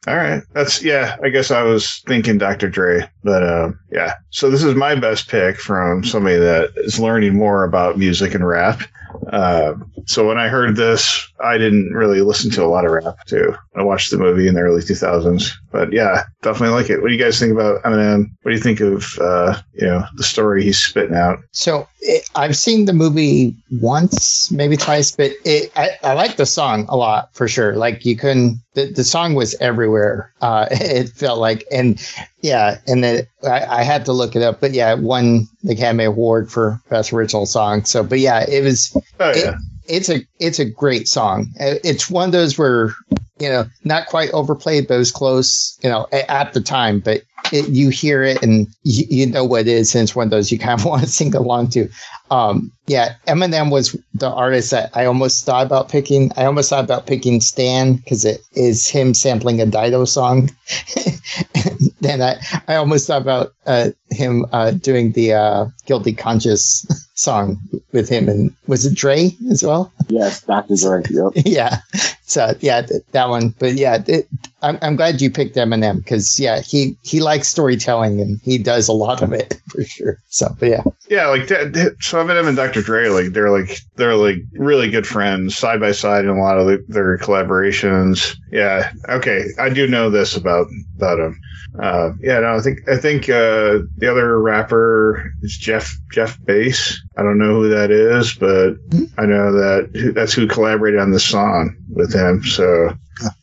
All 0.07 0.15
right. 0.15 0.43
That's 0.53 0.83
yeah. 0.83 1.17
I 1.23 1.29
guess 1.29 1.51
I 1.51 1.63
was 1.63 2.01
thinking 2.07 2.37
Dr. 2.37 2.69
Dre, 2.69 3.07
but 3.23 3.47
um, 3.47 3.79
yeah. 3.91 4.13
So 4.29 4.49
this 4.49 4.63
is 4.63 4.75
my 4.75 4.95
best 4.95 5.29
pick 5.29 5.59
from 5.59 6.03
somebody 6.03 6.37
that 6.37 6.71
is 6.77 6.99
learning 6.99 7.35
more 7.35 7.63
about 7.63 7.97
music 7.97 8.33
and 8.33 8.47
rap. 8.47 8.81
Uh, 9.27 9.73
so 10.05 10.27
when 10.27 10.37
I 10.37 10.47
heard 10.47 10.75
this, 10.75 11.31
I 11.43 11.57
didn't 11.57 11.93
really 11.93 12.21
listen 12.21 12.51
to 12.51 12.63
a 12.63 12.67
lot 12.67 12.85
of 12.85 12.91
rap 12.91 13.25
too. 13.27 13.55
I 13.75 13.83
watched 13.83 14.11
the 14.11 14.17
movie 14.17 14.47
in 14.47 14.55
the 14.55 14.61
early 14.61 14.81
2000s, 14.81 15.51
but 15.71 15.93
yeah, 15.93 16.23
definitely 16.41 16.75
like 16.75 16.89
it. 16.89 17.01
What 17.01 17.09
do 17.09 17.13
you 17.13 17.23
guys 17.23 17.39
think 17.39 17.51
about 17.51 17.81
Eminem? 17.83 18.31
What 18.41 18.51
do 18.51 18.55
you 18.55 18.61
think 18.61 18.79
of 18.79 19.17
uh, 19.19 19.59
you 19.73 19.87
know 19.87 20.03
the 20.15 20.23
story 20.23 20.63
he's 20.63 20.77
spitting 20.77 21.15
out? 21.15 21.39
So 21.51 21.87
it, 22.01 22.29
I've 22.35 22.57
seen 22.57 22.85
the 22.85 22.93
movie 22.93 23.55
once, 23.79 24.51
maybe 24.51 24.75
twice, 24.75 25.11
but 25.11 25.31
it, 25.45 25.71
I, 25.75 25.91
I 26.03 26.13
like 26.13 26.37
the 26.37 26.45
song 26.45 26.85
a 26.89 26.97
lot 26.97 27.33
for 27.33 27.47
sure. 27.47 27.75
Like 27.75 28.05
you 28.05 28.17
couldn't, 28.17 28.61
the, 28.73 28.91
the 28.91 29.03
song 29.03 29.35
was 29.35 29.55
everywhere. 29.61 30.33
Uh, 30.41 30.67
it 30.71 31.09
felt 31.09 31.39
like, 31.39 31.63
and 31.71 31.99
yeah, 32.41 32.79
and 32.87 33.03
then 33.03 33.27
I, 33.43 33.65
I 33.79 33.83
had 33.83 34.05
to 34.05 34.13
look 34.13 34.35
it 34.35 34.41
up, 34.41 34.59
but 34.59 34.71
yeah, 34.71 34.91
it 34.93 34.99
won 34.99 35.47
the 35.63 35.73
Academy 35.73 36.03
Award 36.05 36.51
for 36.51 36.79
Best 36.89 37.13
Original 37.13 37.45
Song. 37.45 37.83
So, 37.85 38.03
but 38.03 38.19
yeah, 38.19 38.45
it 38.49 38.63
was, 38.63 38.95
Oh 39.19 39.29
It- 39.29 39.37
yeah, 39.37 39.55
it's 39.87 40.09
a, 40.09 40.25
it's 40.39 40.59
a 40.59 40.65
great 40.65 41.07
song. 41.07 41.47
Uh, 41.59 41.75
It's 41.83 42.09
one 42.09 42.29
of 42.29 42.31
those 42.31 42.57
where, 42.57 42.93
you 43.39 43.49
know, 43.49 43.65
not 43.83 44.07
quite 44.07 44.29
overplayed, 44.31 44.87
but 44.87 44.95
it 44.95 44.99
was 44.99 45.11
close, 45.11 45.77
you 45.83 45.89
know, 45.89 46.07
a- 46.11 46.29
at 46.31 46.53
the 46.53 46.61
time, 46.61 46.99
but 46.99 47.23
it, 47.51 47.67
you 47.69 47.89
hear 47.89 48.23
it 48.23 48.41
and 48.43 48.67
you, 48.83 49.05
you 49.09 49.25
know 49.25 49.43
what 49.43 49.61
it 49.61 49.67
is. 49.67 49.93
And 49.95 50.03
it's 50.03 50.15
one 50.15 50.27
of 50.27 50.31
those 50.31 50.51
you 50.51 50.59
kind 50.59 50.79
of 50.79 50.85
want 50.91 51.01
to 51.03 51.09
sing 51.09 51.35
along 51.35 51.69
to. 51.71 51.89
Um, 52.29 52.71
yeah, 52.87 53.15
Eminem 53.27 53.69
was 53.71 53.95
the 54.13 54.29
artist 54.29 54.71
that 54.71 54.91
I 54.93 55.05
almost 55.05 55.45
thought 55.45 55.65
about 55.65 55.89
picking. 55.89 56.31
I 56.37 56.45
almost 56.45 56.69
thought 56.69 56.83
about 56.85 57.07
picking 57.07 57.41
Stan 57.41 57.95
because 57.95 58.23
it 58.23 58.39
is 58.53 58.87
him 58.87 59.13
sampling 59.13 59.59
a 59.59 59.65
Dido 59.65 60.05
song. 60.05 60.49
then 62.01 62.21
I, 62.21 62.37
I 62.67 62.75
almost 62.75 63.07
thought 63.07 63.21
about 63.21 63.53
uh, 63.65 63.89
him 64.09 64.45
uh, 64.51 64.71
doing 64.71 65.11
the 65.13 65.33
uh, 65.33 65.65
Guilty 65.85 66.13
Conscience 66.13 66.85
song 67.15 67.59
with 67.91 68.09
him. 68.09 68.27
And 68.29 68.55
was 68.67 68.85
it 68.85 68.95
Dre 68.95 69.31
as 69.49 69.63
well? 69.63 69.91
Yes, 70.09 70.41
Dr. 70.43 70.75
Dre. 70.75 71.03
Yep. 71.09 71.31
yeah. 71.45 71.77
So 72.23 72.53
yeah, 72.61 72.81
th- 72.83 73.03
that 73.11 73.29
one. 73.29 73.49
But 73.59 73.73
yeah, 73.73 74.01
it, 74.07 74.27
I'm 74.61 74.77
I'm 74.81 74.95
glad 74.95 75.21
you 75.21 75.29
picked 75.29 75.55
Eminem 75.57 75.97
because 75.97 76.39
yeah, 76.39 76.61
he 76.61 76.95
he 77.03 77.19
likes 77.19 77.49
storytelling 77.49 78.21
and 78.21 78.39
he 78.43 78.57
does 78.57 78.87
a 78.87 78.93
lot 78.93 79.21
of 79.21 79.33
it 79.33 79.59
for 79.69 79.83
sure. 79.83 80.17
So 80.29 80.55
but 80.59 80.69
yeah, 80.69 80.83
yeah. 81.09 81.27
Like 81.27 81.47
that, 81.49 81.73
that- 81.73 81.97
so 81.99 82.23
Eminem 82.23 82.47
and 82.47 82.55
Dr. 82.57 82.81
Dre, 82.81 83.09
like 83.09 83.33
they're 83.33 83.51
like 83.51 83.79
they're 83.97 84.15
like 84.15 84.37
really 84.53 84.89
good 84.89 85.05
friends, 85.05 85.57
side 85.57 85.79
by 85.81 85.91
side 85.91 86.23
in 86.23 86.29
a 86.31 86.39
lot 86.41 86.57
of 86.57 86.67
the, 86.67 86.83
their 86.87 87.17
collaborations. 87.17 88.35
Yeah. 88.51 88.91
Okay, 89.09 89.47
I 89.59 89.69
do 89.69 89.87
know 89.87 90.09
this 90.09 90.35
about 90.37 90.67
about 90.97 91.19
him. 91.19 91.39
Uh, 91.79 92.11
yeah, 92.19 92.39
no, 92.41 92.55
I 92.55 92.59
think 92.59 92.87
I 92.89 92.97
think 92.97 93.29
uh, 93.29 93.79
the 93.97 94.09
other 94.09 94.39
rapper 94.41 95.31
is 95.41 95.57
Jeff 95.57 95.97
Jeff 96.11 96.37
Bass. 96.43 96.99
I 97.17 97.23
don't 97.23 97.37
know 97.37 97.61
who 97.61 97.69
that 97.69 97.91
is, 97.91 98.33
but 98.33 98.75
I 99.17 99.25
know 99.25 99.53
that 99.53 100.11
that's 100.13 100.33
who 100.33 100.47
collaborated 100.47 100.99
on 100.99 101.11
this 101.11 101.23
song 101.23 101.75
with 101.89 102.13
him. 102.13 102.43
So, 102.43 102.89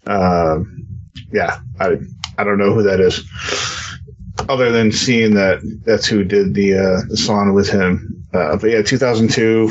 um, 0.06 0.86
yeah, 1.32 1.60
I 1.80 1.96
I 2.36 2.44
don't 2.44 2.58
know 2.58 2.74
who 2.74 2.82
that 2.82 3.00
is, 3.00 3.24
other 4.48 4.70
than 4.72 4.92
seeing 4.92 5.34
that 5.34 5.60
that's 5.86 6.06
who 6.06 6.22
did 6.22 6.52
the 6.54 6.74
uh, 6.74 7.00
the 7.08 7.16
song 7.16 7.54
with 7.54 7.70
him. 7.70 8.26
Uh, 8.34 8.56
but 8.58 8.68
yeah, 8.70 8.82
2002 8.82 9.70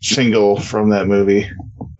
single 0.00 0.58
from 0.58 0.88
that 0.90 1.06
movie. 1.06 1.50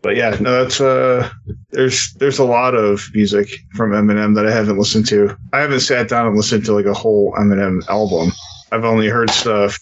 But 0.03 0.17
yeah, 0.17 0.37
no, 0.41 0.63
that's 0.63 0.81
uh, 0.81 1.29
there's 1.71 2.13
there's 2.15 2.39
a 2.39 2.45
lot 2.45 2.75
of 2.75 3.09
music 3.15 3.49
from 3.75 3.91
Eminem 3.91 4.35
that 4.35 4.47
I 4.47 4.53
haven't 4.53 4.79
listened 4.79 5.07
to. 5.09 5.37
I 5.53 5.61
haven't 5.61 5.81
sat 5.81 6.09
down 6.09 6.27
and 6.27 6.37
listened 6.37 6.65
to 6.67 6.75
like 6.75 6.87
a 6.87 6.95
whole 6.95 7.33
Eminem 7.33 7.87
album. 7.89 8.33
I've 8.73 8.85
only 8.85 9.09
heard 9.09 9.31
stuff 9.31 9.79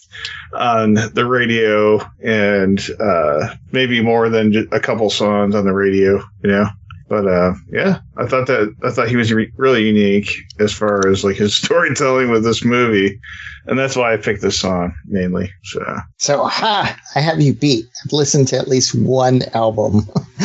on 0.53 0.93
the 0.93 1.25
radio 1.27 1.99
and 2.23 2.79
uh, 2.99 3.55
maybe 3.71 4.01
more 4.01 4.29
than 4.29 4.67
a 4.71 4.79
couple 4.79 5.09
songs 5.09 5.55
on 5.55 5.65
the 5.65 5.73
radio, 5.73 6.23
you 6.43 6.49
know. 6.49 6.69
But 7.07 7.27
uh, 7.27 7.53
yeah, 7.71 7.99
I 8.17 8.25
thought 8.25 8.47
that 8.47 8.73
I 8.83 8.89
thought 8.89 9.09
he 9.09 9.15
was 9.15 9.31
re- 9.31 9.51
really 9.57 9.85
unique 9.85 10.31
as 10.59 10.73
far 10.73 11.07
as 11.07 11.23
like 11.23 11.35
his 11.35 11.55
storytelling 11.63 12.29
with 12.31 12.43
this 12.43 12.63
movie, 12.63 13.19
and 13.67 13.77
that's 13.79 13.95
why 13.95 14.13
I 14.13 14.17
picked 14.17 14.41
this 14.41 14.59
song 14.59 14.93
mainly. 15.05 15.51
So 15.63 15.97
so 16.17 16.45
ha, 16.45 16.97
I 17.15 17.19
have 17.19 17.41
you 17.41 17.53
beat. 17.53 17.85
I've 18.05 18.13
listened 18.13 18.47
to 18.49 18.57
at 18.57 18.67
least 18.67 18.93
one 18.95 19.41
album. 19.53 20.01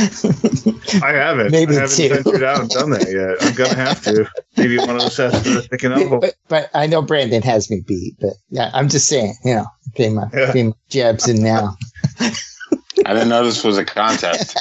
I 1.02 1.12
haven't, 1.12 1.50
Maybe 1.50 1.76
I 1.76 1.80
haven't 1.80 1.96
two. 1.96 2.08
ventured 2.08 2.42
out 2.42 2.60
and 2.60 2.70
done 2.70 2.90
that 2.90 3.10
yet. 3.10 3.46
I'm 3.46 3.54
gonna 3.54 3.74
have 3.74 4.02
to. 4.04 4.28
Maybe 4.56 4.78
one 4.78 4.90
of 4.90 5.02
us 5.02 5.16
has 5.18 5.42
to 5.44 5.68
pick 5.70 5.82
an 5.84 5.92
album. 5.92 6.20
but, 6.20 6.34
but 6.48 6.70
I 6.74 6.86
know 6.86 7.02
Brandon 7.02 7.42
has 7.42 7.70
me 7.70 7.82
beat. 7.86 8.14
But 8.20 8.34
yeah, 8.50 8.70
I'm 8.74 8.88
just 8.88 9.06
saying, 9.08 9.34
you 9.44 9.54
know, 9.54 9.66
getting 9.94 10.14
my, 10.16 10.24
Yeah. 10.32 10.46
getting 10.46 10.68
my 10.68 10.74
jabs 10.88 11.28
in 11.28 11.42
now. 11.42 11.76
I 12.20 13.12
didn't 13.14 13.28
know 13.28 13.44
this 13.44 13.64
was 13.64 13.78
a 13.78 13.84
contest. 13.84 14.56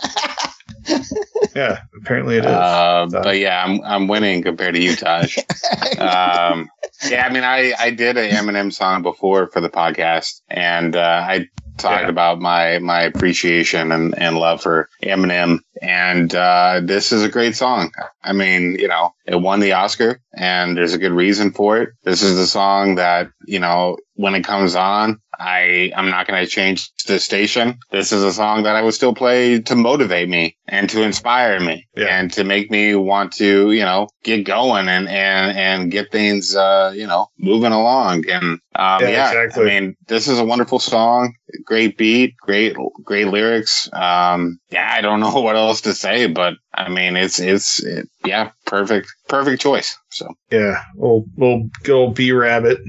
Yeah, 1.56 1.82
apparently 2.00 2.38
it 2.38 2.46
is. 2.46 2.52
Uh, 2.52 3.08
but 3.12 3.38
yeah, 3.38 3.64
I'm 3.64 3.82
I'm 3.84 4.08
winning 4.08 4.44
compared 4.44 4.76
to 4.76 4.82
you, 4.82 4.96
Taj. 4.96 5.38
um, 5.98 6.70
yeah, 7.08 7.26
I 7.26 7.30
mean, 7.32 7.44
I 7.44 7.74
I 7.80 7.92
did 7.92 8.18
an 8.18 8.30
Eminem 8.32 8.74
song 8.74 9.02
before 9.02 9.48
for 9.48 9.62
the 9.62 9.70
podcast, 9.70 10.42
and 10.50 10.96
uh, 10.96 11.26
I 11.28 11.48
talked 11.80 12.04
Yeah. 12.04 12.10
about 12.10 12.40
my 12.40 12.80
my 12.80 13.02
appreciation 13.04 13.92
and, 13.92 14.18
and 14.18 14.38
love 14.38 14.62
for 14.62 14.90
Eminem, 15.04 15.60
and 15.82 16.34
uh, 16.36 16.82
this 16.84 17.12
is 17.12 17.24
a 17.24 17.30
great 17.30 17.56
song. 17.56 17.92
I 18.24 18.34
mean, 18.34 18.76
you 18.80 18.88
know, 18.88 19.14
it 19.26 19.36
won 19.42 19.60
the 19.60 19.74
Oscar, 19.74 20.22
and 20.34 20.76
there's 20.78 20.94
a 20.94 20.98
good 21.00 21.12
reason 21.14 21.52
for 21.52 21.78
it. 21.82 21.90
This 22.04 22.22
is 22.22 22.36
the 22.38 22.48
song 22.48 22.96
that 22.96 23.32
you 23.46 23.60
know 23.60 23.98
when 24.16 24.36
it 24.36 24.44
comes 24.44 24.76
on. 24.76 25.20
I 25.42 25.94
I'm 25.96 26.10
not 26.10 26.28
going 26.28 26.44
to 26.44 26.52
change 26.52 26.92
the 27.08 27.18
station. 27.18 27.80
This 27.92 28.12
is 28.12 28.24
a 28.24 28.34
song 28.34 28.64
that 28.64 28.76
I 28.76 28.82
would 28.82 28.94
still 28.94 29.16
play 29.16 29.62
to 29.62 29.76
motivate 29.76 30.28
me 30.28 30.58
and 30.68 30.90
to 30.90 31.02
inspire 31.02 31.62
me 31.62 31.88
Yeah. 31.96 32.08
and 32.20 32.30
to 32.34 32.44
make 32.44 32.70
me 32.70 32.94
want 32.96 33.32
to, 33.34 33.72
you 33.72 33.84
know, 33.86 34.10
get 34.26 34.44
going 34.44 34.90
and 34.90 35.08
and 35.08 35.58
and 35.58 35.92
get 35.92 36.12
things, 36.12 36.58
uh, 36.58 36.92
you 36.94 37.08
know, 37.08 37.28
moving 37.38 37.72
along. 37.72 38.26
And 38.30 38.60
um, 38.76 39.02
Yeah, 39.02 39.08
yeah, 39.10 39.28
exactly. 39.30 39.72
I 39.72 39.80
mean, 39.80 39.96
this 40.08 40.28
is 40.28 40.40
a 40.40 40.44
wonderful 40.44 40.80
song, 40.80 41.36
great 41.66 41.98
beat, 41.98 42.36
great 42.38 42.76
great 43.04 43.28
lyrics. 43.28 43.90
Um, 43.94 44.60
yeah, 44.70 44.92
I 44.94 45.02
don't 45.02 45.20
know 45.20 45.34
what 45.42 45.56
else 45.56 45.82
to 45.82 45.94
say, 45.94 46.28
but 46.28 46.56
I 46.74 46.90
mean, 46.90 47.16
it's 47.16 47.40
it's 47.40 47.84
it, 47.84 48.10
yeah, 48.26 48.52
perfect 48.66 49.14
perfect 49.28 49.62
choice. 49.62 49.98
So 50.10 50.28
Yeah, 50.52 50.82
we'll 50.96 51.26
we'll 51.36 51.70
go 51.84 52.10
B 52.10 52.32
Rabbit. 52.32 52.80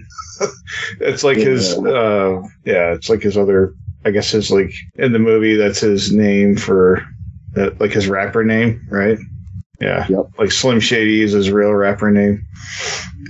it's 1.00 1.24
like 1.24 1.36
his 1.36 1.76
uh 1.76 2.40
yeah, 2.64 2.92
it's 2.92 3.08
like 3.08 3.22
his 3.22 3.36
other 3.36 3.74
I 4.04 4.10
guess 4.10 4.30
his 4.30 4.50
like 4.50 4.72
in 4.96 5.12
the 5.12 5.18
movie 5.18 5.56
that's 5.56 5.80
his 5.80 6.12
name 6.12 6.56
for 6.56 7.04
that 7.54 7.80
like 7.80 7.92
his 7.92 8.08
rapper 8.08 8.44
name, 8.44 8.86
right? 8.88 9.18
Yeah. 9.80 10.06
Yep. 10.08 10.26
Like 10.38 10.52
Slim 10.52 10.80
Shady 10.80 11.22
is 11.22 11.32
his 11.32 11.50
real 11.50 11.72
rapper 11.72 12.10
name, 12.10 12.46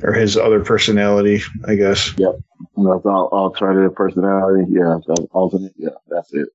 or 0.03 0.13
his 0.13 0.37
other 0.37 0.61
personality, 0.65 1.43
I 1.67 1.77
guess. 1.77 2.13
Yep. 2.19 2.37
That's 2.77 3.07
all 3.07 3.29
alternative 3.33 3.95
personality. 3.95 4.65
Yeah, 4.71 4.99
that's 5.07 5.21
alternate. 5.33 5.73
Yeah, 5.77 5.91
that's 6.09 6.33
it. 6.33 6.49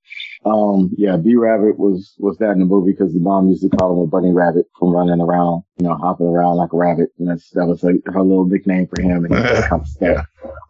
Um, 0.44 0.92
yeah, 0.98 1.18
B 1.18 1.36
Rabbit 1.36 1.80
was 1.80 2.16
was 2.20 2.38
that 2.38 2.52
in 2.52 2.60
the 2.60 2.66
movie 2.66 2.92
because 2.92 3.14
the 3.14 3.20
mom 3.20 3.48
used 3.48 3.64
to 3.64 3.70
call 3.70 3.94
him 3.94 4.00
a 4.00 4.08
bunny 4.08 4.32
rabbit 4.32 4.68
from 4.78 4.90
running 4.90 5.22
around, 5.22 5.64
you 5.78 5.88
know, 5.88 5.96
hopping 5.96 6.28
around 6.28 6.58
like 6.58 6.74
a 6.74 6.78
rabbit, 6.78 7.10
and 7.18 7.30
that's 7.30 7.50
that 7.52 7.66
was 7.66 7.84
like 7.84 8.02
her 8.06 8.22
little 8.22 8.46
nickname 8.46 8.88
for 8.88 9.02
him, 9.02 9.26
and 9.26 9.36
he 9.36 9.42
kind 9.42 9.82
of 9.82 9.88
stuff. 9.88 10.26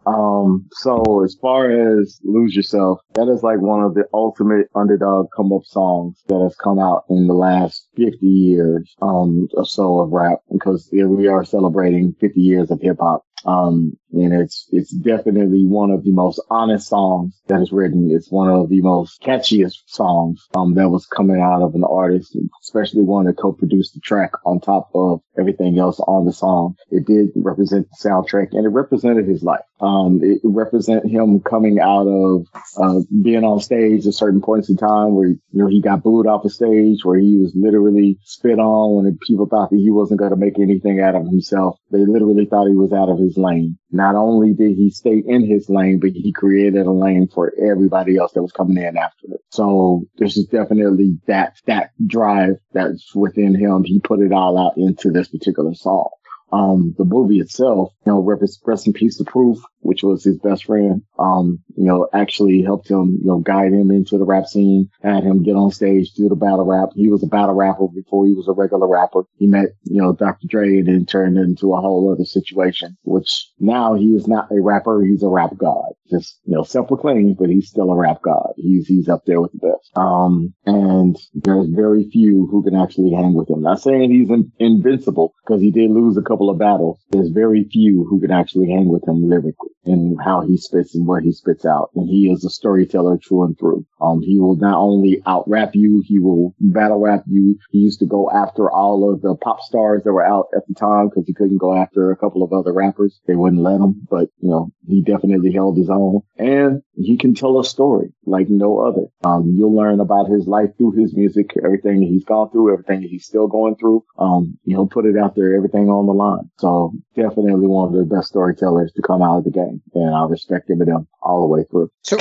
Um, 0.06 0.66
so 0.72 1.24
as 1.24 1.36
far 1.40 1.70
as 1.70 2.20
Lose 2.22 2.54
Yourself, 2.54 3.00
that 3.14 3.28
is 3.28 3.42
like 3.42 3.60
one 3.60 3.82
of 3.82 3.94
the 3.94 4.04
ultimate 4.14 4.68
underdog 4.74 5.26
come 5.36 5.52
up 5.52 5.64
songs 5.64 6.22
that 6.28 6.40
has 6.40 6.54
come 6.56 6.78
out 6.78 7.04
in 7.10 7.26
the 7.26 7.34
last 7.34 7.88
50 7.96 8.24
years, 8.26 8.94
um, 9.02 9.48
or 9.54 9.64
so 9.64 10.00
of 10.00 10.12
rap 10.12 10.38
because 10.52 10.88
we 10.92 11.26
are 11.26 11.44
celebrating 11.44 12.14
50 12.20 12.40
years 12.40 12.70
of 12.70 12.80
hip 12.80 12.98
hop. 13.00 13.24
Um, 13.44 13.96
and 14.12 14.32
it's, 14.32 14.68
it's 14.70 14.90
definitely 14.90 15.64
one 15.64 15.90
of 15.90 16.04
the 16.04 16.12
most 16.12 16.40
honest 16.50 16.88
songs 16.88 17.40
that 17.48 17.60
is 17.60 17.72
written. 17.72 18.10
It's 18.10 18.30
one 18.30 18.48
of 18.48 18.68
the 18.68 18.80
most 18.80 19.20
catchiest 19.22 19.82
songs, 19.86 20.46
um, 20.54 20.74
that 20.74 20.88
was 20.88 21.06
coming 21.06 21.40
out 21.40 21.62
of 21.62 21.74
an 21.74 21.84
artist, 21.84 22.36
especially 22.62 23.02
one 23.02 23.26
that 23.26 23.36
co-produced 23.38 23.94
the 23.94 24.00
track 24.00 24.32
on 24.44 24.60
top 24.60 24.90
of 24.94 25.20
everything 25.38 25.78
else 25.78 26.00
on 26.00 26.24
the 26.24 26.32
song. 26.32 26.76
It 26.90 27.06
did 27.06 27.30
represent 27.36 27.88
the 27.90 28.08
soundtrack 28.08 28.48
and 28.52 28.64
it 28.64 28.70
represented 28.70 29.26
his 29.26 29.42
life. 29.42 29.60
Um, 29.80 30.20
it 30.22 30.40
represented 30.42 31.10
him 31.10 31.40
coming 31.40 31.78
out 31.80 32.06
of, 32.06 32.46
uh, 32.78 33.00
being 33.22 33.44
on 33.44 33.60
stage 33.60 34.06
at 34.06 34.14
certain 34.14 34.40
points 34.40 34.70
in 34.70 34.76
time 34.76 35.14
where, 35.14 35.28
you 35.28 35.40
know, 35.52 35.66
he 35.66 35.82
got 35.82 36.02
booed 36.02 36.26
off 36.26 36.42
the 36.42 36.50
stage, 36.50 37.04
where 37.04 37.18
he 37.18 37.36
was 37.36 37.52
literally 37.54 38.18
spit 38.24 38.58
on 38.58 39.04
when 39.04 39.18
people 39.26 39.46
thought 39.46 39.70
that 39.70 39.76
he 39.76 39.90
wasn't 39.90 40.18
going 40.20 40.30
to 40.30 40.36
make 40.36 40.58
anything 40.58 41.00
out 41.00 41.14
of 41.14 41.26
himself. 41.26 41.78
They 41.90 41.98
literally 41.98 42.46
thought 42.46 42.68
he 42.68 42.74
was 42.74 42.92
out 42.92 43.10
of 43.10 43.18
his 43.18 43.36
lane. 43.36 43.78
Not 43.96 44.14
only 44.14 44.52
did 44.52 44.76
he 44.76 44.90
stay 44.90 45.22
in 45.26 45.44
his 45.44 45.68
lane, 45.68 46.00
but 46.00 46.10
he 46.10 46.32
created 46.32 46.86
a 46.86 46.92
lane 46.92 47.28
for 47.32 47.52
everybody 47.58 48.16
else 48.16 48.32
that 48.32 48.42
was 48.42 48.52
coming 48.52 48.76
in 48.76 48.96
after 48.96 49.26
it. 49.28 49.40
So 49.50 50.04
this 50.18 50.36
is 50.36 50.46
definitely 50.46 51.18
that, 51.26 51.56
that 51.66 51.90
drive 52.06 52.56
that's 52.72 53.14
within 53.14 53.54
him. 53.54 53.84
He 53.84 54.00
put 54.00 54.20
it 54.20 54.32
all 54.32 54.58
out 54.58 54.76
into 54.76 55.10
this 55.10 55.28
particular 55.28 55.74
song. 55.74 56.10
Um, 56.52 56.94
the 56.96 57.04
movie 57.04 57.40
itself, 57.40 57.92
you 58.06 58.12
know, 58.12 58.20
rest, 58.20 58.86
in 58.86 58.92
peace 58.92 59.18
to 59.18 59.24
Proof, 59.24 59.58
which 59.80 60.02
was 60.02 60.24
his 60.24 60.38
best 60.38 60.66
friend, 60.66 61.02
um, 61.18 61.60
you 61.76 61.84
know, 61.84 62.08
actually 62.12 62.62
helped 62.62 62.90
him, 62.90 63.18
you 63.20 63.26
know, 63.26 63.38
guide 63.38 63.72
him 63.72 63.90
into 63.90 64.18
the 64.18 64.24
rap 64.24 64.46
scene, 64.46 64.88
had 65.02 65.24
him 65.24 65.42
get 65.42 65.56
on 65.56 65.70
stage, 65.70 66.12
do 66.12 66.28
the 66.28 66.36
battle 66.36 66.64
rap. 66.64 66.90
He 66.94 67.08
was 67.08 67.22
a 67.22 67.28
battle 67.28 67.54
rapper 67.54 67.86
before 67.88 68.26
he 68.26 68.34
was 68.34 68.48
a 68.48 68.52
regular 68.52 68.88
rapper. 68.88 69.22
He 69.38 69.46
met, 69.46 69.70
you 69.84 70.02
know, 70.02 70.12
Dr. 70.12 70.46
Dre 70.48 70.78
and 70.78 70.88
then 70.88 71.06
turned 71.06 71.38
into 71.38 71.74
a 71.74 71.80
whole 71.80 72.12
other 72.12 72.24
situation, 72.24 72.96
which 73.02 73.50
now 73.58 73.94
he 73.94 74.06
is 74.06 74.28
not 74.28 74.50
a 74.50 74.60
rapper. 74.60 75.02
He's 75.02 75.22
a 75.22 75.28
rap 75.28 75.56
god. 75.56 75.92
Just, 76.10 76.38
you 76.44 76.54
know, 76.54 76.62
self-proclaimed, 76.62 77.36
but 77.38 77.48
he's 77.48 77.68
still 77.68 77.90
a 77.90 77.96
rap 77.96 78.22
god. 78.22 78.52
He's, 78.56 78.86
he's 78.86 79.08
up 79.08 79.22
there 79.26 79.40
with 79.40 79.52
the 79.52 79.58
best. 79.58 79.90
Um, 79.96 80.54
and 80.64 81.16
there's 81.34 81.68
very 81.68 82.08
few 82.10 82.46
who 82.50 82.62
can 82.62 82.76
actually 82.76 83.12
hang 83.12 83.34
with 83.34 83.50
him. 83.50 83.62
Not 83.62 83.80
saying 83.80 84.10
he's 84.10 84.30
in, 84.30 84.52
invincible 84.58 85.34
because 85.44 85.60
he 85.60 85.70
did 85.70 85.90
lose 85.90 86.16
a 86.16 86.22
couple 86.22 86.35
of 86.44 86.58
battles. 86.58 86.98
There's 87.10 87.30
very 87.30 87.64
few 87.64 88.04
who 88.04 88.20
can 88.20 88.30
actually 88.30 88.70
hang 88.70 88.88
with 88.88 89.06
him 89.08 89.28
lyrically 89.28 89.70
and 89.84 90.18
how 90.22 90.42
he 90.42 90.56
spits 90.56 90.94
and 90.94 91.06
what 91.06 91.22
he 91.22 91.32
spits 91.32 91.64
out. 91.64 91.90
And 91.94 92.08
he 92.08 92.30
is 92.30 92.44
a 92.44 92.50
storyteller 92.50 93.18
true 93.18 93.44
and 93.44 93.58
through. 93.58 93.86
Um, 94.00 94.20
he 94.20 94.38
will 94.38 94.56
not 94.56 94.78
only 94.78 95.22
out 95.26 95.48
rap 95.48 95.70
you, 95.74 96.02
he 96.04 96.18
will 96.18 96.54
battle 96.60 97.00
rap 97.00 97.24
you. 97.26 97.58
He 97.70 97.78
used 97.78 98.00
to 98.00 98.06
go 98.06 98.30
after 98.30 98.70
all 98.70 99.12
of 99.12 99.22
the 99.22 99.36
pop 99.36 99.60
stars 99.60 100.02
that 100.04 100.12
were 100.12 100.26
out 100.26 100.48
at 100.54 100.66
the 100.66 100.74
time 100.74 101.08
because 101.08 101.26
he 101.26 101.34
couldn't 101.34 101.58
go 101.58 101.74
after 101.74 102.10
a 102.10 102.16
couple 102.16 102.42
of 102.42 102.52
other 102.52 102.72
rappers. 102.72 103.20
They 103.26 103.36
wouldn't 103.36 103.62
let 103.62 103.80
him, 103.80 104.06
but 104.10 104.28
you 104.40 104.50
know, 104.50 104.72
he 104.86 105.02
definitely 105.02 105.52
held 105.52 105.76
his 105.76 105.90
own 105.90 106.22
and 106.36 106.82
he 106.94 107.16
can 107.16 107.34
tell 107.34 107.58
a 107.58 107.64
story 107.64 108.12
like 108.24 108.48
no 108.48 108.80
other. 108.80 109.06
Um, 109.24 109.54
you'll 109.56 109.74
learn 109.74 110.00
about 110.00 110.28
his 110.28 110.46
life 110.46 110.70
through 110.76 110.92
his 110.92 111.14
music, 111.14 111.50
everything 111.62 112.02
he's 112.02 112.24
gone 112.24 112.50
through, 112.50 112.72
everything 112.72 113.02
he's 113.02 113.26
still 113.26 113.46
going 113.46 113.76
through. 113.76 114.04
Um, 114.18 114.58
he'll 114.64 114.88
put 114.88 115.06
it 115.06 115.16
out 115.16 115.34
there, 115.36 115.54
everything 115.54 115.88
on 115.88 116.06
the 116.06 116.12
line. 116.12 116.25
So 116.58 116.92
definitely 117.14 117.66
one 117.66 117.88
of 117.88 117.94
the 117.94 118.04
best 118.04 118.28
storytellers 118.28 118.92
to 118.92 119.02
come 119.02 119.22
out 119.22 119.38
of 119.38 119.44
the 119.44 119.50
game. 119.50 119.82
And 119.94 120.14
I 120.14 120.24
respect 120.26 120.70
him 120.70 120.80
and 120.80 120.90
him 120.90 121.06
all 121.22 121.40
the 121.42 121.46
way 121.46 121.64
through. 121.70 121.90
So 122.02 122.18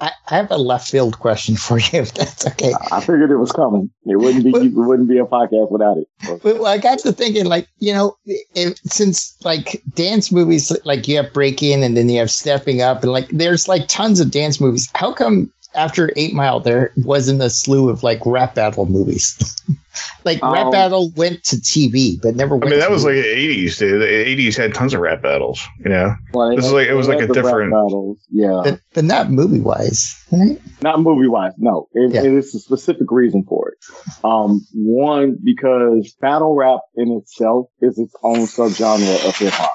I, 0.00 0.12
I 0.28 0.34
have 0.36 0.50
a 0.50 0.56
left 0.56 0.90
field 0.90 1.18
question 1.18 1.56
for 1.56 1.78
you, 1.78 1.88
if 1.92 2.14
that's 2.14 2.46
okay. 2.46 2.72
I 2.92 3.00
figured 3.00 3.30
it 3.30 3.36
was 3.36 3.52
coming. 3.52 3.90
It 4.06 4.16
wouldn't 4.16 4.44
be, 4.44 4.50
it 4.50 4.74
wouldn't 4.74 5.08
be 5.08 5.18
a 5.18 5.24
podcast 5.24 5.70
without 5.70 5.98
it. 5.98 6.08
But 6.42 6.60
well, 6.60 6.66
I 6.66 6.78
got 6.78 7.00
to 7.00 7.12
thinking, 7.12 7.46
like, 7.46 7.68
you 7.78 7.92
know, 7.92 8.16
if, 8.24 8.78
since 8.84 9.36
like 9.44 9.82
dance 9.94 10.30
movies, 10.32 10.72
like 10.84 11.08
you 11.08 11.16
have 11.16 11.32
breaking 11.32 11.82
and 11.82 11.96
then 11.96 12.08
you 12.08 12.18
have 12.20 12.30
stepping 12.30 12.82
up, 12.82 13.02
and 13.02 13.12
like 13.12 13.28
there's 13.28 13.68
like 13.68 13.88
tons 13.88 14.20
of 14.20 14.30
dance 14.30 14.60
movies. 14.60 14.88
How 14.94 15.12
come 15.12 15.52
after 15.74 16.10
Eight 16.16 16.34
Mile 16.34 16.60
there 16.60 16.92
wasn't 16.98 17.42
a 17.42 17.50
slew 17.50 17.88
of 17.90 18.02
like 18.02 18.20
rap 18.24 18.54
battle 18.54 18.86
movies? 18.86 19.36
like 20.24 20.42
rap 20.42 20.66
Um, 20.66 20.70
battle 20.70 21.10
went 21.16 21.44
to 21.44 21.56
TV, 21.56 22.20
but 22.20 22.36
never 22.36 22.56
I 22.56 22.68
mean, 22.68 22.78
that 22.78 22.86
to 22.86 22.92
was 22.92 23.04
like 23.04 23.14
the 23.14 23.22
'80s, 23.22 23.78
dude. 23.78 24.00
The 24.00 24.06
'80s 24.06 24.56
had 24.56 24.74
tons 24.74 24.94
of 24.94 25.00
rap 25.00 25.22
battles. 25.22 25.60
You 25.84 25.90
know, 25.90 26.14
Well, 26.32 26.50
they 26.50 26.56
This 26.56 26.66
is 26.66 26.72
like- 26.72 26.88
it 26.88 26.94
was 26.94 27.08
like 27.08 27.20
a 27.20 27.26
different- 27.32 27.72
battles. 27.72 28.18
Yeah. 28.30 28.60
but, 28.64 28.80
but 28.94 29.04
not 29.04 29.30
movie 29.30 29.60
wise, 29.60 30.14
right? 30.32 30.60
Not 30.82 31.00
movie 31.00 31.28
wise, 31.28 31.52
no. 31.58 31.88
It, 31.94 32.12
Yeah. 32.12 32.22
it 32.24 32.32
is 32.32 32.54
a 32.54 32.58
specific 32.58 33.10
reason 33.10 33.44
for 33.48 33.70
it. 33.70 33.78
Um, 34.24 34.66
one, 34.74 35.36
because 35.42 36.14
battle 36.20 36.54
rap 36.54 36.80
in 36.96 37.12
itself 37.12 37.66
is 37.80 37.98
its 37.98 38.14
own 38.22 38.40
subgenre 38.46 39.26
of 39.28 39.36
hip 39.36 39.52
hop. 39.52 39.70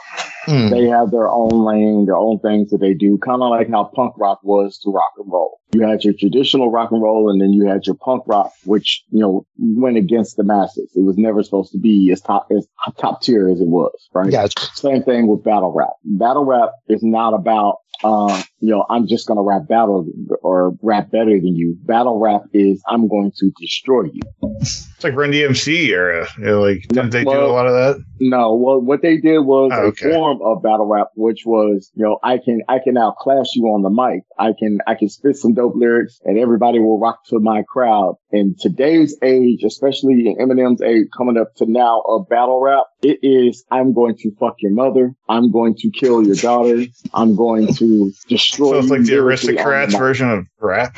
Hmm. 0.46 0.70
They 0.70 0.86
have 0.88 1.12
their 1.12 1.30
own 1.30 1.64
lane, 1.66 2.06
their 2.06 2.16
own 2.18 2.40
things 2.40 2.72
that 2.72 2.80
they 2.80 2.94
do, 2.94 3.18
kind 3.20 3.42
of 3.44 3.50
like 3.50 3.70
how 3.70 3.84
punk 3.94 4.14
rock 4.18 4.40
was 4.44 4.80
to 4.80 4.90
rock 4.92 5.12
and 5.18 5.32
roll. 5.32 5.60
You 5.74 5.82
had 5.86 6.04
your 6.04 6.14
traditional 6.14 6.72
rock 6.72 6.92
and 6.92 7.02
roll 7.04 7.30
and 7.30 7.40
then 7.42 7.52
you 7.54 7.68
had 7.68 7.86
your 7.86 7.96
punk 7.96 8.24
rock, 8.26 8.52
which, 8.66 9.04
you 9.12 9.20
know, 9.20 9.46
went 9.60 9.98
against 10.10 10.38
the 10.38 10.44
masses. 10.44 10.92
It 10.96 11.04
was 11.04 11.18
never 11.18 11.44
supposed 11.44 11.72
to 11.72 11.78
be 11.78 12.12
as 12.12 12.22
top, 12.22 12.48
as 12.56 12.68
top 12.98 13.22
tier 13.22 13.50
as 13.50 13.62
it 13.62 13.68
was, 13.68 13.92
right? 14.14 14.32
Yeah, 14.32 14.48
Same 14.74 15.04
thing 15.04 15.28
with 15.28 15.44
battle 15.44 15.72
rap. 15.72 15.94
Battle 16.04 16.46
rap 16.46 16.72
is 16.88 17.04
not 17.04 17.34
about, 17.34 17.78
uh, 18.04 18.42
you 18.62 18.70
know, 18.72 18.86
I'm 18.90 19.08
just 19.08 19.28
going 19.28 19.38
to 19.38 19.42
rap 19.42 19.68
battle 19.68 20.06
or 20.42 20.74
rap 20.82 21.12
better 21.12 21.32
than 21.40 21.56
you. 21.56 21.78
Battle 21.84 22.20
rap 22.20 22.42
is 22.54 22.82
I'm 22.88 23.08
going 23.08 23.32
to 23.38 23.52
destroy 23.60 24.04
you. 24.14 24.22
it's 24.62 25.04
like 25.04 25.16
Run 25.16 25.32
DMC 25.32 25.88
era. 25.88 26.28
You 26.38 26.46
know, 26.46 26.62
like, 26.62 26.86
didn't 26.90 27.12
they 27.12 27.24
do 27.24 27.32
a 27.32 27.48
lot 27.48 27.68
of 27.68 27.74
that? 27.74 28.04
No, 28.20 28.56
well, 28.56 28.82
what 28.82 29.02
they 29.02 29.18
did 29.18 29.40
was 29.40 29.72
Oh, 29.74 29.86
okay. 29.88 30.10
a 30.10 30.14
form 30.14 30.40
of 30.44 30.62
battle 30.62 30.86
rap, 30.88 31.08
which 31.16 31.44
was, 31.46 31.90
you 31.96 32.04
know, 32.04 32.20
I 32.22 32.38
can, 32.38 32.62
I 32.68 32.80
can 32.84 32.98
outclass 32.98 33.56
you 33.56 33.64
on 33.68 33.82
the 33.82 33.90
mic. 33.90 34.24
I 34.38 34.54
can, 34.58 34.80
I 34.88 34.96
can 34.96 35.08
spit 35.10 35.38
some 35.38 35.54
dope 35.54 35.76
lyrics 35.76 36.20
and 36.26 36.38
everybody 36.38 36.80
will 36.80 37.00
rock 37.00 37.20
to 37.30 37.40
my 37.40 37.64
crowd. 37.68 38.16
In 38.32 38.56
today's 38.60 39.18
age, 39.24 39.64
especially 39.66 40.28
in 40.28 40.36
Eminem's 40.38 40.82
age 40.82 41.08
coming 41.18 41.38
up 41.38 41.56
to 41.58 41.66
now 41.66 42.02
of 42.08 42.28
battle 42.28 42.60
rap, 42.60 42.84
it 43.02 43.20
is, 43.24 43.64
I'm 43.72 43.94
going 43.94 44.18
to 44.18 44.32
fuck 44.40 44.56
your 44.60 44.74
mother. 44.74 45.14
I'm 45.30 45.52
going 45.52 45.76
to 45.76 45.90
kill 45.90 46.22
your 46.22 46.36
daughter. 46.36 46.84
I'm 47.14 47.36
going 47.38 47.74
to 47.76 48.12
destroy 48.28 48.49
So 48.56 48.78
it's 48.78 48.90
like 48.90 49.04
the 49.04 49.12
lyrically 49.16 49.50
on 49.50 49.56
the 49.56 49.62
aristocrats 49.62 49.96
version 49.96 50.30
of 50.30 50.46
rap. 50.60 50.98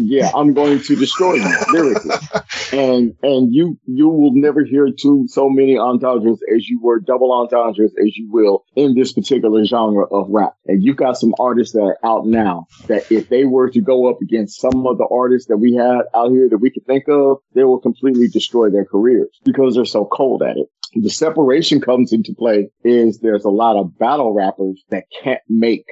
Yeah, 0.00 0.30
I'm 0.34 0.54
going 0.54 0.80
to 0.80 0.96
destroy 0.96 1.34
you 1.34 1.56
lyrically. 1.72 2.16
and 2.72 3.14
and 3.22 3.54
you 3.54 3.78
you 3.86 4.08
will 4.08 4.32
never 4.34 4.64
hear 4.64 4.88
two 4.90 5.26
so 5.28 5.48
many 5.48 5.76
entendres 5.76 6.40
as 6.54 6.68
you 6.68 6.80
were 6.82 7.00
double 7.00 7.32
entendres 7.32 7.92
as 8.00 8.16
you 8.16 8.28
will 8.30 8.64
in 8.74 8.94
this 8.94 9.12
particular 9.12 9.64
genre 9.64 10.06
of 10.06 10.28
rap. 10.30 10.54
And 10.66 10.82
you've 10.82 10.96
got 10.96 11.16
some 11.16 11.34
artists 11.38 11.74
that 11.74 11.82
are 11.82 11.98
out 12.04 12.26
now 12.26 12.66
that 12.86 13.10
if 13.10 13.28
they 13.28 13.44
were 13.44 13.70
to 13.70 13.80
go 13.80 14.10
up 14.10 14.18
against 14.20 14.60
some 14.60 14.86
of 14.86 14.98
the 14.98 15.06
artists 15.10 15.48
that 15.48 15.58
we 15.58 15.74
had 15.74 16.02
out 16.14 16.30
here 16.30 16.48
that 16.48 16.58
we 16.58 16.70
could 16.70 16.86
think 16.86 17.04
of, 17.08 17.38
they 17.54 17.64
will 17.64 17.80
completely 17.80 18.28
destroy 18.28 18.70
their 18.70 18.84
careers 18.84 19.30
because 19.44 19.74
they're 19.74 19.84
so 19.84 20.04
cold 20.04 20.42
at 20.42 20.56
it. 20.56 20.66
The 20.96 21.10
separation 21.10 21.80
comes 21.80 22.12
into 22.12 22.34
play 22.38 22.70
is 22.84 23.18
there's 23.18 23.44
a 23.44 23.50
lot 23.50 23.76
of 23.76 23.98
battle 23.98 24.32
rappers 24.32 24.82
that 24.90 25.04
can't 25.22 25.40
make 25.48 25.86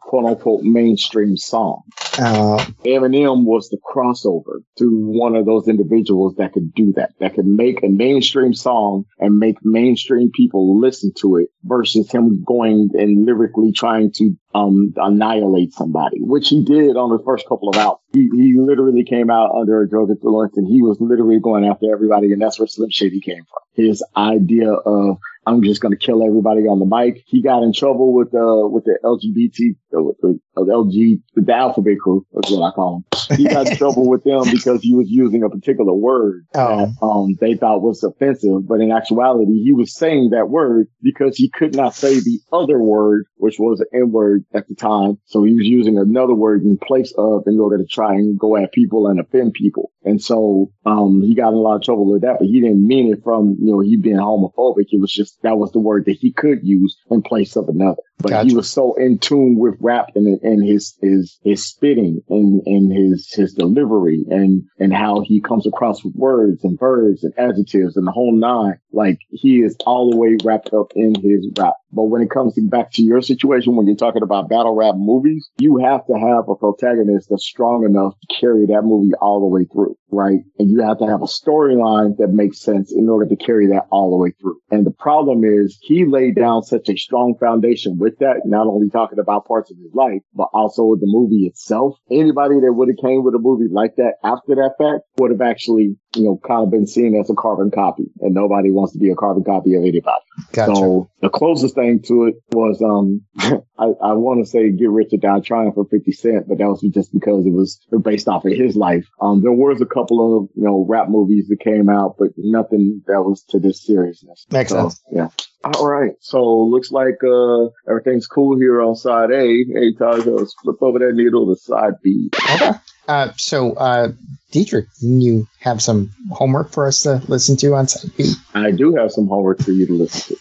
quote 0.00 0.24
unquote 0.24 0.62
mainstream 0.62 1.36
song. 1.36 1.82
uh, 2.18 2.64
Eminem 2.84 3.44
was 3.44 3.68
the 3.68 3.78
crossover 3.78 4.62
to 4.78 4.90
one 5.06 5.36
of 5.36 5.46
those 5.46 5.68
individuals 5.68 6.34
that 6.36 6.52
could 6.52 6.72
do 6.74 6.92
that, 6.96 7.10
that 7.20 7.34
could 7.34 7.46
make 7.46 7.82
a 7.82 7.88
mainstream 7.88 8.52
song 8.54 9.04
and 9.18 9.38
make 9.38 9.56
mainstream 9.62 10.30
people 10.32 10.78
listen 10.80 11.12
to 11.18 11.36
it 11.36 11.48
versus 11.64 12.10
him 12.10 12.42
going 12.44 12.90
and 12.94 13.24
lyrically 13.26 13.72
trying 13.72 14.10
to 14.12 14.34
um 14.54 14.92
annihilate 14.96 15.72
somebody, 15.72 16.18
which 16.20 16.48
he 16.48 16.64
did 16.64 16.96
on 16.96 17.10
the 17.16 17.22
first 17.24 17.46
couple 17.48 17.68
of 17.68 17.76
albums. 17.76 18.00
He, 18.12 18.28
he 18.34 18.54
literally 18.58 19.04
came 19.04 19.30
out 19.30 19.54
under 19.54 19.80
a 19.82 19.88
drug 19.88 20.10
influence 20.10 20.56
and 20.56 20.66
he 20.66 20.82
was 20.82 20.98
literally 21.00 21.38
going 21.38 21.64
after 21.64 21.92
everybody 21.92 22.32
and 22.32 22.42
that's 22.42 22.58
where 22.58 22.66
Slim 22.66 22.90
Shady 22.90 23.20
came 23.20 23.44
from. 23.44 23.84
His 23.84 24.02
idea 24.16 24.72
of 24.72 25.18
I'm 25.46 25.62
just 25.62 25.80
going 25.80 25.92
to 25.92 25.98
kill 25.98 26.22
everybody 26.24 26.62
on 26.62 26.78
the 26.78 26.86
mic. 26.86 27.22
He 27.26 27.42
got 27.42 27.62
in 27.62 27.72
trouble 27.72 28.12
with 28.12 28.28
uh 28.34 28.68
with 28.68 28.84
the 28.84 28.98
LGBT 29.04 29.76
uh, 29.98 30.02
with 30.02 30.16
the, 30.20 30.38
uh, 30.56 30.60
LG 30.60 31.22
the 31.34 31.54
alphabet 31.54 31.98
crew. 32.02 32.26
That's 32.32 32.50
what 32.50 32.62
I 32.66 32.70
call 32.72 33.04
them. 33.10 33.36
He 33.38 33.46
got 33.46 33.66
in 33.68 33.76
trouble 33.76 34.08
with 34.08 34.22
them 34.24 34.42
because 34.50 34.82
he 34.82 34.94
was 34.94 35.08
using 35.08 35.42
a 35.42 35.48
particular 35.48 35.94
word 35.94 36.46
Oh. 36.54 36.86
that 36.86 36.94
um 37.02 37.36
they 37.40 37.54
thought 37.54 37.82
was 37.82 38.02
offensive, 38.04 38.66
but 38.68 38.80
in 38.80 38.92
actuality, 38.92 39.62
he 39.62 39.72
was 39.72 39.94
saying 39.94 40.30
that 40.30 40.50
word 40.50 40.88
because 41.02 41.36
he 41.36 41.48
could 41.48 41.74
not 41.74 41.94
say 41.94 42.20
the 42.20 42.40
other 42.52 42.78
word, 42.80 43.24
which 43.36 43.58
was 43.58 43.80
an 43.80 43.86
N 43.94 44.10
word 44.12 44.44
at 44.52 44.68
the 44.68 44.74
time. 44.74 45.18
So 45.26 45.44
he 45.44 45.54
was 45.54 45.66
using 45.66 45.96
another 45.98 46.34
word 46.34 46.62
in 46.62 46.76
place 46.78 47.12
of 47.16 47.44
in 47.46 47.58
order 47.58 47.78
to 47.78 47.86
try 47.86 48.14
and 48.14 48.38
go 48.38 48.56
at 48.56 48.72
people 48.72 49.06
and 49.06 49.18
offend 49.20 49.54
people. 49.54 49.90
And 50.04 50.22
so 50.22 50.70
um 50.84 51.22
he 51.22 51.34
got 51.34 51.48
in 51.48 51.54
a 51.54 51.58
lot 51.58 51.76
of 51.76 51.82
trouble 51.82 52.10
with 52.12 52.22
that, 52.22 52.36
but 52.40 52.48
he 52.48 52.60
didn't 52.60 52.86
mean 52.86 53.12
it 53.12 53.22
from 53.24 53.56
you 53.60 53.72
know 53.72 53.80
he 53.80 53.96
being 53.96 54.16
homophobic. 54.16 54.86
It 54.90 55.00
was 55.00 55.12
just 55.12 55.29
that 55.42 55.58
was 55.58 55.72
the 55.72 55.78
word 55.80 56.04
that 56.06 56.16
he 56.18 56.32
could 56.32 56.60
use 56.62 56.96
in 57.10 57.22
place 57.22 57.56
of 57.56 57.68
another. 57.68 58.02
But 58.22 58.46
he 58.46 58.54
was 58.54 58.70
so 58.70 58.94
in 58.94 59.18
tune 59.18 59.56
with 59.58 59.76
rap 59.80 60.10
and 60.14 60.40
and 60.42 60.66
his 60.66 60.96
his 61.00 61.38
his 61.42 61.66
spitting 61.66 62.22
and 62.28 62.62
and 62.66 62.92
his 62.92 63.32
his 63.32 63.54
delivery 63.54 64.24
and 64.28 64.64
and 64.78 64.92
how 64.92 65.20
he 65.20 65.40
comes 65.40 65.66
across 65.66 66.04
with 66.04 66.14
words 66.14 66.64
and 66.64 66.78
verbs 66.78 67.24
and 67.24 67.32
adjectives 67.38 67.96
and 67.96 68.06
the 68.06 68.12
whole 68.12 68.34
nine. 68.34 68.78
Like 68.92 69.18
he 69.30 69.60
is 69.60 69.76
all 69.86 70.10
the 70.10 70.16
way 70.16 70.36
wrapped 70.44 70.72
up 70.72 70.92
in 70.94 71.14
his 71.14 71.48
rap. 71.58 71.74
But 71.92 72.04
when 72.04 72.22
it 72.22 72.30
comes 72.30 72.54
to 72.54 72.68
back 72.68 72.92
to 72.92 73.02
your 73.02 73.20
situation, 73.20 73.74
when 73.74 73.86
you're 73.86 73.96
talking 73.96 74.22
about 74.22 74.48
battle 74.48 74.74
rap 74.74 74.94
movies, 74.96 75.48
you 75.58 75.78
have 75.78 76.06
to 76.06 76.14
have 76.14 76.48
a 76.48 76.54
protagonist 76.54 77.28
that's 77.30 77.44
strong 77.44 77.84
enough 77.84 78.14
to 78.20 78.40
carry 78.40 78.66
that 78.66 78.82
movie 78.82 79.12
all 79.20 79.40
the 79.40 79.46
way 79.46 79.64
through, 79.64 79.96
right? 80.10 80.40
And 80.58 80.70
you 80.70 80.82
have 80.82 80.98
to 80.98 81.06
have 81.06 81.22
a 81.22 81.26
storyline 81.26 82.16
that 82.18 82.28
makes 82.28 82.60
sense 82.60 82.92
in 82.92 83.08
order 83.08 83.26
to 83.26 83.36
carry 83.36 83.66
that 83.68 83.86
all 83.90 84.10
the 84.10 84.16
way 84.16 84.32
through. 84.40 84.60
And 84.70 84.86
the 84.86 84.92
problem 84.92 85.42
is 85.44 85.78
he 85.82 86.04
laid 86.04 86.36
down 86.36 86.62
such 86.62 86.88
a 86.88 86.96
strong 86.96 87.34
foundation 87.40 87.98
with 88.10 88.18
that, 88.20 88.42
not 88.44 88.66
only 88.66 88.90
talking 88.90 89.18
about 89.18 89.46
parts 89.46 89.70
of 89.70 89.76
his 89.78 89.94
life, 89.94 90.22
but 90.34 90.48
also 90.52 90.96
the 90.96 91.06
movie 91.06 91.46
itself. 91.46 91.96
Anybody 92.10 92.56
that 92.60 92.72
would 92.72 92.88
have 92.88 93.02
came 93.02 93.22
with 93.24 93.34
a 93.34 93.38
movie 93.38 93.70
like 93.70 93.96
that 93.96 94.14
after 94.24 94.54
that 94.56 94.74
fact 94.78 95.04
would 95.20 95.30
have 95.30 95.40
actually, 95.40 95.96
you 96.16 96.24
know, 96.24 96.40
kind 96.46 96.64
of 96.64 96.70
been 96.70 96.86
seen 96.86 97.14
as 97.20 97.30
a 97.30 97.34
carbon 97.34 97.70
copy 97.70 98.04
and 98.20 98.34
nobody 98.34 98.70
wants 98.70 98.92
to 98.94 98.98
be 98.98 99.10
a 99.10 99.14
carbon 99.14 99.44
copy 99.44 99.74
of 99.74 99.82
anybody. 99.82 100.20
Gotcha. 100.52 100.74
So 100.74 101.10
the 101.20 101.28
closest 101.28 101.74
thing 101.74 102.00
to 102.06 102.24
it 102.24 102.34
was, 102.52 102.82
um, 102.82 103.22
I, 103.78 103.84
I 104.02 104.12
want 104.14 104.44
to 104.44 104.50
say 104.50 104.70
Get 104.70 104.90
Rich 104.90 105.10
or 105.12 105.18
Die 105.18 105.40
Trying 105.40 105.72
for 105.72 105.84
50 105.84 106.12
Cent, 106.12 106.48
but 106.48 106.58
that 106.58 106.68
was 106.68 106.80
just 106.92 107.12
because 107.12 107.46
it 107.46 107.52
was 107.52 107.78
based 108.02 108.26
off 108.28 108.44
of 108.44 108.52
his 108.52 108.74
life. 108.76 109.06
Um, 109.20 109.42
there 109.42 109.52
was 109.52 109.80
a 109.80 109.86
couple 109.86 110.38
of, 110.38 110.48
you 110.56 110.64
know, 110.64 110.84
rap 110.88 111.08
movies 111.08 111.46
that 111.48 111.60
came 111.60 111.88
out, 111.88 112.16
but 112.18 112.30
nothing 112.36 113.02
that 113.06 113.22
was 113.22 113.44
to 113.50 113.58
this 113.60 113.84
seriousness. 113.86 114.46
Makes 114.50 114.70
So, 114.70 114.88
sense. 114.88 115.02
Yeah. 115.12 115.28
All 115.64 115.86
right. 115.86 116.12
So 116.20 116.42
looks 116.64 116.90
like, 116.90 117.18
uh, 117.22 117.66
everything's 117.88 118.26
cool 118.26 118.56
here 118.58 118.80
on 118.80 118.96
side 118.96 119.30
A. 119.30 119.64
Hey, 119.64 119.92
Taj, 119.98 120.24
let's 120.26 120.54
flip 120.62 120.76
over 120.80 120.98
that 121.00 121.12
needle 121.14 121.46
to 121.54 121.60
side 121.60 121.94
B. 122.02 122.30
Okay. 122.54 122.72
Uh, 123.08 123.32
so, 123.36 123.72
uh, 123.74 124.12
Deitrek, 124.52 124.86
you 125.00 125.46
have 125.60 125.80
some 125.82 126.10
homework 126.32 126.70
for 126.70 126.86
us 126.86 127.02
to 127.02 127.22
listen 127.28 127.56
to 127.58 127.74
on 127.74 127.88
side 127.88 128.10
B? 128.16 128.32
I 128.54 128.70
do 128.70 128.94
have 128.94 129.12
some 129.12 129.26
homework 129.28 129.62
for 129.62 129.72
you 129.72 129.86
to 129.86 129.92
listen 129.92 130.36
to. 130.36 130.40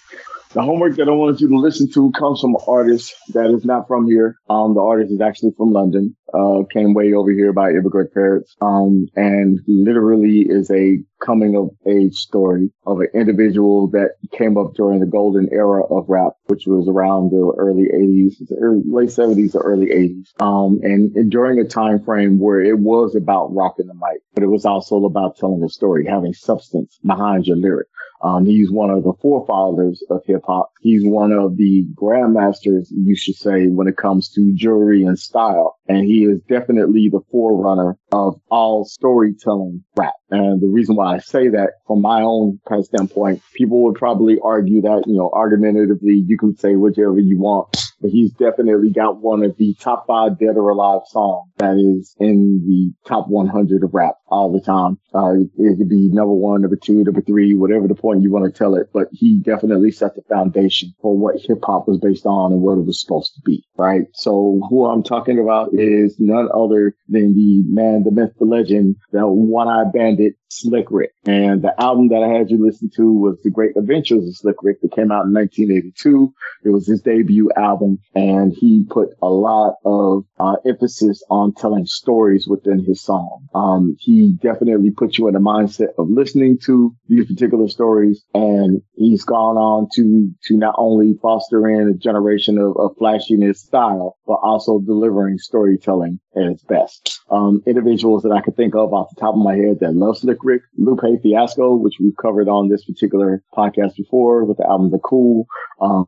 The 0.54 0.64
homework 0.64 0.96
that 0.96 1.08
I 1.08 1.12
wanted 1.12 1.42
you 1.42 1.50
to 1.50 1.60
listen 1.60 1.92
to 1.92 2.12
comes 2.14 2.42
from 2.42 2.56
an 2.56 2.62
artist 2.68 3.14
that 3.34 3.52
is 3.52 3.66
not 3.66 3.88
from 3.88 4.08
here. 4.08 4.36
Um, 4.50 4.74
the 4.74 4.82
artist 4.82 5.12
is 5.12 5.22
actually 5.22 5.52
from 5.56 5.72
London. 5.74 6.16
Uh, 6.34 6.64
came 6.74 6.96
way 6.96 7.14
over 7.14 7.32
here 7.32 7.54
by 7.54 7.70
immigrant 7.70 8.12
parents. 8.14 8.56
Um, 8.60 9.08
and 9.16 9.60
literally 9.68 10.48
is 10.50 10.72
a 10.72 10.98
coming 11.20 11.56
of 11.56 11.70
age 11.88 12.16
story 12.16 12.72
of 12.86 13.00
an 13.00 13.08
individual 13.14 13.88
that 13.90 14.12
came 14.32 14.58
up 14.58 14.74
during 14.76 15.00
the 15.00 15.06
golden 15.06 15.50
era 15.52 15.84
of 15.86 16.06
rap, 16.08 16.34
which 16.48 16.64
was 16.66 16.88
around 16.88 17.32
the 17.32 17.54
early 17.58 17.88
80s, 17.94 18.36
early- 18.60 18.84
late 18.86 19.10
70s 19.10 19.56
or 19.56 19.62
early 19.62 19.88
80s. 19.88 20.42
Um, 20.42 20.80
and, 20.84 21.16
and 21.16 21.32
during 21.32 21.60
a 21.60 21.66
time 21.66 22.04
frame 22.04 22.40
where 22.40 22.62
it 22.62 22.80
was 22.80 23.16
about 23.16 23.54
rocking 23.54 23.88
the 23.88 23.94
mic, 23.94 24.22
but 24.34 24.44
it 24.44 24.48
was 24.48 24.66
also 24.66 25.06
about 25.06 25.38
telling 25.38 25.64
a 25.64 25.70
story, 25.70 26.06
having 26.06 26.34
substance 26.34 27.00
behind 27.04 27.48
your 27.48 27.58
lyric. 27.58 27.88
Um, 28.22 28.46
he's 28.46 28.70
one 28.70 28.90
of 28.90 29.04
the 29.04 29.14
forefathers 29.22 30.04
of 30.10 30.22
hip 30.26 30.42
hop. 30.46 30.72
He's 30.82 31.06
one 31.06 31.32
of 31.32 31.56
the 31.56 31.86
grandmasters, 31.94 32.88
you 32.92 33.16
should 33.16 33.36
say, 33.36 33.68
when 33.68 33.88
it 33.88 33.96
comes 33.96 34.30
to 34.34 34.54
jewelry 34.56 35.04
and 35.04 35.18
style. 35.18 35.78
And 35.90 36.06
he 36.06 36.24
is 36.24 36.40
definitely 36.48 37.10
the 37.12 37.22
forerunner 37.32 37.98
of 38.12 38.40
all 38.52 38.86
storytelling 38.86 39.84
rap. 39.98 40.14
And 40.30 40.62
the 40.62 40.68
reason 40.68 40.96
why 40.96 41.16
I 41.16 41.18
say 41.18 41.50
that 41.50 41.72
from 41.88 42.02
my 42.02 42.22
own 42.22 42.60
kind 42.70 42.80
of 42.80 42.86
standpoint, 42.86 43.42
people 43.56 43.84
would 43.84 43.96
probably 43.96 44.38
argue 44.44 44.82
that, 44.84 45.06
you 45.08 45.18
know, 45.18 45.32
argumentatively, 45.34 46.24
you 46.28 46.38
can 46.38 46.56
say 46.56 46.76
whichever 46.76 47.20
you 47.20 47.40
want 47.40 47.76
but 48.02 48.12
he's 48.12 48.32
definitely 48.34 48.92
got 48.92 49.22
one 49.22 49.44
of 49.44 49.56
the 49.58 49.76
top 49.80 50.06
five 50.08 50.40
dead 50.40 50.56
or 50.56 50.70
alive 50.70 51.02
songs 51.08 51.52
that 51.58 51.76
is 51.78 52.16
in 52.20 52.64
the 52.66 52.94
top 53.08 53.28
100 53.28 53.84
of 53.84 53.94
rap 53.94 54.16
all 54.28 54.52
the 54.52 54.62
time. 54.62 54.98
Uh, 55.14 55.34
it 55.58 55.78
could 55.78 55.90
be 55.90 56.10
number 56.12 56.34
one, 56.34 56.62
number 56.62 56.76
two, 56.76 57.04
number 57.04 57.22
three, 57.22 57.54
whatever 57.54 57.88
the 57.88 57.96
point 57.96 58.22
you 58.22 58.32
want 58.32 58.46
to 58.46 58.58
tell 58.58 58.76
it, 58.76 58.88
but 58.94 59.08
he 59.12 59.42
definitely 59.44 59.92
set 59.92 60.16
the 60.16 60.22
foundation 60.30 60.94
for 61.02 61.18
what 61.18 61.36
hip 61.42 61.60
hop 61.64 61.88
was 61.88 61.98
based 61.98 62.26
on 62.26 62.54
and 62.54 62.62
what 62.62 62.78
it 62.78 62.86
was 62.86 63.02
supposed 63.02 63.34
to 63.36 63.42
be, 63.44 63.64
right? 63.78 64.04
So 64.14 64.62
who 64.70 64.86
I'm 64.86 65.04
talking 65.04 65.40
about 65.40 65.74
is 65.74 66.16
none 66.20 66.50
other 66.54 66.96
than 67.08 67.34
the 67.34 67.64
man, 67.68 68.04
the 68.04 68.12
myth, 68.12 68.34
the 68.40 68.46
legend, 68.46 68.96
the 69.12 69.28
one-eyed 69.28 69.92
bandit, 69.94 70.36
Slick 70.52 70.88
Rick. 70.90 71.12
And 71.26 71.62
the 71.62 71.80
album 71.80 72.10
that 72.10 72.24
I 72.24 72.38
had 72.38 72.50
you 72.50 72.64
listen 72.64 72.90
to 72.96 73.14
was 73.14 73.42
The 73.44 73.52
Great 73.52 73.78
Adventures 73.78 74.28
of 74.28 74.36
Slick 74.36 74.58
Rick 74.64 74.82
that 74.82 74.96
came 74.96 75.12
out 75.12 75.26
in 75.26 75.34
1982. 75.34 76.34
It 76.66 76.70
was 76.70 76.88
his 76.88 77.02
debut 77.02 77.50
album 77.56 77.89
and 78.16 78.54
he 78.54 78.86
put 78.90 79.10
a 79.22 79.30
lot 79.30 79.76
of 79.86 80.26
uh, 80.40 80.56
emphasis 80.66 81.24
on 81.30 81.54
telling 81.54 81.86
stories 81.86 82.48
within 82.48 82.84
his 82.84 83.02
song. 83.02 83.48
Um, 83.54 83.96
he 84.00 84.34
definitely 84.42 84.92
put 84.92 85.18
you 85.18 85.28
in 85.28 85.34
the 85.34 85.40
mindset 85.40 85.90
of 85.98 86.10
listening 86.10 86.60
to 86.66 86.96
these 87.08 87.26
particular 87.26 87.68
stories 87.68 88.24
and 88.34 88.82
he's 88.94 89.24
gone 89.24 89.58
on 89.58 89.88
to, 89.96 90.32
to 90.44 90.58
not 90.58 90.76
only 90.78 91.18
foster 91.22 91.68
in 91.70 91.90
a 91.90 91.94
generation 91.94 92.58
of, 92.58 92.78
of 92.78 92.98
flashiness 92.98 93.62
style, 93.62 94.18
but 94.28 94.40
also 94.44 94.80
delivering 94.80 95.38
storytelling 95.38 96.20
at 96.36 96.44
its 96.44 96.64
best. 96.64 97.20
Um, 97.32 97.62
individuals 97.66 98.24
that 98.24 98.32
I 98.32 98.42
could 98.42 98.56
think 98.56 98.76
of 98.76 98.94
off 98.94 99.10
the 99.14 99.22
top 99.22 99.36
of 99.36 99.42
my 99.42 99.56
head 99.56 99.80
that 99.82 99.96
love 99.96 100.18
Slick 100.18 100.40
Rick, 100.44 100.64
Lupe 100.78 101.22
Fiasco, 101.22 101.76
which 101.76 101.96
we've 102.00 102.16
covered 102.22 102.48
on 102.48 102.70
this 102.70 102.86
particular 102.86 103.44
podcast 103.56 103.96
before 103.96 104.46
with 104.46 104.58
the 104.58 104.68
album 104.68 104.92
The 104.92 105.00
Cool. 105.00 105.48
Um, 105.82 106.08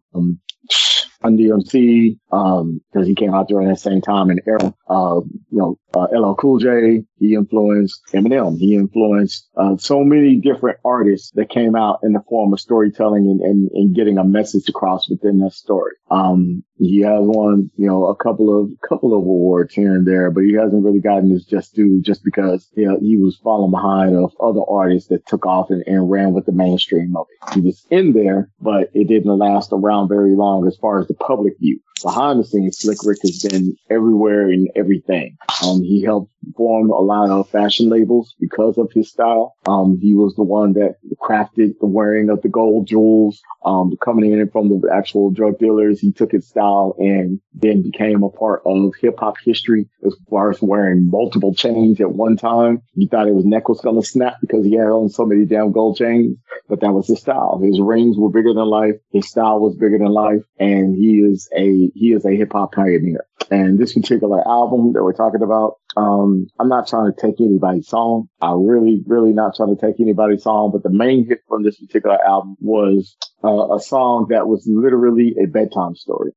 Run 1.24 1.38
DMC, 1.38 2.18
um, 2.32 2.82
cause 2.94 3.06
he 3.06 3.16
came 3.16 3.34
out 3.34 3.48
during 3.48 3.68
that 3.68 3.80
same 3.80 4.02
time 4.02 4.30
and 4.30 4.42
era. 4.46 4.74
Uh, 4.90 5.22
you 5.50 5.58
know, 5.58 5.78
uh, 5.94 6.08
LL 6.12 6.36
Cool 6.36 6.60
J, 6.60 7.04
he 7.18 7.36
influenced 7.36 8.02
Eminem. 8.14 8.58
He 8.58 8.76
influenced, 8.76 9.50
uh, 9.56 9.78
so 9.78 10.04
many 10.04 10.38
different 10.38 10.80
artists 10.86 11.32
that 11.36 11.50
came 11.50 11.76
out 11.76 12.00
in 12.04 12.14
the 12.14 12.24
form 12.28 12.54
of 12.54 12.60
storytelling 12.60 13.26
and, 13.26 13.42
and, 13.42 13.70
and 13.74 13.96
getting 13.96 14.18
a 14.18 14.24
message 14.24 14.70
across 14.70 15.10
within 15.10 15.40
that 15.40 15.54
story. 15.54 15.94
Um, 16.10 16.64
he 16.78 17.02
has 17.02 17.20
won, 17.22 17.70
you 17.78 17.88
know, 17.88 18.06
a 18.08 18.16
couple 18.16 18.60
of, 18.60 18.72
couple 18.88 19.14
of 19.14 19.20
awards 19.20 19.74
here 19.74 19.94
and 19.94 20.08
there, 20.08 20.32
but 20.32 20.44
he 20.44 20.54
hasn't 20.54 20.84
really 20.84 21.00
gotten 21.00 21.30
his 21.30 21.46
just 21.46 21.76
due 21.76 22.02
just 22.02 22.24
because, 22.24 22.68
you 22.76 22.88
know, 22.88 22.98
he 23.00 23.18
was 23.18 23.38
falling 23.44 23.72
behind 23.72 24.16
of 24.16 24.34
other 24.42 24.62
artists 24.68 25.10
that 25.10 25.28
took 25.28 25.46
off 25.46 25.70
and, 25.70 25.84
and 25.86 26.10
ran 26.10 26.34
with 26.34 26.46
the 26.46 26.52
mainstream 26.52 27.16
of 27.16 27.28
it. 27.30 27.54
He 27.54 27.62
was 27.62 27.86
in 27.92 28.14
there, 28.14 28.50
but 28.60 28.90
it 28.94 29.08
didn't 29.08 29.38
last 29.38 29.72
around 29.72 30.08
very 30.08 30.36
long 30.36 30.66
as 30.68 30.76
far 30.78 31.00
as 31.00 31.08
the 31.12 31.26
public 31.26 31.58
view. 31.60 31.80
Behind 32.04 32.40
the 32.40 32.44
scenes, 32.44 32.80
Slick 32.80 32.98
Rick 33.04 33.20
has 33.22 33.44
been 33.44 33.76
everywhere 33.90 34.50
and 34.50 34.68
everything. 34.76 35.38
Um, 35.64 35.84
he 35.84 36.02
helped 36.02 36.32
form 36.56 36.90
a 36.90 37.00
lot 37.00 37.30
of 37.30 37.50
fashion 37.50 37.90
labels 37.90 38.36
because 38.40 38.78
of 38.80 38.92
his 38.92 39.10
style. 39.10 39.54
Um, 39.68 40.00
he 40.02 40.16
was 40.16 40.34
the 40.36 40.44
one 40.44 40.74
that 40.74 40.96
crafted 41.22 41.78
the 41.80 41.86
wearing 41.86 42.30
of 42.30 42.42
the 42.42 42.50
gold 42.50 42.88
jewels. 42.88 43.40
Um, 43.64 43.96
coming 44.04 44.32
in 44.32 44.50
from 44.50 44.70
the 44.70 44.90
actual 44.92 45.30
drug 45.30 45.60
dealers, 45.60 46.00
he 46.00 46.12
took 46.12 46.32
his 46.32 46.48
style 46.48 46.96
and 46.98 47.40
then 47.54 47.84
became 47.84 48.24
a 48.24 48.30
part 48.30 48.64
of 48.66 48.94
hip 49.00 49.20
hop 49.20 49.36
history 49.44 49.88
as 50.04 50.16
far 50.30 50.50
as 50.50 50.62
wearing 50.62 51.10
multiple 51.10 51.54
chains 51.54 52.02
at 52.02 52.12
one 52.12 52.38
time. 52.38 52.82
He 52.94 53.08
thought 53.08 53.28
his 53.28 53.46
neck 53.46 53.70
was 53.70 53.82
going 53.82 54.02
to 54.02 54.08
snap 54.08 54.38
because 54.42 54.66
he 54.66 54.76
had 54.76 54.88
on 54.88 55.10
so 55.10 55.26
many 55.26 55.46
damn 55.46 55.72
gold 55.72 55.98
chains, 55.98 56.38
but 56.68 56.80
that 56.82 56.94
was 56.94 57.08
his 57.08 57.20
style. 57.20 57.60
His 57.64 57.80
rings 57.80 58.18
were 58.18 58.32
bigger 58.32 58.54
than 58.56 58.66
life. 58.66 58.96
His 59.12 59.30
style 59.30 59.60
was 59.60 59.76
bigger 59.76 60.00
than 60.00 60.12
life. 60.12 60.42
And 60.58 60.96
he 61.02 61.18
is 61.18 61.50
a, 61.58 61.92
he 61.96 62.14
is 62.14 62.26
a 62.26 62.36
hip 62.36 62.54
hop 62.54 62.74
pioneer. 62.74 63.26
And 63.50 63.78
this 63.78 63.94
particular 63.94 64.48
album 64.48 64.94
that 64.94 65.04
we're 65.04 65.12
talking 65.14 65.42
about, 65.42 65.74
um, 65.98 66.48
I'm 66.58 66.70
not 66.70 66.88
trying 66.88 67.12
to 67.12 67.22
take 67.22 67.42
anybody's 67.42 67.88
song. 67.88 68.30
I 68.42 68.54
really, 68.54 69.04
really 69.06 69.34
not 69.34 69.56
trying 69.56 69.76
to 69.76 69.82
take 69.82 70.00
anybody's 70.00 70.44
song, 70.44 70.72
but 70.72 70.84
the 70.84 70.96
main 70.96 71.28
hit 71.28 71.40
from 71.50 71.64
this 71.64 71.78
particular 71.78 72.18
album 72.26 72.56
was 72.62 73.18
uh, 73.44 73.76
a 73.76 73.80
song 73.82 74.28
that 74.30 74.48
was 74.48 74.66
literally 74.72 75.36
a 75.42 75.48
bedtime 75.48 75.96
story. 75.96 76.32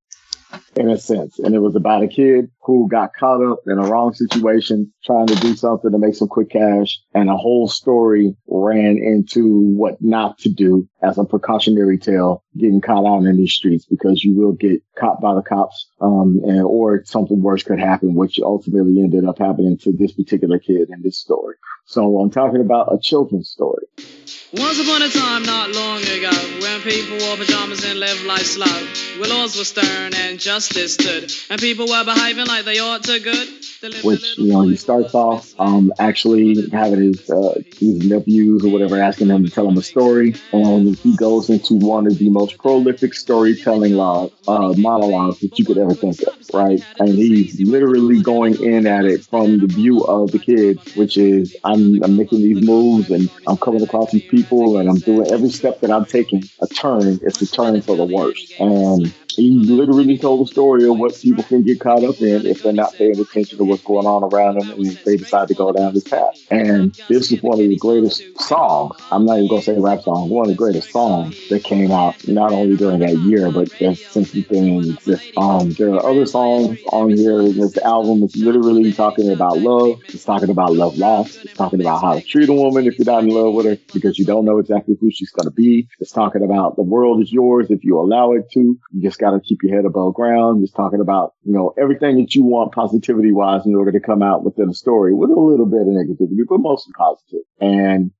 in 0.76 0.90
a 0.90 0.98
sense. 0.98 1.38
And 1.38 1.54
it 1.54 1.60
was 1.60 1.76
about 1.76 2.02
a 2.02 2.08
kid 2.08 2.50
who 2.62 2.88
got 2.88 3.14
caught 3.14 3.42
up 3.44 3.60
in 3.66 3.78
a 3.78 3.86
wrong 3.88 4.12
situation, 4.12 4.92
trying 5.04 5.26
to 5.26 5.34
do 5.36 5.54
something 5.54 5.90
to 5.90 5.98
make 5.98 6.14
some 6.14 6.28
quick 6.28 6.50
cash. 6.50 6.98
And 7.14 7.30
a 7.30 7.36
whole 7.36 7.68
story 7.68 8.36
ran 8.62 8.98
into 8.98 9.72
what 9.76 10.00
not 10.00 10.38
to 10.38 10.48
do 10.48 10.88
as 11.02 11.18
a 11.18 11.24
precautionary 11.24 11.98
tale, 11.98 12.44
getting 12.56 12.80
caught 12.80 13.06
out 13.06 13.24
in 13.24 13.36
these 13.36 13.52
streets 13.52 13.84
because 13.84 14.22
you 14.22 14.36
will 14.36 14.52
get 14.52 14.82
caught 14.98 15.20
by 15.20 15.34
the 15.34 15.42
cops. 15.42 15.88
Um, 16.00 16.40
and, 16.44 16.62
or 16.62 17.04
something 17.04 17.42
worse 17.42 17.62
could 17.62 17.80
happen, 17.80 18.14
which 18.14 18.38
ultimately 18.40 19.00
ended 19.00 19.24
up 19.24 19.38
happening 19.38 19.78
to 19.78 19.92
this 19.92 20.12
particular 20.12 20.58
kid 20.58 20.90
in 20.90 21.02
this 21.02 21.18
story. 21.18 21.56
So 21.86 22.18
I'm 22.20 22.30
talking 22.30 22.60
about 22.60 22.92
a 22.92 22.98
children's 22.98 23.50
story. 23.50 23.86
Once 24.56 24.78
upon 24.78 25.02
a 25.02 25.08
time, 25.08 25.42
not 25.42 25.70
long 25.72 26.00
ago, 26.00 26.30
when 26.60 26.80
people 26.82 27.18
wore 27.26 27.36
pajamas 27.36 27.84
and 27.84 27.98
lived 27.98 28.24
life 28.24 28.46
slow, 28.46 29.18
where 29.18 29.28
laws 29.28 29.58
were 29.58 29.64
stern 29.64 30.14
and 30.14 30.38
justice 30.38 30.94
stood, 30.94 31.28
and 31.50 31.60
people 31.60 31.86
were 31.88 32.04
behaving 32.04 32.46
like 32.46 32.64
they 32.64 32.78
ought 32.78 33.02
to 33.02 33.18
good. 33.18 33.48
they 33.82 33.88
lived 33.88 34.04
a 34.04 34.06
which 34.06 34.38
you 34.38 34.52
know 34.52 34.62
he 34.62 34.76
starts 34.76 35.12
off 35.12 35.52
um, 35.58 35.92
actually 35.98 36.70
having 36.70 37.00
his 37.00 37.28
uh, 37.28 37.54
his 37.78 38.04
nephews 38.44 38.64
or 38.64 38.70
whatever 38.70 39.00
asking 39.00 39.28
him 39.28 39.44
to 39.44 39.50
tell 39.50 39.68
him 39.68 39.76
a 39.76 39.82
story, 39.82 40.34
and 40.52 40.96
he 40.98 41.16
goes 41.16 41.50
into 41.50 41.74
one 41.74 42.06
of 42.06 42.18
the 42.18 42.28
most 42.30 42.58
prolific 42.58 43.14
storytelling 43.14 43.94
log, 43.94 44.32
uh, 44.46 44.72
monologues 44.76 45.40
that 45.40 45.58
you 45.58 45.64
could 45.64 45.78
ever 45.78 45.94
think 45.94 46.20
of, 46.22 46.34
right? 46.52 46.80
And 46.98 47.08
he's 47.08 47.60
literally 47.60 48.20
going 48.20 48.62
in 48.62 48.86
at 48.86 49.04
it 49.04 49.24
from 49.24 49.60
the 49.60 49.66
view 49.66 50.02
of 50.04 50.30
the 50.30 50.38
kid, 50.38 50.80
which 50.96 51.16
is 51.16 51.56
I'm, 51.64 52.02
I'm 52.02 52.16
making 52.16 52.40
these 52.40 52.66
moves 52.66 53.10
and 53.10 53.28
I'm 53.46 53.56
coming 53.56 53.82
across 53.82 54.10
these 54.12 54.24
people 54.24 54.78
and 54.78 54.88
I'm 54.88 55.00
doing 55.00 55.30
every 55.32 55.50
step 55.50 55.80
that 55.80 55.90
I'm 55.90 56.04
taking 56.04 56.44
a 56.60 56.66
turn. 56.66 57.18
It's 57.22 57.42
a 57.42 57.46
turn 57.46 57.80
for 57.82 57.96
the 57.96 58.04
worst, 58.04 58.54
and 58.58 59.14
he 59.36 59.50
literally 59.50 60.18
told 60.18 60.46
the 60.46 60.50
story 60.50 60.88
of 60.88 60.98
what 60.98 61.18
people 61.20 61.44
can 61.44 61.62
get 61.62 61.80
caught 61.80 62.04
up 62.04 62.20
in 62.20 62.46
if 62.46 62.62
they're 62.62 62.72
not 62.72 62.94
paying 62.94 63.18
attention 63.18 63.58
to 63.58 63.64
what's 63.64 63.82
going 63.82 64.06
on 64.06 64.22
around 64.22 64.58
them 64.58 64.70
and 64.70 64.98
they 65.04 65.16
decide 65.16 65.48
to 65.48 65.54
go 65.54 65.72
down 65.72 65.94
this 65.94 66.08
path. 66.08 66.34
And 66.50 66.94
this 67.08 67.32
is 67.32 67.42
one 67.42 67.60
of 67.60 67.68
the 67.68 67.76
greatest 67.76 68.22
songs. 68.40 68.96
I'm 69.10 69.24
not 69.24 69.36
even 69.36 69.48
going 69.48 69.62
to 69.62 69.66
say 69.66 69.78
rap 69.78 70.02
song. 70.02 70.28
One 70.28 70.44
of 70.44 70.50
the 70.50 70.56
greatest 70.56 70.90
songs 70.90 71.48
that 71.48 71.64
came 71.64 71.90
out 71.90 72.26
not 72.28 72.52
only 72.52 72.76
during 72.76 73.00
that 73.00 73.16
year, 73.18 73.50
but 73.50 73.70
since 73.70 74.32
the 74.32 74.42
thing 74.42 74.90
exists. 74.90 75.32
Um, 75.36 75.70
there 75.72 75.90
are 75.90 76.06
other 76.06 76.26
songs 76.26 76.80
on 76.92 77.10
here 77.10 77.42
this 77.52 77.76
album. 77.78 78.22
It's 78.22 78.36
literally 78.36 78.92
talking 78.92 79.32
about 79.32 79.58
love. 79.58 80.00
It's 80.08 80.24
talking 80.24 80.50
about 80.50 80.74
love 80.74 80.96
lost. 80.96 81.44
It's 81.44 81.54
talking 81.54 81.80
about 81.80 82.00
how 82.00 82.14
to 82.14 82.22
treat 82.22 82.48
a 82.48 82.52
woman 82.52 82.86
if 82.86 82.98
you're 82.98 83.06
not 83.06 83.22
in 83.24 83.30
love 83.30 83.54
with 83.54 83.66
her 83.66 83.78
because 83.92 84.18
you 84.18 84.24
don't 84.24 84.44
know 84.44 84.58
exactly 84.58 84.96
who 85.00 85.10
she's 85.10 85.30
going 85.30 85.46
to 85.46 85.54
be. 85.54 85.88
It's 85.98 86.12
talking 86.12 86.42
about 86.42 86.76
the 86.76 86.82
world 86.82 87.22
is 87.22 87.32
yours 87.32 87.70
if 87.70 87.84
you 87.84 87.98
allow 87.98 88.32
it 88.32 88.50
to. 88.52 88.60
You 88.60 89.02
just 89.02 89.18
got 89.24 89.32
to 89.32 89.40
keep 89.40 89.58
your 89.62 89.74
head 89.74 89.84
above 89.84 90.14
ground. 90.14 90.62
Just 90.62 90.76
talking 90.76 91.00
about, 91.00 91.32
you 91.42 91.52
know, 91.52 91.72
everything 91.78 92.18
that 92.18 92.34
you 92.34 92.44
want 92.44 92.72
positivity 92.72 93.32
wise 93.32 93.64
in 93.64 93.74
order 93.74 93.92
to 93.92 94.00
come 94.00 94.22
out 94.22 94.44
within 94.44 94.68
a 94.68 94.74
story 94.74 95.14
with 95.14 95.30
a 95.30 95.40
little 95.40 95.66
bit 95.66 95.82
of 95.82 95.86
negativity, 95.88 96.44
but 96.48 96.58
mostly 96.58 96.92
positive. 96.96 97.44
And 97.60 98.10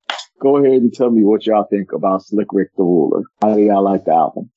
go 0.41 0.57
ahead 0.57 0.81
and 0.81 0.93
tell 0.93 1.11
me 1.11 1.23
what 1.23 1.45
y'all 1.45 1.67
think 1.69 1.91
about 1.93 2.23
Slick 2.23 2.47
Rick 2.51 2.69
the 2.75 2.83
Ruler. 2.83 3.23
How 3.41 3.53
do 3.55 3.61
y'all 3.61 3.83
like 3.83 4.05
the 4.05 4.13
album? 4.13 4.49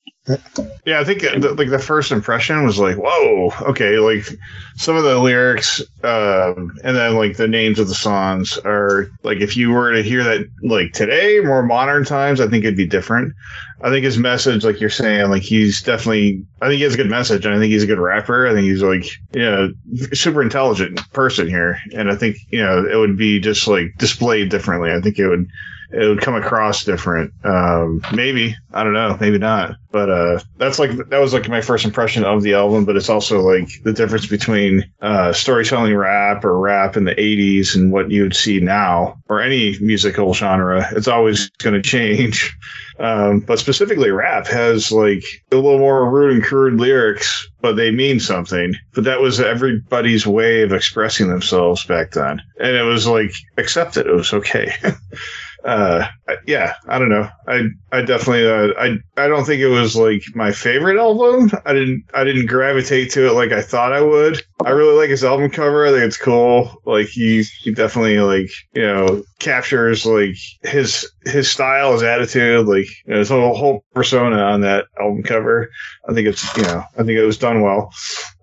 Yeah, 0.85 0.99
I 0.99 1.03
think 1.03 1.23
uh, 1.23 1.39
the, 1.39 1.53
like 1.55 1.69
the 1.69 1.79
first 1.79 2.11
impression 2.11 2.63
was 2.63 2.77
like, 2.77 2.97
whoa, 2.97 3.51
okay, 3.61 3.97
like 3.97 4.27
some 4.75 4.95
of 4.95 5.03
the 5.03 5.17
lyrics, 5.17 5.81
um, 6.03 6.77
and 6.83 6.95
then 6.95 7.15
like 7.15 7.37
the 7.37 7.47
names 7.47 7.79
of 7.79 7.87
the 7.87 7.95
songs 7.95 8.57
are 8.59 9.09
like 9.23 9.39
if 9.39 9.57
you 9.57 9.71
were 9.71 9.91
to 9.91 10.03
hear 10.03 10.23
that 10.23 10.47
like 10.61 10.91
today, 10.93 11.39
more 11.39 11.63
modern 11.63 12.05
times, 12.05 12.39
I 12.39 12.47
think 12.47 12.63
it'd 12.63 12.77
be 12.77 12.85
different. 12.85 13.33
I 13.81 13.89
think 13.89 14.03
his 14.03 14.17
message, 14.17 14.63
like 14.63 14.79
you're 14.79 14.89
saying, 14.89 15.29
like 15.29 15.41
he's 15.41 15.81
definitely, 15.81 16.45
I 16.61 16.67
think 16.67 16.77
he 16.77 16.83
has 16.83 16.93
a 16.93 16.97
good 16.97 17.09
message, 17.09 17.45
and 17.45 17.55
I 17.55 17.57
think 17.57 17.71
he's 17.71 17.83
a 17.83 17.87
good 17.87 17.99
rapper. 17.99 18.45
I 18.45 18.53
think 18.53 18.65
he's 18.65 18.83
like, 18.83 19.05
you 19.33 19.41
know, 19.41 19.71
super 20.13 20.43
intelligent 20.43 20.99
person 21.11 21.47
here, 21.47 21.79
and 21.93 22.11
I 22.11 22.15
think 22.15 22.37
you 22.49 22.61
know 22.61 22.85
it 22.85 22.97
would 22.97 23.17
be 23.17 23.39
just 23.39 23.67
like 23.67 23.95
displayed 23.97 24.49
differently. 24.49 24.91
I 24.91 24.99
think 25.01 25.17
it 25.17 25.27
would 25.27 25.47
it 25.91 26.07
would 26.07 26.21
come 26.21 26.35
across 26.35 26.83
different. 26.83 27.33
Um, 27.43 28.01
maybe 28.13 28.55
I 28.73 28.83
don't 28.83 28.93
know, 28.93 29.17
maybe 29.19 29.39
not. 29.39 29.75
But 29.91 30.09
uh, 30.09 30.39
that's 30.57 30.77
like 30.77 30.91
that 30.91 31.19
was 31.19 31.33
like 31.33 31.49
my 31.49 31.61
first 31.61 31.83
impression 31.83 32.23
of 32.23 32.43
the 32.43 32.53
album. 32.53 32.85
But 32.85 32.95
it's 32.95 33.09
also 33.09 33.41
like 33.41 33.67
the 33.83 33.93
difference 33.93 34.27
between 34.27 34.83
uh, 35.01 35.33
storytelling 35.33 35.95
rap 35.95 36.45
or 36.45 36.59
rap 36.59 36.95
in 36.95 37.05
the 37.05 37.15
'80s 37.15 37.75
and 37.75 37.91
what 37.91 38.11
you 38.11 38.21
would 38.23 38.35
see 38.35 38.59
now, 38.59 39.17
or 39.29 39.41
any 39.41 39.77
musical 39.79 40.33
genre. 40.33 40.87
It's 40.91 41.07
always 41.07 41.49
going 41.57 41.75
to 41.75 41.81
change. 41.81 42.55
Um, 42.99 43.39
but 43.39 43.59
specifically, 43.59 44.11
rap 44.11 44.45
has 44.47 44.91
like 44.91 45.23
a 45.51 45.55
little 45.55 45.79
more 45.79 46.09
rude 46.11 46.35
and 46.35 46.43
crude 46.43 46.79
lyrics, 46.79 47.49
but 47.61 47.77
they 47.77 47.91
mean 47.91 48.19
something. 48.19 48.75
But 48.93 49.05
that 49.05 49.21
was 49.21 49.39
everybody's 49.39 50.27
way 50.27 50.61
of 50.61 50.73
expressing 50.73 51.29
themselves 51.29 51.85
back 51.85 52.11
then, 52.11 52.41
and 52.59 52.75
it 52.75 52.83
was 52.83 53.07
like 53.07 53.31
accepted. 53.57 54.05
It 54.05 54.13
was 54.13 54.33
okay. 54.33 54.73
uh 55.65 56.07
yeah 56.47 56.73
i 56.87 56.97
don't 56.97 57.09
know. 57.09 57.27
I 57.47 57.63
i 57.91 58.01
definitely 58.01 58.49
uh, 58.49 58.73
i 58.79 58.97
i 59.17 59.27
don't 59.27 59.45
think 59.45 59.61
it 59.61 59.67
was 59.67 59.95
like 59.95 60.21
my 60.35 60.51
favorite 60.51 60.97
album. 60.99 61.51
I 61.65 61.73
didn't 61.73 62.05
i 62.13 62.23
didn't 62.23 62.45
gravitate 62.45 63.11
to 63.11 63.27
it 63.27 63.33
like 63.33 63.51
i 63.51 63.61
thought 63.61 63.93
i 63.93 64.01
would. 64.01 64.41
I 64.65 64.71
really 64.71 64.97
like 64.97 65.09
his 65.09 65.23
album 65.23 65.49
cover. 65.49 65.85
I 65.85 65.91
think 65.91 66.03
it's 66.03 66.17
cool. 66.17 66.81
Like 66.85 67.07
he 67.07 67.43
he 67.43 67.73
definitely 67.73 68.19
like 68.19 68.51
you 68.73 68.83
know 68.83 69.23
captures 69.39 70.05
like 70.05 70.35
his 70.63 71.09
his 71.25 71.49
style 71.49 71.93
his 71.93 72.03
attitude 72.03 72.67
like 72.67 72.87
you 73.05 73.13
know, 73.13 73.19
his 73.19 73.29
whole 73.29 73.55
whole 73.55 73.83
persona 73.93 74.37
on 74.37 74.61
that 74.61 74.85
album 74.99 75.23
cover. 75.23 75.69
I 76.07 76.13
think 76.13 76.27
it's 76.27 76.57
you 76.57 76.63
know 76.63 76.83
i 76.93 77.03
think 77.03 77.11
it 77.17 77.25
was 77.25 77.37
done 77.37 77.61
well. 77.61 77.93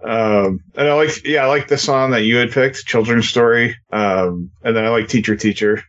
Um 0.05 0.61
and 0.75 0.89
i 0.89 0.93
like 0.95 1.25
yeah 1.25 1.45
i 1.45 1.47
like 1.47 1.69
the 1.69 1.79
song 1.79 2.11
that 2.11 2.23
you 2.23 2.37
had 2.37 2.51
picked 2.51 2.87
children's 2.87 3.29
story. 3.29 3.77
Um 3.91 4.51
and 4.63 4.77
then 4.77 4.85
i 4.85 4.89
like 4.89 5.09
teacher 5.09 5.37
teacher 5.37 5.83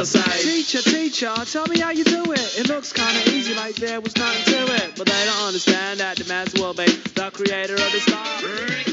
Remember, 0.00 0.12
there's 0.12 0.14
a 0.14 0.18
limit 0.18 0.32
to 0.32 0.32
say. 0.32 0.42
Teacher, 0.42 0.82
teacher, 0.82 1.34
tell 1.44 1.66
me 1.66 1.80
how 1.80 1.90
you 1.90 2.04
do 2.04 2.32
it. 2.32 2.58
It 2.58 2.68
looks 2.68 2.92
kinda 2.92 3.30
easy, 3.30 3.54
like 3.54 3.76
there 3.76 4.00
was 4.00 4.16
nothing 4.16 4.54
to 4.54 4.74
it. 4.74 4.92
But 4.96 5.06
they 5.06 5.24
don't 5.24 5.46
understand 5.46 6.00
that 6.00 6.16
the 6.16 6.24
master 6.28 6.60
will 6.62 6.74
be 6.74 6.86
the 6.86 7.30
creator 7.32 7.74
of 7.74 7.92
the 7.92 8.00
star. 8.00 8.20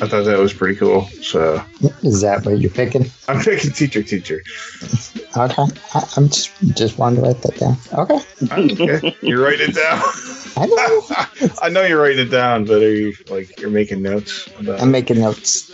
i 0.04 0.08
thought 0.08 0.26
that 0.26 0.38
was 0.38 0.54
pretty 0.54 0.76
cool 0.76 1.08
so 1.22 1.62
Is 2.04 2.22
that 2.22 2.46
what 2.46 2.60
you're 2.60 2.70
picking? 2.70 3.10
i'm 3.28 3.40
picking 3.42 3.72
teacher 3.72 4.04
teacher 4.04 4.44
Okay, 5.36 5.64
I, 5.94 6.14
I'm 6.16 6.30
just 6.30 6.52
just 6.76 6.98
wanted 6.98 7.18
to 7.18 7.22
write 7.24 7.42
that 7.42 7.58
down. 7.58 7.78
Okay, 7.94 8.20
okay 8.84 9.16
you're 9.22 9.44
writing 9.44 9.70
it 9.70 9.76
down 9.76 10.02
I 10.60 10.66
know. 10.66 11.50
I 11.62 11.70
know 11.70 11.84
you're 11.84 12.02
writing 12.02 12.26
it 12.28 12.32
down, 12.32 12.66
but 12.66 12.82
are 12.82 12.92
you 12.92 13.14
like 13.30 13.60
you're 13.60 13.70
making 13.70 14.02
notes 14.02 14.48
about? 14.60 14.82
I'm 14.82 14.90
making 14.90 15.20
notes. 15.20 15.70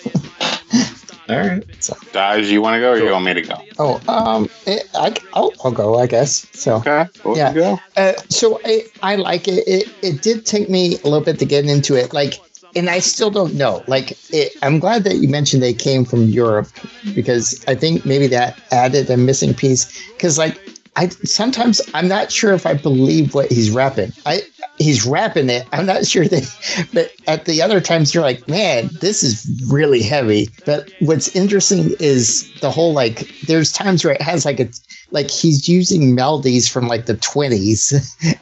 All 1.29 1.37
right. 1.37 1.63
So. 1.83 1.95
Taj, 2.11 2.49
you 2.49 2.61
want 2.61 2.75
to 2.75 2.79
go 2.79 2.91
or 2.93 2.97
you 2.97 3.11
want 3.11 3.25
me 3.25 3.33
to 3.33 3.41
go? 3.41 3.55
Oh, 3.79 4.01
um, 4.07 4.49
it, 4.67 4.87
I, 4.93 5.15
I'll, 5.33 5.53
I'll 5.63 5.71
go, 5.71 5.97
I 5.99 6.07
guess. 6.07 6.47
So, 6.53 6.75
Okay. 6.77 7.07
Well, 7.23 7.37
Yeah. 7.37 7.53
go. 7.53 7.79
uh, 7.95 8.13
so 8.29 8.59
I, 8.65 8.83
I 9.01 9.15
like 9.15 9.47
it. 9.47 9.67
it. 9.67 9.89
It 10.01 10.21
did 10.21 10.45
take 10.45 10.69
me 10.69 10.95
a 10.95 11.03
little 11.07 11.21
bit 11.21 11.39
to 11.39 11.45
get 11.45 11.65
into 11.65 11.95
it. 11.95 12.13
Like, 12.13 12.39
and 12.75 12.89
I 12.89 12.99
still 12.99 13.29
don't 13.29 13.53
know. 13.55 13.83
Like, 13.87 14.17
it, 14.33 14.53
I'm 14.61 14.79
glad 14.79 15.03
that 15.05 15.17
you 15.17 15.29
mentioned 15.29 15.63
they 15.63 15.73
came 15.73 16.05
from 16.05 16.25
Europe 16.25 16.67
because 17.15 17.63
I 17.67 17.75
think 17.75 18.05
maybe 18.05 18.27
that 18.27 18.59
added 18.71 19.09
a 19.09 19.17
missing 19.17 19.53
piece. 19.53 19.85
Because, 20.13 20.37
like, 20.37 20.59
I 20.95 21.07
sometimes 21.07 21.81
I'm 21.93 22.07
not 22.07 22.31
sure 22.31 22.53
if 22.53 22.65
I 22.65 22.73
believe 22.73 23.33
what 23.33 23.51
he's 23.51 23.71
rapping. 23.71 24.11
I 24.25 24.41
he's 24.77 25.05
rapping 25.05 25.49
it. 25.49 25.67
I'm 25.71 25.85
not 25.85 26.05
sure 26.05 26.27
that, 26.27 26.87
but 26.93 27.11
at 27.27 27.45
the 27.45 27.61
other 27.61 27.79
times 27.79 28.13
you're 28.13 28.23
like, 28.23 28.47
man, 28.47 28.89
this 29.01 29.23
is 29.23 29.47
really 29.69 30.01
heavy. 30.01 30.49
But 30.65 30.91
what's 30.99 31.35
interesting 31.35 31.95
is 31.99 32.51
the 32.61 32.71
whole 32.71 32.93
like. 32.93 33.29
There's 33.47 33.71
times 33.71 34.03
where 34.03 34.13
it 34.13 34.21
has 34.21 34.45
like 34.45 34.59
a 34.59 34.69
like 35.13 35.29
he's 35.29 35.69
using 35.69 36.15
melodies 36.15 36.67
from 36.67 36.87
like 36.87 37.05
the 37.05 37.15
20s 37.15 37.93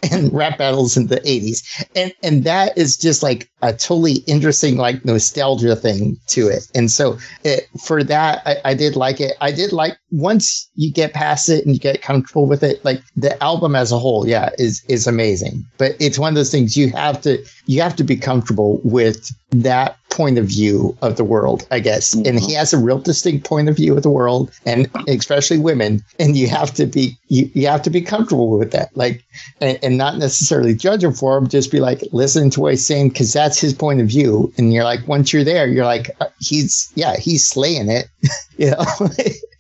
and 0.11 0.33
rap 0.33 0.57
battles 0.57 0.97
in 0.97 1.07
the 1.07 1.17
80s 1.17 1.85
and 1.95 2.13
and 2.23 2.43
that 2.45 2.77
is 2.77 2.97
just 2.97 3.21
like 3.21 3.49
a 3.61 3.73
totally 3.73 4.23
interesting 4.25 4.77
like 4.77 5.05
nostalgia 5.05 5.75
thing 5.75 6.17
to 6.27 6.47
it. 6.47 6.63
And 6.73 6.89
so 6.89 7.17
it, 7.43 7.67
for 7.79 8.03
that 8.03 8.41
I, 8.45 8.57
I 8.65 8.73
did 8.73 8.95
like 8.95 9.21
it. 9.21 9.33
I 9.41 9.51
did 9.51 9.71
like 9.71 9.97
once 10.09 10.69
you 10.75 10.91
get 10.91 11.13
past 11.13 11.49
it 11.49 11.65
and 11.65 11.75
you 11.75 11.79
get 11.79 12.01
comfortable 12.01 12.47
with 12.47 12.63
it 12.63 12.83
like 12.83 13.01
the 13.15 13.41
album 13.43 13.75
as 13.75 13.91
a 13.91 13.99
whole 13.99 14.27
yeah 14.27 14.49
is 14.57 14.83
is 14.87 15.07
amazing. 15.07 15.65
But 15.77 15.95
it's 15.99 16.17
one 16.17 16.29
of 16.29 16.35
those 16.35 16.51
things 16.51 16.75
you 16.75 16.89
have 16.91 17.21
to 17.21 17.45
you 17.65 17.81
have 17.81 17.95
to 17.97 18.03
be 18.03 18.15
comfortable 18.15 18.81
with 18.83 19.29
that 19.51 19.97
point 20.11 20.37
of 20.37 20.45
view 20.45 20.95
of 21.01 21.15
the 21.15 21.23
world, 21.23 21.65
I 21.71 21.79
guess. 21.79 22.13
And 22.13 22.39
he 22.39 22.53
has 22.53 22.73
a 22.73 22.77
real 22.77 22.99
distinct 22.99 23.45
point 23.45 23.69
of 23.69 23.77
view 23.77 23.95
of 23.95 24.03
the 24.03 24.09
world 24.09 24.51
and 24.65 24.87
especially 25.07 25.57
women. 25.57 26.03
And 26.19 26.37
you 26.37 26.47
have 26.47 26.73
to 26.75 26.85
be 26.85 27.17
you, 27.29 27.49
you 27.53 27.67
have 27.67 27.81
to 27.83 27.89
be 27.89 28.01
comfortable 28.01 28.59
with 28.59 28.71
that. 28.71 28.95
Like 28.95 29.23
and, 29.61 29.79
and 29.81 29.97
not 29.97 30.17
necessarily 30.17 30.75
judge 30.75 31.03
him 31.03 31.13
for 31.13 31.37
him, 31.37 31.47
just 31.47 31.71
be 31.71 31.79
like 31.79 32.03
listen 32.11 32.49
to 32.51 32.61
what 32.61 32.73
he's 32.73 32.85
saying 32.85 33.09
because 33.09 33.33
that's 33.33 33.59
his 33.59 33.73
point 33.73 34.01
of 34.01 34.07
view. 34.07 34.53
And 34.57 34.73
you're 34.73 34.83
like, 34.83 35.07
once 35.07 35.33
you're 35.33 35.45
there, 35.45 35.67
you're 35.67 35.85
like, 35.85 36.11
uh, 36.19 36.27
he's 36.39 36.91
yeah, 36.95 37.15
he's 37.17 37.47
slaying 37.47 37.89
it. 37.89 38.07
you 38.57 38.71
know, 38.71 38.85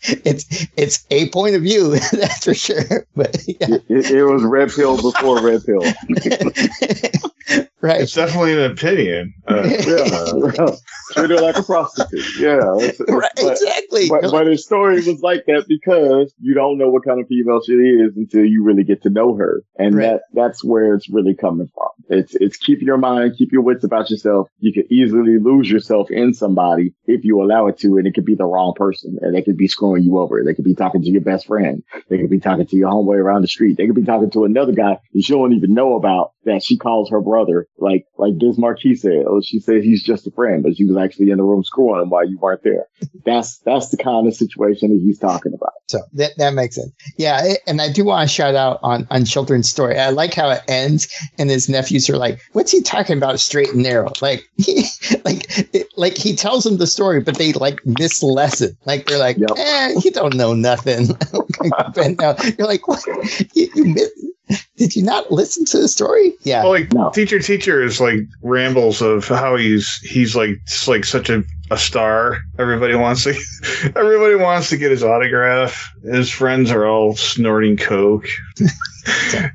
it's 0.03 0.67
it's 0.77 1.05
a 1.11 1.29
point 1.29 1.55
of 1.55 1.61
view, 1.61 1.91
that's 2.11 2.43
for 2.45 2.53
sure. 2.53 3.05
But 3.15 3.37
yeah. 3.47 3.77
It, 3.89 4.11
it 4.11 4.23
was 4.23 4.43
red 4.43 4.71
pill 4.71 4.97
before 5.01 5.41
red 5.41 5.61
pill. 5.65 5.81
right. 7.81 8.01
It's 8.01 8.13
definitely 8.13 8.53
an 8.53 8.71
opinion. 8.71 9.33
Uh, 9.47 9.61
Yeah, 9.81 10.71
treat 11.13 11.29
her 11.31 11.41
like 11.41 11.57
a 11.57 11.63
prostitute. 11.63 12.39
Yeah, 12.39 12.57
it's- 12.77 12.99
it's- 13.01 13.09
right, 13.09 13.29
but- 13.35 13.51
exactly. 13.51 14.07
But, 14.09 14.31
but 14.31 14.47
his 14.47 14.63
story 14.63 14.95
was 14.95 15.21
like 15.21 15.45
that 15.47 15.65
because 15.67 16.33
you 16.39 16.53
don't 16.53 16.77
know 16.77 16.89
what 16.89 17.03
kind 17.03 17.19
of 17.19 17.27
female 17.27 17.59
she 17.65 17.73
is 17.73 18.15
until 18.15 18.45
you 18.45 18.63
really 18.63 18.83
get 18.85 19.01
to 19.03 19.09
know 19.09 19.35
her, 19.35 19.63
and 19.77 19.95
Right. 19.95 20.03
that 20.11 20.21
that's 20.33 20.63
where 20.63 20.93
it's 20.95 21.09
really 21.09 21.35
coming 21.35 21.69
from. 21.73 21.89
It's 22.09 22.33
it's 22.35 22.55
keep 22.57 22.81
your 22.81 22.97
mind, 22.97 23.35
keep 23.37 23.51
your 23.51 23.61
wits 23.61 23.83
about 23.83 24.09
yourself. 24.09 24.47
You 24.59 24.71
could 24.73 24.89
easily 24.91 25.37
lose 25.39 25.69
yourself 25.69 26.09
in 26.09 26.33
somebody 26.33 26.93
if 27.07 27.23
you 27.25 27.41
allow 27.41 27.67
it 27.67 27.77
to, 27.79 27.97
and 27.97 28.07
it 28.07 28.13
could 28.13 28.25
be 28.25 28.35
the 28.35 28.45
wrong 28.45 28.73
person, 28.75 29.17
and 29.21 29.35
they 29.35 29.41
could 29.41 29.57
be 29.57 29.67
screwing 29.67 29.90
you 29.97 30.19
over. 30.19 30.43
They 30.43 30.53
could 30.53 30.65
be 30.65 30.75
talking 30.75 31.01
to 31.01 31.09
your 31.09 31.21
best 31.21 31.47
friend. 31.47 31.83
They 32.09 32.17
could 32.17 32.29
be 32.29 32.39
talking 32.39 32.65
to 32.65 32.75
your 32.75 32.89
homeboy 32.89 33.17
around 33.17 33.41
the 33.41 33.47
street. 33.47 33.77
They 33.77 33.85
could 33.85 33.95
be 33.95 34.03
talking 34.03 34.31
to 34.31 34.45
another 34.45 34.73
guy 34.73 34.99
that 35.13 35.29
you 35.29 35.35
don't 35.35 35.53
even 35.53 35.73
know 35.73 35.95
about 35.95 36.33
that 36.45 36.63
she 36.63 36.77
calls 36.77 37.09
her 37.09 37.21
brother. 37.21 37.67
Like 37.77 38.05
like 38.17 38.37
Biz 38.37 38.57
Markie 38.57 38.95
said, 38.95 39.23
oh, 39.27 39.41
she 39.43 39.59
said 39.59 39.83
he's 39.83 40.03
just 40.03 40.27
a 40.27 40.31
friend, 40.31 40.63
but 40.63 40.77
she 40.77 40.85
was 40.85 40.97
actually 40.97 41.31
in 41.31 41.37
the 41.37 41.43
room 41.43 41.63
screwing 41.63 42.01
him 42.01 42.09
while 42.09 42.27
you 42.27 42.37
weren't 42.39 42.63
there. 42.63 42.87
That's 43.25 43.59
that's 43.59 43.89
the 43.89 43.97
kind 43.97 44.27
of 44.27 44.35
situation 44.35 44.89
that 44.89 45.01
he's 45.03 45.19
talking 45.19 45.53
about. 45.53 45.73
So 45.91 45.99
that, 46.13 46.31
that 46.37 46.53
makes 46.53 46.75
sense. 46.75 46.91
Yeah. 47.17 47.41
it- 47.43 47.61
and 47.67 47.81
I 47.81 47.91
do 47.91 48.03
want 48.05 48.27
to 48.29 48.33
shout 48.33 48.55
out 48.55 48.79
on, 48.81 49.05
on 49.11 49.25
Children's 49.25 49.69
Story. 49.69 49.99
I 49.99 50.09
like 50.09 50.33
how 50.33 50.49
it 50.49 50.61
ends 50.67 51.07
and 51.37 51.49
his 51.49 51.67
nephews 51.69 52.09
are 52.09 52.17
like, 52.17 52.39
what's 52.53 52.71
he 52.71 52.81
talking 52.81 53.17
about 53.17 53.39
straight 53.39 53.69
and 53.73 53.83
narrow? 53.83 54.11
Like, 54.21 54.43
he, 54.57 54.85
like, 55.25 55.45
it, 55.73 55.87
like 55.97 56.17
he 56.17 56.35
tells 56.35 56.63
them 56.63 56.77
the 56.77 56.87
story, 56.87 57.19
but 57.21 57.37
they 57.37 57.53
like 57.53 57.79
miss 57.85 58.23
lesson. 58.23 58.75
Like 58.85 59.05
they're 59.07 59.19
like, 59.19 59.37
Yep. 59.37 59.49
eh, 59.57 59.93
you 60.03 60.11
don't 60.11 60.35
know 60.35 60.53
nothing. 60.53 61.07
but 61.95 62.17
now 62.17 62.35
you're 62.57 62.67
like, 62.67 62.87
what? 62.87 63.03
You, 63.53 63.67
you 63.75 63.85
miss, 63.85 64.09
did 64.77 64.95
you 64.95 65.03
not 65.03 65.31
listen 65.31 65.65
to 65.65 65.77
the 65.79 65.87
story? 65.87 66.33
Yeah. 66.43 66.63
well, 66.63 66.71
like 66.71 66.91
No. 66.93 67.09
teacher, 67.11 67.39
teacher 67.39 67.81
is 67.81 67.99
like 68.01 68.19
rambles 68.41 69.01
of 69.01 69.27
how 69.27 69.55
he's 69.55 69.87
he's 70.03 70.35
like 70.35 70.57
like 70.87 71.05
such 71.05 71.29
a, 71.29 71.43
a 71.71 71.77
star. 71.77 72.37
Everybody 72.59 72.93
wants 72.95 73.23
to 73.23 73.31
everybody 73.95 74.35
wants 74.35 74.69
to 74.69 74.77
get 74.77 74.91
his 74.91 75.03
autograph. 75.03 75.91
His 76.03 76.29
friends 76.29 76.69
are 76.69 76.85
all 76.85 77.15
snorting 77.15 77.77
coke. 77.77 78.27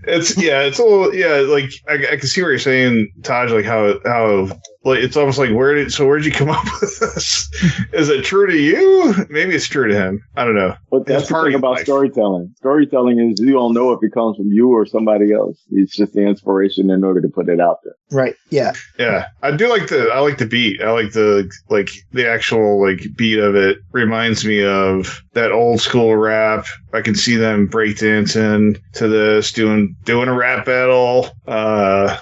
it's 0.04 0.36
yeah, 0.36 0.62
it's 0.62 0.78
a 0.78 0.82
little 0.84 1.14
yeah. 1.14 1.36
Like 1.52 1.70
I, 1.88 2.14
I 2.14 2.16
can 2.16 2.26
see 2.26 2.42
what 2.42 2.48
you're 2.48 2.58
saying, 2.58 3.12
Taj. 3.22 3.52
Like 3.52 3.64
how 3.64 3.98
how 4.04 4.48
like 4.84 5.00
it's 5.00 5.16
almost 5.16 5.38
like 5.38 5.50
where 5.50 5.74
did 5.74 5.92
so 5.92 6.06
where'd 6.06 6.24
you 6.24 6.32
come 6.32 6.50
up 6.58 6.64
with 6.80 6.98
this? 6.98 7.48
Is 7.92 8.08
it 8.08 8.24
true 8.24 8.46
to 8.46 8.56
you? 8.56 9.14
Maybe 9.28 9.54
it's 9.54 9.66
true 9.68 9.88
to 9.88 9.94
him. 9.94 10.24
I 10.36 10.44
don't 10.44 10.54
know. 10.56 10.74
But 10.90 11.02
It's 11.02 11.08
that's 11.08 11.28
the 11.28 11.34
part 11.34 11.46
thing 11.46 11.54
of 11.54 11.60
about 11.60 11.72
life. 11.76 11.84
storytelling. 11.84 12.54
Storytelling 12.56 13.18
is 13.20 13.40
you 13.40 13.52
don't 13.52 13.74
know 13.74 13.92
if 13.92 14.02
it 14.02 14.12
comes 14.12 14.36
from 14.36 14.50
you 14.52 14.70
or 14.70 14.86
somebody 14.86 15.32
else. 15.32 15.60
It's 15.70 15.94
just 15.96 16.12
the 16.14 16.22
inspiration 16.26 16.90
in 16.90 17.04
order 17.04 17.20
to 17.20 17.28
put 17.28 17.48
it 17.48 17.60
out 17.60 17.78
there. 17.84 17.94
Right. 18.10 18.34
Yeah. 18.50 18.72
Yeah, 18.98 19.26
I 19.42 19.50
do 19.56 19.68
like 19.68 19.88
the 19.88 20.08
I 20.12 20.20
like 20.20 20.38
the 20.38 20.46
beat. 20.46 20.80
I 20.80 20.90
like 20.92 21.12
the 21.12 21.50
like 21.68 21.90
the 22.12 22.28
actual 22.28 22.80
like 22.80 23.00
beat 23.16 23.38
of 23.38 23.54
it. 23.54 23.78
Reminds 23.92 24.44
me 24.44 24.64
of 24.64 25.22
that 25.32 25.52
old 25.52 25.80
school 25.80 26.16
rap. 26.16 26.66
I 26.92 27.00
can 27.00 27.14
see 27.14 27.36
them 27.36 27.68
breakdancing 27.68 28.80
to 28.94 29.08
this, 29.08 29.52
doing 29.52 29.96
doing 30.04 30.28
a 30.28 30.34
rap 30.34 30.66
battle. 30.66 31.30
Uh, 31.46 32.16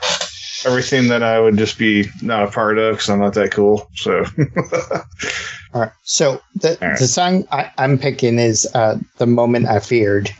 everything 0.64 1.09
that 1.09 1.22
I 1.22 1.41
would 1.41 1.57
just 1.57 1.78
be 1.78 2.09
not 2.22 2.45
a 2.45 2.51
part 2.51 2.78
of 2.78 2.95
because 2.97 3.11
I'm 3.11 3.20
not 3.20 3.35
that 3.35 3.53
cool. 3.53 3.91
So 3.95 4.24
All 5.74 5.80
right. 5.80 5.93
So 6.05 6.41
the, 6.55 6.78
All 6.80 6.89
right. 6.91 6.99
the 6.99 7.09
song 7.09 7.47
I, 7.51 7.70
I'm 7.78 7.99
picking 7.99 8.39
is 8.39 8.68
uh, 8.74 8.99
The 9.18 9.26
Moment 9.26 9.66
I 9.66 9.80
Feared. 9.80 10.32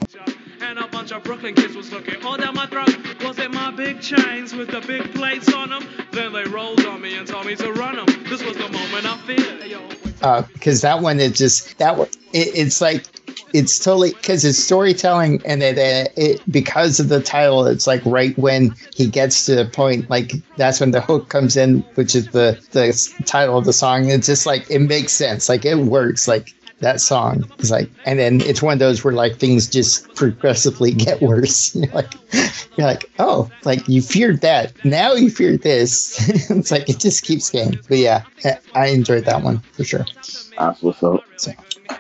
Chains 4.05 4.55
with 4.55 4.71
the 4.71 4.81
big 4.83 5.15
plates 5.15 5.53
on 5.53 5.71
them? 5.71 5.87
Then 6.13 6.33
they 6.33 6.45
rolled 6.45 6.85
on 6.87 7.01
me 7.01 7.17
and 7.17 7.27
told 7.27 7.47
me 7.47 7.57
to 7.57 7.73
run 7.73 7.97
them. 7.97 8.07
This 8.25 8.45
was 8.45 8.57
the 8.57 8.69
moment 8.69 9.07
I 9.07 9.17
feared. 9.27 10.53
Because 10.53 10.81
that 10.81 11.01
one 11.01 11.21
is 11.21 11.37
just 11.37 11.77
that 11.79 11.97
one. 11.97 12.09
It, 12.33 12.49
it's 12.55 12.81
like 12.81 13.05
it's 13.53 13.79
totally 13.79 14.13
because 14.15 14.45
it's 14.45 14.59
storytelling, 14.59 15.41
and 15.45 15.63
it, 15.63 15.79
uh, 15.79 16.11
it 16.17 16.41
because 16.51 16.99
of 16.99 17.09
the 17.09 17.21
title, 17.21 17.67
it's 17.67 17.87
like 17.87 18.03
right 18.05 18.37
when 18.39 18.75
he 18.95 19.07
gets 19.07 19.45
to 19.47 19.55
the 19.55 19.67
point, 19.67 20.09
like 20.09 20.33
that's 20.57 20.81
when 20.81 20.93
the 20.93 21.01
hook 21.01 21.29
comes 21.29 21.57
in, 21.57 21.81
which 21.95 22.15
is 22.15 22.29
the 22.29 22.59
the 22.71 23.25
title 23.27 23.59
of 23.59 23.65
the 23.65 23.73
song. 23.73 24.09
It's 24.09 24.27
just 24.27 24.47
like 24.47 24.71
it 24.71 24.81
makes 24.81 25.13
sense, 25.13 25.49
like 25.49 25.65
it 25.65 25.77
works, 25.77 26.27
like. 26.29 26.54
That 26.81 27.01
song 27.01 27.45
is 27.59 27.71
like, 27.71 27.89
and 28.05 28.19
then 28.19 28.41
it's 28.43 28.61
one 28.63 28.75
of 28.75 28.79
those 28.79 29.03
where 29.05 29.15
like 29.15 29.37
things 29.37 29.67
just 29.69 30.15
progressively 30.15 30.93
get 31.07 31.23
worse. 31.23 31.75
You're 31.77 31.91
like, 31.93 32.13
you're 32.77 32.87
like, 32.87 33.11
oh, 33.19 33.49
like 33.65 33.89
you 33.89 34.03
feared 34.03 34.41
that, 34.41 34.73
now 34.85 35.13
you 35.15 35.31
fear 35.31 35.57
this. 35.57 36.19
it's 36.51 36.71
like 36.73 36.89
it 36.89 36.99
just 36.99 37.25
keeps 37.25 37.51
going. 37.51 37.79
But 37.89 37.99
yeah, 37.99 38.25
I- 38.45 38.59
I 38.75 38.87
enjoyed 38.89 39.25
that 39.27 39.43
one 39.43 39.61
for 39.73 39.85
sure. 39.85 40.05
That's 40.59 40.83
what's 40.83 41.03
up. 41.03 41.25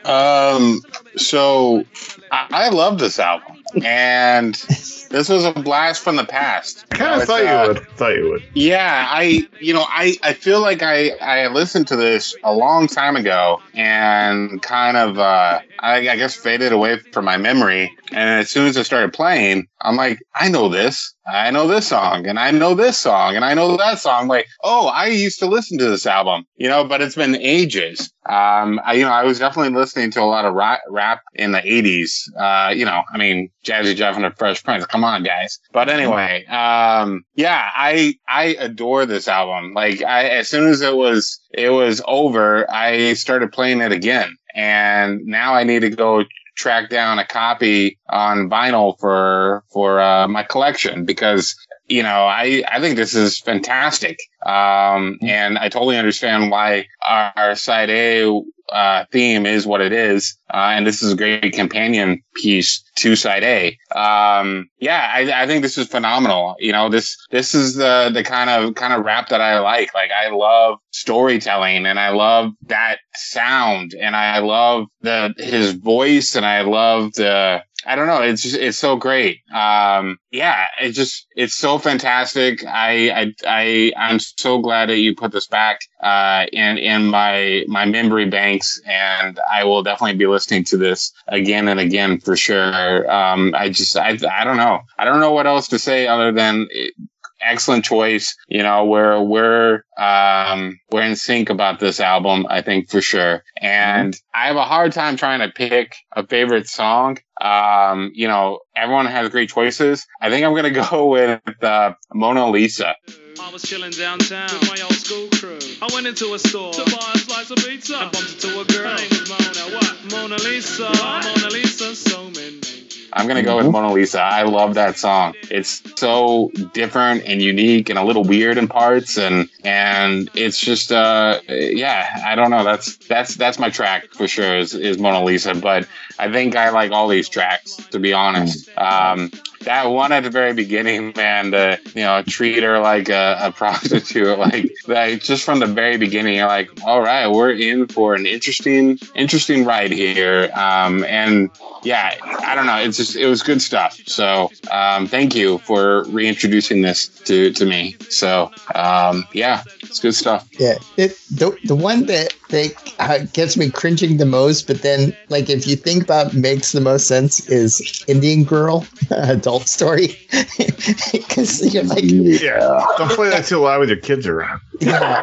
Um, 0.05 0.81
so 1.17 1.85
I, 2.33 2.47
I 2.51 2.69
love 2.71 2.99
this 2.99 3.19
album, 3.19 3.63
and 3.83 4.55
this 4.55 5.29
was 5.29 5.45
a 5.45 5.53
blast 5.53 6.03
from 6.03 6.17
the 6.17 6.25
past. 6.25 6.85
I 6.93 6.97
kind 6.97 7.21
of 7.21 7.27
thought 7.27 7.45
uh, 7.45 7.63
you 7.63 7.69
would. 7.69 7.89
Thought 7.97 8.17
you 8.17 8.31
would. 8.31 8.43
Yeah, 8.55 9.07
I 9.09 9.47
you 9.61 9.73
know 9.73 9.85
I 9.89 10.17
I 10.23 10.33
feel 10.33 10.61
like 10.61 10.83
I 10.83 11.11
I 11.21 11.47
listened 11.49 11.89
to 11.89 11.97
this 11.97 12.37
a 12.45 12.53
long 12.53 12.87
time 12.87 13.17
ago 13.17 13.61
and 13.75 14.61
kind 14.63 14.97
of 14.97 15.19
uh 15.19 15.61
I, 15.81 16.09
I 16.09 16.17
guess 16.17 16.35
faded 16.35 16.73
away 16.73 16.99
from 17.13 17.25
my 17.25 17.37
memory. 17.37 17.95
And 18.11 18.41
as 18.41 18.51
soon 18.51 18.67
as 18.67 18.77
it 18.77 18.85
started 18.85 19.13
playing, 19.13 19.69
I'm 19.85 19.97
like, 19.97 20.21
I 20.35 20.49
know 20.49 20.71
this, 20.71 21.15
I 21.27 21.51
know 21.51 21.69
this 21.69 21.87
song, 21.87 22.27
and 22.27 22.39
I 22.39 22.51
know 22.51 22.75
this 22.75 22.97
song, 22.97 23.37
and 23.37 23.45
I 23.45 23.53
know 23.53 23.77
that 23.77 23.99
song. 23.99 24.29
Like, 24.29 24.47
oh, 24.63 24.87
I 24.89 25.09
used 25.09 25.39
to 25.41 25.47
listen 25.47 25.77
to 25.79 25.85
this 25.85 26.07
album, 26.07 26.47
you 26.57 26.69
know, 26.69 26.85
but 26.85 27.03
it's 27.03 27.15
been 27.15 27.37
ages. 27.37 28.11
Um, 28.27 28.81
I, 28.85 28.95
you 28.95 29.05
know, 29.05 29.11
I 29.11 29.25
was 29.25 29.39
definitely 29.39 29.79
listening 29.79 30.11
to 30.13 30.23
a 30.23 30.25
lot 30.25 30.47
of 30.47 30.55
rap, 30.55 30.81
rap 30.89 31.21
in 31.35 31.53
the 31.53 31.59
'80s. 31.61 32.13
Uh, 32.39 32.71
you 32.71 32.87
know, 32.87 33.03
I 33.13 33.19
mean, 33.19 33.51
Jazzy 33.65 33.95
Jeff 33.95 34.17
and 34.17 34.25
the 34.25 34.31
Fresh 34.31 34.65
Prince. 34.65 34.87
Come 34.87 35.05
on, 35.05 35.23
guys. 35.23 35.61
But 35.73 35.91
anyway, 35.91 36.47
um, 36.47 37.25
yeah, 37.35 37.71
I 37.75 38.15
I 38.27 38.57
adore 38.59 39.05
this 39.05 39.29
album. 39.29 39.75
Like, 39.75 40.03
I 40.03 40.25
as 40.25 40.49
soon 40.49 40.69
as 40.69 40.81
it 40.81 40.97
was 40.97 41.39
it 41.53 41.71
was 41.71 42.01
over, 42.07 42.71
I 42.73 43.13
started 43.13 43.53
playing 43.53 43.83
it 43.83 43.93
again, 43.93 44.35
and 44.55 45.21
now 45.27 45.55
I 45.55 45.65
need 45.65 45.81
to 45.81 45.91
go 45.91 46.25
track 46.55 46.91
down 46.91 47.19
a 47.19 47.27
copy 47.27 47.99
on 48.09 48.49
vinyl 48.49 48.99
for 48.99 49.65
for 49.73 50.01
uh, 50.01 50.29
my 50.29 50.43
collection 50.43 51.05
because 51.05 51.55
you 51.89 52.03
know 52.03 52.25
I 52.25 52.63
I 52.71 52.81
think 52.81 52.97
this 52.97 53.15
is 53.15 53.41
fantastic. 53.41 54.19
Um, 54.45 55.19
and 55.23 55.59
I 55.59 55.69
totally 55.69 55.97
understand 55.97 56.51
why 56.51 56.87
our, 57.07 57.33
our 57.37 57.55
side 57.55 57.91
A 57.91 58.29
uh, 58.73 59.05
theme 59.13 59.47
is 59.47 59.67
what 59.67 59.81
it 59.81 59.93
is. 59.93 60.37
Uh, 60.53 60.73
and 60.75 60.87
this 60.87 61.03
is 61.03 61.13
a 61.13 61.17
great 61.17 61.53
companion 61.53 62.23
piece 62.37 62.83
to 62.97 63.17
side 63.17 63.43
A. 63.43 63.79
Um, 63.97 64.69
yeah, 64.79 65.11
I, 65.13 65.43
I 65.43 65.47
think 65.47 65.63
this 65.63 65.79
is 65.79 65.89
phenomenal. 65.89 66.57
You 66.59 66.73
know, 66.73 66.89
this, 66.89 67.17
this 67.31 67.55
is 67.55 67.75
the, 67.75 68.11
the 68.13 68.23
kind 68.23 68.51
of, 68.51 68.75
kind 68.75 68.93
of 68.93 69.05
rap 69.05 69.29
that 69.29 69.41
I 69.41 69.59
like. 69.61 69.95
Like 69.95 70.11
I 70.11 70.31
love 70.31 70.79
storytelling 70.91 71.87
and 71.87 71.99
I 71.99 72.11
love 72.11 72.53
that 72.67 72.99
sound 73.15 73.95
and 73.99 74.17
I 74.17 74.39
love 74.39 74.87
the, 75.03 75.35
his 75.39 75.73
voice 75.73 76.35
and 76.37 76.47
I 76.47 76.63
love 76.63 77.13
the, 77.15 77.63
I 77.87 77.97
don't 77.97 78.07
know. 78.07 78.23
It's 78.23 78.43
just, 78.43 78.57
it's 78.57 78.79
so 78.79 78.97
great. 78.97 79.41
Um, 79.53 80.19
yeah, 80.31 80.67
it 80.81 80.93
just, 80.93 81.27
it's 81.37 81.55
so 81.55 81.79
fantastic. 81.79 82.65
I, 82.65 83.11
I, 83.11 83.35
I, 83.47 83.93
I'm 83.97 84.19
so 84.19 84.59
glad 84.59 84.89
that 84.89 84.99
you 84.99 85.15
put 85.15 85.33
this 85.33 85.47
back, 85.47 85.81
uh, 86.03 86.47
in, 86.53 86.79
in 86.79 87.07
my, 87.07 87.65
my 87.69 87.85
memory 87.85 88.29
banks. 88.29 88.81
And 88.87 89.39
I 89.53 89.65
will 89.65 89.83
definitely 89.83 90.17
be 90.17 90.27
listening 90.27 90.65
to 90.65 90.77
this 90.77 91.13
again 91.29 91.69
and 91.69 91.81
again 91.81 92.21
for 92.21 92.37
sure. 92.37 93.11
Um, 93.11 93.55
I 93.57 93.69
just, 93.69 93.97
I, 93.97 94.19
I 94.31 94.45
don't 94.45 94.57
know. 94.57 94.81
I 94.99 95.05
don't 95.05 95.21
know 95.21 95.33
what 95.33 95.47
else 95.47 95.69
to 95.69 95.79
say 95.79 96.07
other 96.07 96.33
than 96.33 96.67
it, 96.71 96.95
excellent 97.41 97.85
choice. 97.85 98.37
You 98.49 98.63
know, 98.63 98.85
we're 98.87 99.23
we're 99.23 99.83
um, 99.99 100.79
we're 100.91 101.03
in 101.03 101.17
sync 101.17 101.51
about 101.51 101.81
this 101.81 102.01
album, 102.01 102.47
I 102.49 102.63
think 102.63 102.91
for 102.91 103.01
sure. 103.01 103.43
And 103.61 104.17
I 104.35 104.47
have 104.47 104.57
a 104.57 104.65
hard 104.65 104.93
time 104.93 105.17
trying 105.17 105.41
to 105.41 105.49
pick 105.49 105.95
a 106.13 106.27
favorite 106.27 106.69
song. 106.69 107.19
Um, 107.41 108.11
you 108.15 108.29
know, 108.29 108.61
everyone 108.77 109.07
has 109.07 109.29
great 109.31 109.51
choices. 109.51 110.07
I 110.21 110.31
think 110.31 110.45
I'm 110.45 110.55
gonna 110.55 110.71
go 110.91 111.09
with 111.09 111.41
uh, 111.63 111.95
Mona 112.13 112.49
Lisa. 112.51 112.95
I 113.41 113.51
was 113.51 113.63
chilling 113.63 113.91
downtown 113.91 114.49
with 114.53 114.71
my 114.71 114.81
old 114.83 114.95
school 114.95 115.29
crew. 115.39 115.59
I 115.83 115.93
went 115.93 116.07
into 116.07 116.35
a 116.35 116.39
store 116.39 116.73
to 116.73 116.85
buy 116.85 117.13
a 117.15 117.19
slice 117.19 117.51
of 117.51 117.59
pizza. 117.59 117.97
I 117.97 118.09
bumped 118.09 118.45
into 118.45 118.61
a 118.61 118.65
girl. 118.65 118.91
Her 118.91 118.97
name 118.97 119.09
was 119.11 119.29
Mona. 119.29 119.77
What? 119.77 120.13
Mona 120.13 120.37
Lisa. 120.37 120.85
Mona 120.85 121.51
Lisa. 121.51 121.97
So 121.97 122.31
many. 122.31 122.84
I'm 123.13 123.29
gonna 123.29 123.43
go 123.43 123.57
with 123.57 123.71
Mona 123.71 123.93
Lisa. 123.93 124.21
I 124.21 124.43
love 124.43 124.75
that 124.75 124.97
song. 124.97 125.35
It's 125.51 125.83
so 125.97 126.51
different 126.73 127.25
and 127.25 127.41
unique 127.41 127.91
and 127.91 127.99
a 127.99 128.05
little 128.05 128.25
weird 128.25 128.59
in 128.59 128.69
parts, 128.69 129.19
and 129.19 129.49
and 129.63 130.31
it's 130.35 130.59
just 130.59 130.93
uh 130.93 131.41
yeah, 131.49 132.23
I 132.25 132.35
don't 132.35 132.51
know. 132.51 132.65
That's 132.65 132.97
that's 132.97 133.35
that's 133.37 133.59
my 133.59 133.71
track 133.71 134.13
for 134.13 134.29
sure 134.29 134.57
is, 134.57 134.75
is 134.75 134.99
Mona 134.99 135.25
Lisa. 135.25 135.55
But 135.55 135.89
I 136.19 136.31
think 136.31 136.57
I 136.57 136.71
like 136.71 136.93
all 136.93 137.09
these 137.09 137.29
tracks 137.29 137.77
to 137.91 137.99
be 137.99 138.13
honest. 138.13 138.69
Um, 138.77 139.31
that 139.65 139.87
one 139.87 140.13
at 140.13 140.23
the 140.23 140.31
very 140.31 140.53
beginning, 140.53 141.13
man, 141.17 141.51
to 141.53 141.79
you 141.95 142.03
know 142.03 142.23
treat 142.23 142.63
her 142.63 142.79
like 142.79 143.09
a, 143.09 143.39
a 143.41 143.53
prostitute, 143.57 144.39
like 144.39 144.75
like 144.87 145.23
just 145.23 145.45
from 145.45 145.61
the 145.61 145.67
very 145.67 145.97
beginning, 145.97 146.37
you're 146.37 146.47
like, 146.47 146.71
all 146.85 147.01
right, 147.01 147.29
we're 147.29 147.53
in 147.53 147.87
for 147.87 148.15
an 148.15 148.27
interesting 148.27 148.99
interesting 149.15 149.65
ride 149.65 149.93
here. 149.93 150.51
Um, 150.55 151.05
and 151.05 151.51
yeah, 151.83 152.15
I 152.41 152.55
don't 152.55 152.67
know, 152.67 152.79
it's 152.79 152.97
just 152.97 153.17
it 153.17 153.27
was 153.27 153.43
good 153.43 153.61
stuff. 153.61 153.99
So 154.07 154.51
um, 154.71 155.07
thank 155.07 155.35
you 155.35 155.59
for 155.59 156.05
reintroducing 156.05 156.83
this 156.83 157.09
to 157.09 157.53
to 157.53 157.67
me. 157.67 157.97
So 158.09 158.51
um, 158.75 159.25
yeah, 159.33 159.63
it's 159.83 160.01
good 160.01 160.15
stuff. 160.15 160.49
Yeah, 160.53 160.79
it 160.97 161.19
the 161.31 161.57
the 161.65 161.77
one 161.77 162.07
that 162.07 162.35
that 162.51 162.95
uh, 162.99 163.19
gets 163.33 163.57
me 163.57 163.71
cringing 163.71 164.17
the 164.17 164.27
most, 164.27 164.67
but 164.67 164.83
then 164.83 165.17
like 165.29 165.51
if 165.51 165.67
you 165.67 165.77
think 165.77 166.05
about 166.05 166.35
makes 166.35 166.73
the 166.73 166.81
most 166.81 167.07
sense 167.07 167.49
is 167.49 168.05
Indian 168.07 168.45
Girl 168.45 168.87
adult 169.55 169.69
story 169.69 170.09
because 171.13 171.73
you're 171.75 171.85
like 171.85 172.05
Yeah. 172.05 172.85
Don't 172.99 173.11
play 173.13 173.31
that 173.31 173.45
too 173.47 173.59
loud 173.59 173.81
with 173.81 173.89
your 173.89 173.99
kids 173.99 174.27
around. 174.27 174.61
yeah, 174.81 175.23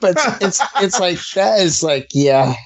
but 0.00 0.16
it's 0.40 0.60
it's 0.82 1.00
like 1.00 1.18
that 1.34 1.60
is 1.60 1.82
like 1.82 2.08
yeah. 2.12 2.54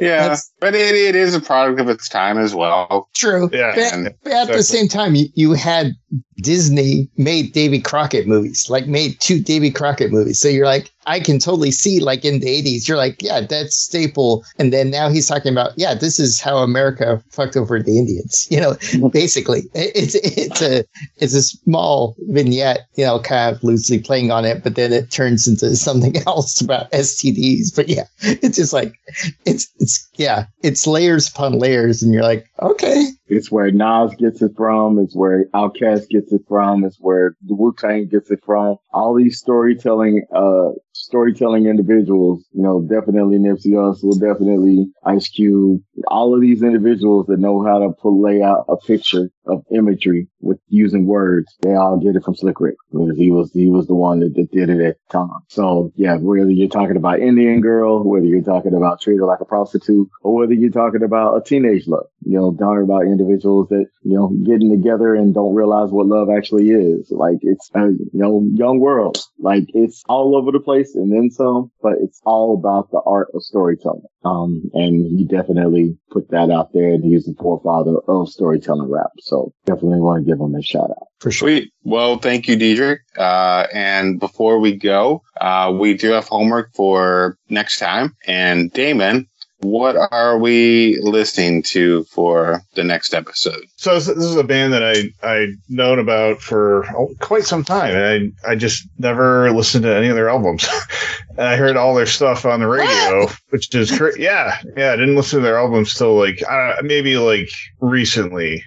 Yeah, 0.00 0.36
but 0.58 0.74
it, 0.74 0.94
it 0.96 1.14
is 1.14 1.34
a 1.34 1.40
product 1.40 1.78
of 1.80 1.88
its 1.88 2.08
time 2.08 2.36
as 2.36 2.52
well. 2.54 3.08
True. 3.14 3.48
Yeah, 3.52 3.72
But, 3.74 3.92
and- 3.92 4.14
but 4.24 4.32
at 4.32 4.48
the 4.48 4.62
same 4.64 4.88
time, 4.88 5.14
you, 5.14 5.26
you 5.34 5.52
had 5.52 5.92
Disney 6.38 7.08
made 7.16 7.52
Davy 7.52 7.80
Crockett 7.80 8.26
movies, 8.26 8.68
like 8.68 8.88
made 8.88 9.20
two 9.20 9.40
Davy 9.40 9.70
Crockett 9.70 10.10
movies. 10.10 10.40
So 10.40 10.48
you're 10.48 10.66
like, 10.66 10.90
I 11.06 11.20
can 11.20 11.38
totally 11.38 11.70
see, 11.70 12.00
like 12.00 12.24
in 12.24 12.40
the 12.40 12.46
80s, 12.46 12.88
you're 12.88 12.96
like, 12.96 13.22
yeah, 13.22 13.40
that's 13.40 13.76
staple. 13.76 14.44
And 14.58 14.72
then 14.72 14.90
now 14.90 15.08
he's 15.08 15.28
talking 15.28 15.52
about, 15.52 15.72
yeah, 15.76 15.94
this 15.94 16.18
is 16.18 16.40
how 16.40 16.58
America 16.58 17.22
fucked 17.30 17.56
over 17.56 17.82
the 17.82 17.98
Indians. 17.98 18.48
You 18.54 18.60
know, 18.60 19.08
basically, 19.08 19.62
it's 19.74 20.14
it's 20.14 20.62
a 20.62 20.84
it's 21.16 21.34
a 21.34 21.42
small 21.42 22.14
vignette, 22.28 22.86
you 22.94 23.04
know, 23.04 23.18
kind 23.18 23.56
of 23.56 23.64
loosely 23.64 23.98
playing 23.98 24.30
on 24.30 24.44
it, 24.44 24.62
but 24.62 24.76
then 24.76 24.92
it 24.92 25.10
turns 25.10 25.48
into 25.48 25.74
something 25.74 26.16
else 26.26 26.60
about 26.60 26.88
STDs. 26.92 27.74
But 27.74 27.88
yeah, 27.88 28.04
it's 28.20 28.58
just 28.58 28.72
like 28.72 28.94
it's 29.44 29.68
it's 29.80 30.08
yeah, 30.14 30.46
it's 30.62 30.86
layers 30.86 31.28
upon 31.28 31.58
layers, 31.58 32.00
and 32.00 32.12
you're 32.12 32.22
like, 32.22 32.46
okay, 32.62 33.06
It's 33.26 33.50
where 33.50 33.70
Nas 33.70 34.14
gets 34.16 34.42
it 34.42 34.52
from. 34.56 34.98
It's 34.98 35.16
where 35.16 35.46
Outkast 35.54 36.08
gets 36.10 36.32
it 36.32 36.42
from. 36.46 36.84
It's 36.84 36.98
where 37.00 37.34
the 37.42 37.54
Wu 37.54 37.74
Tang 37.76 38.06
gets 38.06 38.30
it 38.30 38.40
from. 38.44 38.76
All 38.92 39.14
these 39.14 39.38
storytelling, 39.38 40.24
uh, 40.34 40.70
storytelling 41.04 41.66
individuals, 41.66 42.44
you 42.52 42.62
know, 42.62 42.80
definitely 42.80 43.38
Nipsey 43.38 43.72
Hussle, 43.72 44.18
definitely 44.18 44.86
Ice 45.04 45.28
Cube. 45.28 45.80
All 46.08 46.34
of 46.34 46.40
these 46.40 46.62
individuals 46.62 47.26
that 47.26 47.38
know 47.38 47.64
how 47.64 47.78
to 47.80 47.90
put 47.90 48.10
lay 48.10 48.42
out 48.42 48.64
a 48.68 48.76
picture 48.76 49.30
of 49.46 49.64
imagery 49.70 50.28
with 50.40 50.58
using 50.68 51.06
words. 51.06 51.54
They 51.60 51.74
all 51.74 51.98
get 51.98 52.16
it 52.16 52.24
from 52.24 52.34
Slick 52.34 52.60
Rick 52.60 52.76
because 52.90 53.16
he 53.16 53.30
was 53.30 53.52
he 53.52 53.68
was 53.68 53.86
the 53.86 53.94
one 53.94 54.20
that, 54.20 54.34
that 54.34 54.50
did 54.50 54.70
it 54.70 54.80
at 54.80 54.96
the 54.96 55.12
time. 55.12 55.40
So 55.48 55.92
yeah, 55.96 56.16
whether 56.16 56.50
you're 56.50 56.68
talking 56.68 56.96
about 56.96 57.20
Indian 57.20 57.60
girl, 57.60 58.02
whether 58.02 58.26
you're 58.26 58.42
talking 58.42 58.74
about 58.74 59.00
treat 59.00 59.18
her 59.18 59.26
like 59.26 59.40
a 59.40 59.44
prostitute, 59.44 60.08
or 60.22 60.34
whether 60.34 60.54
you're 60.54 60.70
talking 60.70 61.02
about 61.02 61.36
a 61.36 61.42
teenage 61.42 61.86
love, 61.86 62.06
you 62.24 62.38
know, 62.38 62.54
talking 62.58 62.84
about 62.84 63.02
individuals 63.02 63.68
that 63.68 63.86
you 64.02 64.14
know 64.16 64.28
getting 64.44 64.70
together 64.70 65.14
and 65.14 65.34
don't 65.34 65.54
realize 65.54 65.90
what 65.90 66.06
love 66.06 66.28
actually 66.34 66.70
is. 66.70 67.10
Like 67.10 67.38
it's 67.42 67.70
a 67.74 67.88
you 67.88 68.10
know 68.12 68.46
young 68.54 68.80
world. 68.80 69.18
Like 69.38 69.64
it's 69.68 70.02
all 70.08 70.36
over 70.36 70.52
the 70.52 70.60
place 70.60 70.93
and 70.94 71.12
then 71.12 71.30
some, 71.30 71.70
but 71.82 71.94
it's 72.00 72.20
all 72.24 72.54
about 72.54 72.90
the 72.90 73.00
art 73.06 73.28
of 73.34 73.42
storytelling. 73.42 74.02
Um, 74.24 74.70
and 74.72 75.18
he 75.18 75.26
definitely 75.26 75.96
put 76.10 76.30
that 76.30 76.50
out 76.50 76.72
there, 76.72 76.92
and 76.92 77.04
he's 77.04 77.26
the 77.26 77.34
forefather 77.38 77.98
of 78.08 78.28
storytelling 78.28 78.90
rap. 78.90 79.10
So 79.20 79.52
definitely 79.66 80.00
want 80.00 80.24
to 80.24 80.30
give 80.30 80.40
him 80.40 80.54
a 80.54 80.62
shout 80.62 80.90
out. 80.90 81.08
for 81.20 81.30
sure. 81.30 81.48
Sweet. 81.48 81.72
Well, 81.82 82.18
thank 82.18 82.48
you, 82.48 82.56
Deitrek. 82.56 82.98
Uh, 83.18 83.66
and 83.72 84.18
before 84.18 84.58
we 84.58 84.76
go, 84.76 85.22
uh, 85.40 85.74
we 85.78 85.94
do 85.94 86.12
have 86.12 86.26
homework 86.26 86.72
for 86.74 87.36
next 87.50 87.78
time. 87.78 88.16
And 88.26 88.72
Damon, 88.72 89.28
what 89.60 89.96
are 90.12 90.38
we 90.38 90.98
listening 91.00 91.62
to 91.62 92.04
for 92.04 92.62
the 92.74 92.84
next 92.84 93.14
episode? 93.14 93.64
So 93.76 93.94
this 93.94 94.06
this 94.06 94.24
is 94.24 94.36
a 94.36 94.44
band 94.44 94.72
that 94.72 94.82
I 94.82 95.12
I 95.26 95.48
known 95.68 95.98
about 95.98 96.40
for 96.40 96.86
oh, 96.96 97.14
quite 97.20 97.44
some 97.44 97.64
time, 97.64 97.94
and 97.94 98.32
I 98.44 98.52
I 98.52 98.54
just 98.56 98.86
never 98.98 99.50
listened 99.52 99.84
to 99.84 99.94
any 99.94 100.08
of 100.08 100.16
their 100.16 100.28
albums. 100.28 100.66
and 101.30 101.46
I 101.46 101.56
heard 101.56 101.76
all 101.76 101.94
their 101.94 102.06
stuff 102.06 102.44
on 102.44 102.60
the 102.60 102.66
radio, 102.66 103.28
which 103.50 103.74
is 103.74 103.96
cra- 103.96 104.18
yeah 104.18 104.58
yeah. 104.76 104.92
I 104.92 104.96
didn't 104.96 105.16
listen 105.16 105.38
to 105.38 105.44
their 105.44 105.58
albums 105.58 105.94
till 105.94 106.18
like 106.18 106.42
uh, 106.48 106.76
maybe 106.82 107.16
like 107.16 107.50
recently. 107.80 108.62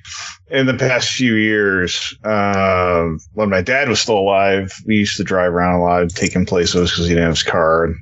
In 0.49 0.65
the 0.65 0.75
past 0.75 1.09
few 1.09 1.35
years, 1.35 2.17
um, 2.23 3.19
when 3.33 3.49
my 3.49 3.61
dad 3.61 3.89
was 3.89 3.99
still 3.99 4.17
alive, 4.17 4.71
we 4.85 4.95
used 4.95 5.17
to 5.17 5.25
drive 5.25 5.51
around 5.51 5.75
a 5.75 5.83
lot, 5.83 6.09
taking 6.11 6.45
places 6.45 6.89
because 6.89 7.05
he 7.05 7.09
didn't 7.09 7.25
have 7.25 7.33
his 7.33 7.43
car, 7.43 7.83
and 7.83 7.95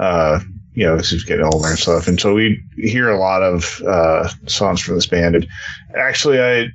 uh, 0.00 0.40
you 0.78 0.86
know, 0.86 0.96
'cause 0.96 1.10
he 1.10 1.16
was 1.16 1.24
getting 1.24 1.44
older 1.44 1.68
and 1.70 1.78
stuff. 1.78 2.06
And 2.06 2.20
so 2.20 2.34
we 2.34 2.62
hear 2.76 3.10
a 3.10 3.18
lot 3.18 3.42
of 3.42 3.82
uh, 3.84 4.28
songs 4.46 4.80
from 4.80 4.94
this 4.94 5.06
band. 5.06 5.34
And 5.34 5.46
actually, 5.96 6.40
I 6.40 6.68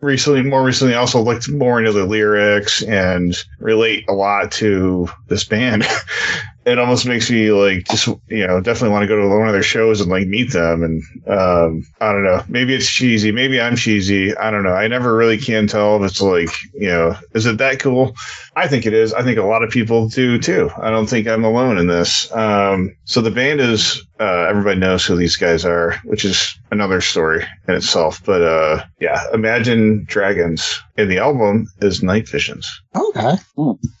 recently, 0.00 0.42
more 0.42 0.64
recently, 0.64 0.94
also 0.94 1.20
looked 1.20 1.46
more 1.50 1.78
into 1.78 1.92
the 1.92 2.06
lyrics 2.06 2.82
and 2.82 3.36
relate 3.58 4.04
a 4.08 4.12
lot 4.14 4.50
to 4.52 5.10
this 5.28 5.44
band. 5.44 5.84
it 6.64 6.78
almost 6.78 7.06
makes 7.06 7.30
me 7.30 7.50
like 7.50 7.84
just 7.84 8.06
you 8.28 8.46
know 8.46 8.60
definitely 8.60 8.90
want 8.90 9.02
to 9.02 9.06
go 9.06 9.20
to 9.20 9.28
one 9.28 9.46
of 9.46 9.52
their 9.52 9.62
shows 9.62 10.00
and 10.00 10.10
like 10.10 10.26
meet 10.26 10.52
them 10.52 10.82
and 10.82 11.02
um 11.26 11.86
i 12.00 12.12
don't 12.12 12.24
know. 12.24 12.42
Maybe 12.48 12.74
it's 12.74 12.90
cheesy 12.90 13.32
maybe 13.32 13.60
i'm 13.60 13.76
cheesy 13.76 14.36
i 14.36 14.50
don't 14.50 14.62
know. 14.62 14.74
I 14.74 14.86
never 14.88 15.16
really 15.16 15.38
can 15.38 15.66
tell 15.66 16.02
if 16.02 16.10
it's 16.10 16.20
like 16.20 16.50
you 16.74 16.88
know 16.88 17.16
is 17.34 17.46
it 17.46 17.58
that 17.58 17.80
cool? 17.80 18.14
I 18.56 18.68
think 18.68 18.84
it 18.84 18.92
is. 18.92 19.14
I 19.14 19.22
think 19.22 19.38
a 19.38 19.44
lot 19.44 19.62
of 19.62 19.70
people 19.70 20.08
do 20.08 20.38
too. 20.38 20.70
I 20.76 20.90
don't 20.90 21.06
think 21.06 21.26
i'm 21.26 21.44
alone 21.44 21.78
in 21.78 21.86
this. 21.86 22.30
Um 22.32 22.94
so 23.04 23.20
the 23.20 23.30
band 23.30 23.60
is 23.60 24.06
uh 24.20 24.46
everybody 24.48 24.78
knows 24.78 25.04
who 25.04 25.16
these 25.16 25.36
guys 25.36 25.64
are 25.64 25.96
which 26.04 26.24
is 26.24 26.58
another 26.70 27.00
story 27.00 27.44
in 27.68 27.74
itself 27.74 28.20
but 28.24 28.42
uh 28.42 28.82
yeah 29.00 29.24
imagine 29.32 30.04
dragons 30.04 30.80
and 30.96 31.10
the 31.10 31.18
album 31.18 31.66
is 31.80 32.02
night 32.02 32.28
visions 32.28 32.68
Okay, 32.96 33.36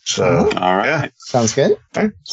so 0.04 0.50
All 0.56 0.76
right. 0.76 0.86
Yeah. 0.86 1.08
sounds 1.18 1.54
good. 1.54 1.76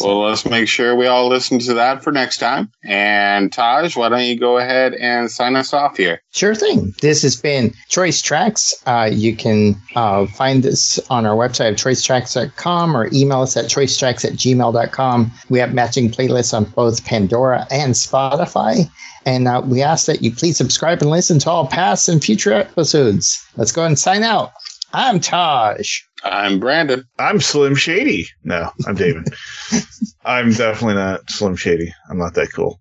Well, 0.02 0.22
let's 0.24 0.44
make 0.44 0.68
sure 0.68 0.96
we 0.96 1.06
all 1.06 1.28
listen 1.28 1.60
to 1.60 1.76
that 1.76 2.04
for 2.04 2.12
next 2.12 2.40
time. 2.40 2.72
And 2.84 3.54
Taj, 3.54 3.96
why 3.96 4.10
don't 4.10 4.24
you 4.24 4.40
go 4.40 4.58
ahead 4.58 4.96
and 4.96 5.30
sign 5.30 5.56
us 5.56 5.72
off 5.72 5.98
here? 5.98 6.20
Sure 6.34 6.56
thing. 6.56 6.96
This 7.02 7.22
has 7.22 7.36
been 7.36 7.76
Choice 7.90 8.24
Trackz. 8.24 8.74
Uh, 8.88 9.08
you 9.14 9.36
can 9.36 9.76
uh, 9.96 10.26
find 10.26 10.64
this 10.64 10.98
on 11.12 11.28
our 11.28 11.36
website 11.36 11.70
of 11.70 11.76
choicetrackz.com 11.76 12.98
or 12.98 13.08
email 13.14 13.42
us 13.42 13.56
at 13.56 13.66
choicetrackz 13.66 14.26
at 14.26 14.34
gmail.com. 14.34 15.32
We 15.50 15.60
have 15.60 15.76
matching 15.76 16.10
playlists 16.10 16.56
on 16.56 16.64
both 16.66 17.06
Pandora 17.06 17.68
and 17.78 17.94
Spotify. 17.94 18.90
And 19.26 19.48
uh, 19.48 19.62
we 19.66 19.82
ask 19.82 20.06
that 20.08 20.22
you 20.22 20.32
please 20.32 20.58
subscribe 20.58 21.02
and 21.02 21.12
listen 21.12 21.40
to 21.40 21.50
all 21.50 21.68
past 21.68 22.10
and 22.10 22.24
future 22.24 22.54
episodes. 22.54 23.46
Let's 23.56 23.72
go 23.72 23.82
ahead 23.82 23.92
and 23.92 24.00
sign 24.00 24.24
out. 24.24 24.52
I'm 24.94 25.20
Taj. 25.20 26.02
I'm 26.24 26.60
Brandon. 26.60 27.04
I'm 27.20 27.40
Slim 27.40 27.76
Shady. 27.76 28.28
No, 28.44 28.72
I'm 28.88 28.96
David. 28.96 29.28
I'm 30.26 30.52
definitely 30.52 30.96
not 30.96 31.30
Slim 31.30 31.56
Shady. 31.56 31.94
I'm 32.10 32.18
not 32.18 32.34
that 32.36 32.52
cool. 32.54 32.80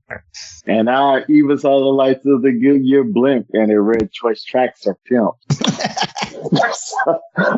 And 0.67 0.89
I 0.89 1.25
even 1.29 1.59
saw 1.59 1.79
the 1.79 1.85
lights 1.87 2.25
of 2.27 2.43
the 2.43 2.53
Goodyear 2.53 3.05
blimp, 3.05 3.49
and 3.53 3.71
it 3.71 3.79
read 3.79 4.11
"Choice 4.13 4.45
Trackz 4.45 4.87
are 4.87 4.97
pimp." 5.07 5.35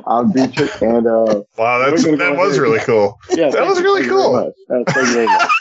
I'm 0.06 0.32
Deitrek, 0.32 0.80
and 0.82 1.06
uh, 1.06 1.42
Wow, 1.56 1.78
that's 1.78 2.02
that 2.04 2.36
was 2.36 2.58
really 2.58 2.80
cool. 2.80 3.18
yeah, 3.30 3.50
That 3.50 3.66
was 3.66 3.80
really 3.80 4.02
thank 4.02 4.12
you 4.12 4.52
very 5.12 5.24
cool. 5.26 5.36
Uh. 5.36 5.48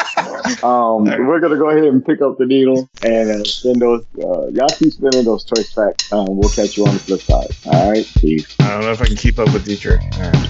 Um, 0.64 1.04
we're 1.28 1.40
gonna 1.40 1.58
go 1.58 1.70
ahead 1.70 1.84
and 1.84 2.04
pick 2.04 2.22
up 2.22 2.38
the 2.38 2.46
needle 2.46 2.90
and 3.04 3.30
uh, 3.30 3.44
send 3.44 3.82
those. 3.82 4.04
Uh, 4.18 4.48
y'all 4.48 4.70
keep 4.70 4.94
spinning 4.94 5.26
those 5.26 5.44
choice 5.44 5.72
tracks. 5.74 6.12
Um, 6.12 6.38
we'll 6.38 6.50
catch 6.50 6.78
you 6.78 6.86
on 6.88 6.94
the 6.94 7.00
flip 7.00 7.22
side. 7.22 7.50
All 7.66 7.92
right, 7.92 8.10
peace. 8.18 8.56
I 8.60 8.72
don't 8.72 8.82
know 8.82 8.92
if 8.92 9.02
I 9.02 9.06
can 9.06 9.18
keep 9.18 9.38
up 9.40 9.52
with 9.54 9.66
Deitrek. 9.66 10.02
All 10.18 10.32
right. 10.32 10.48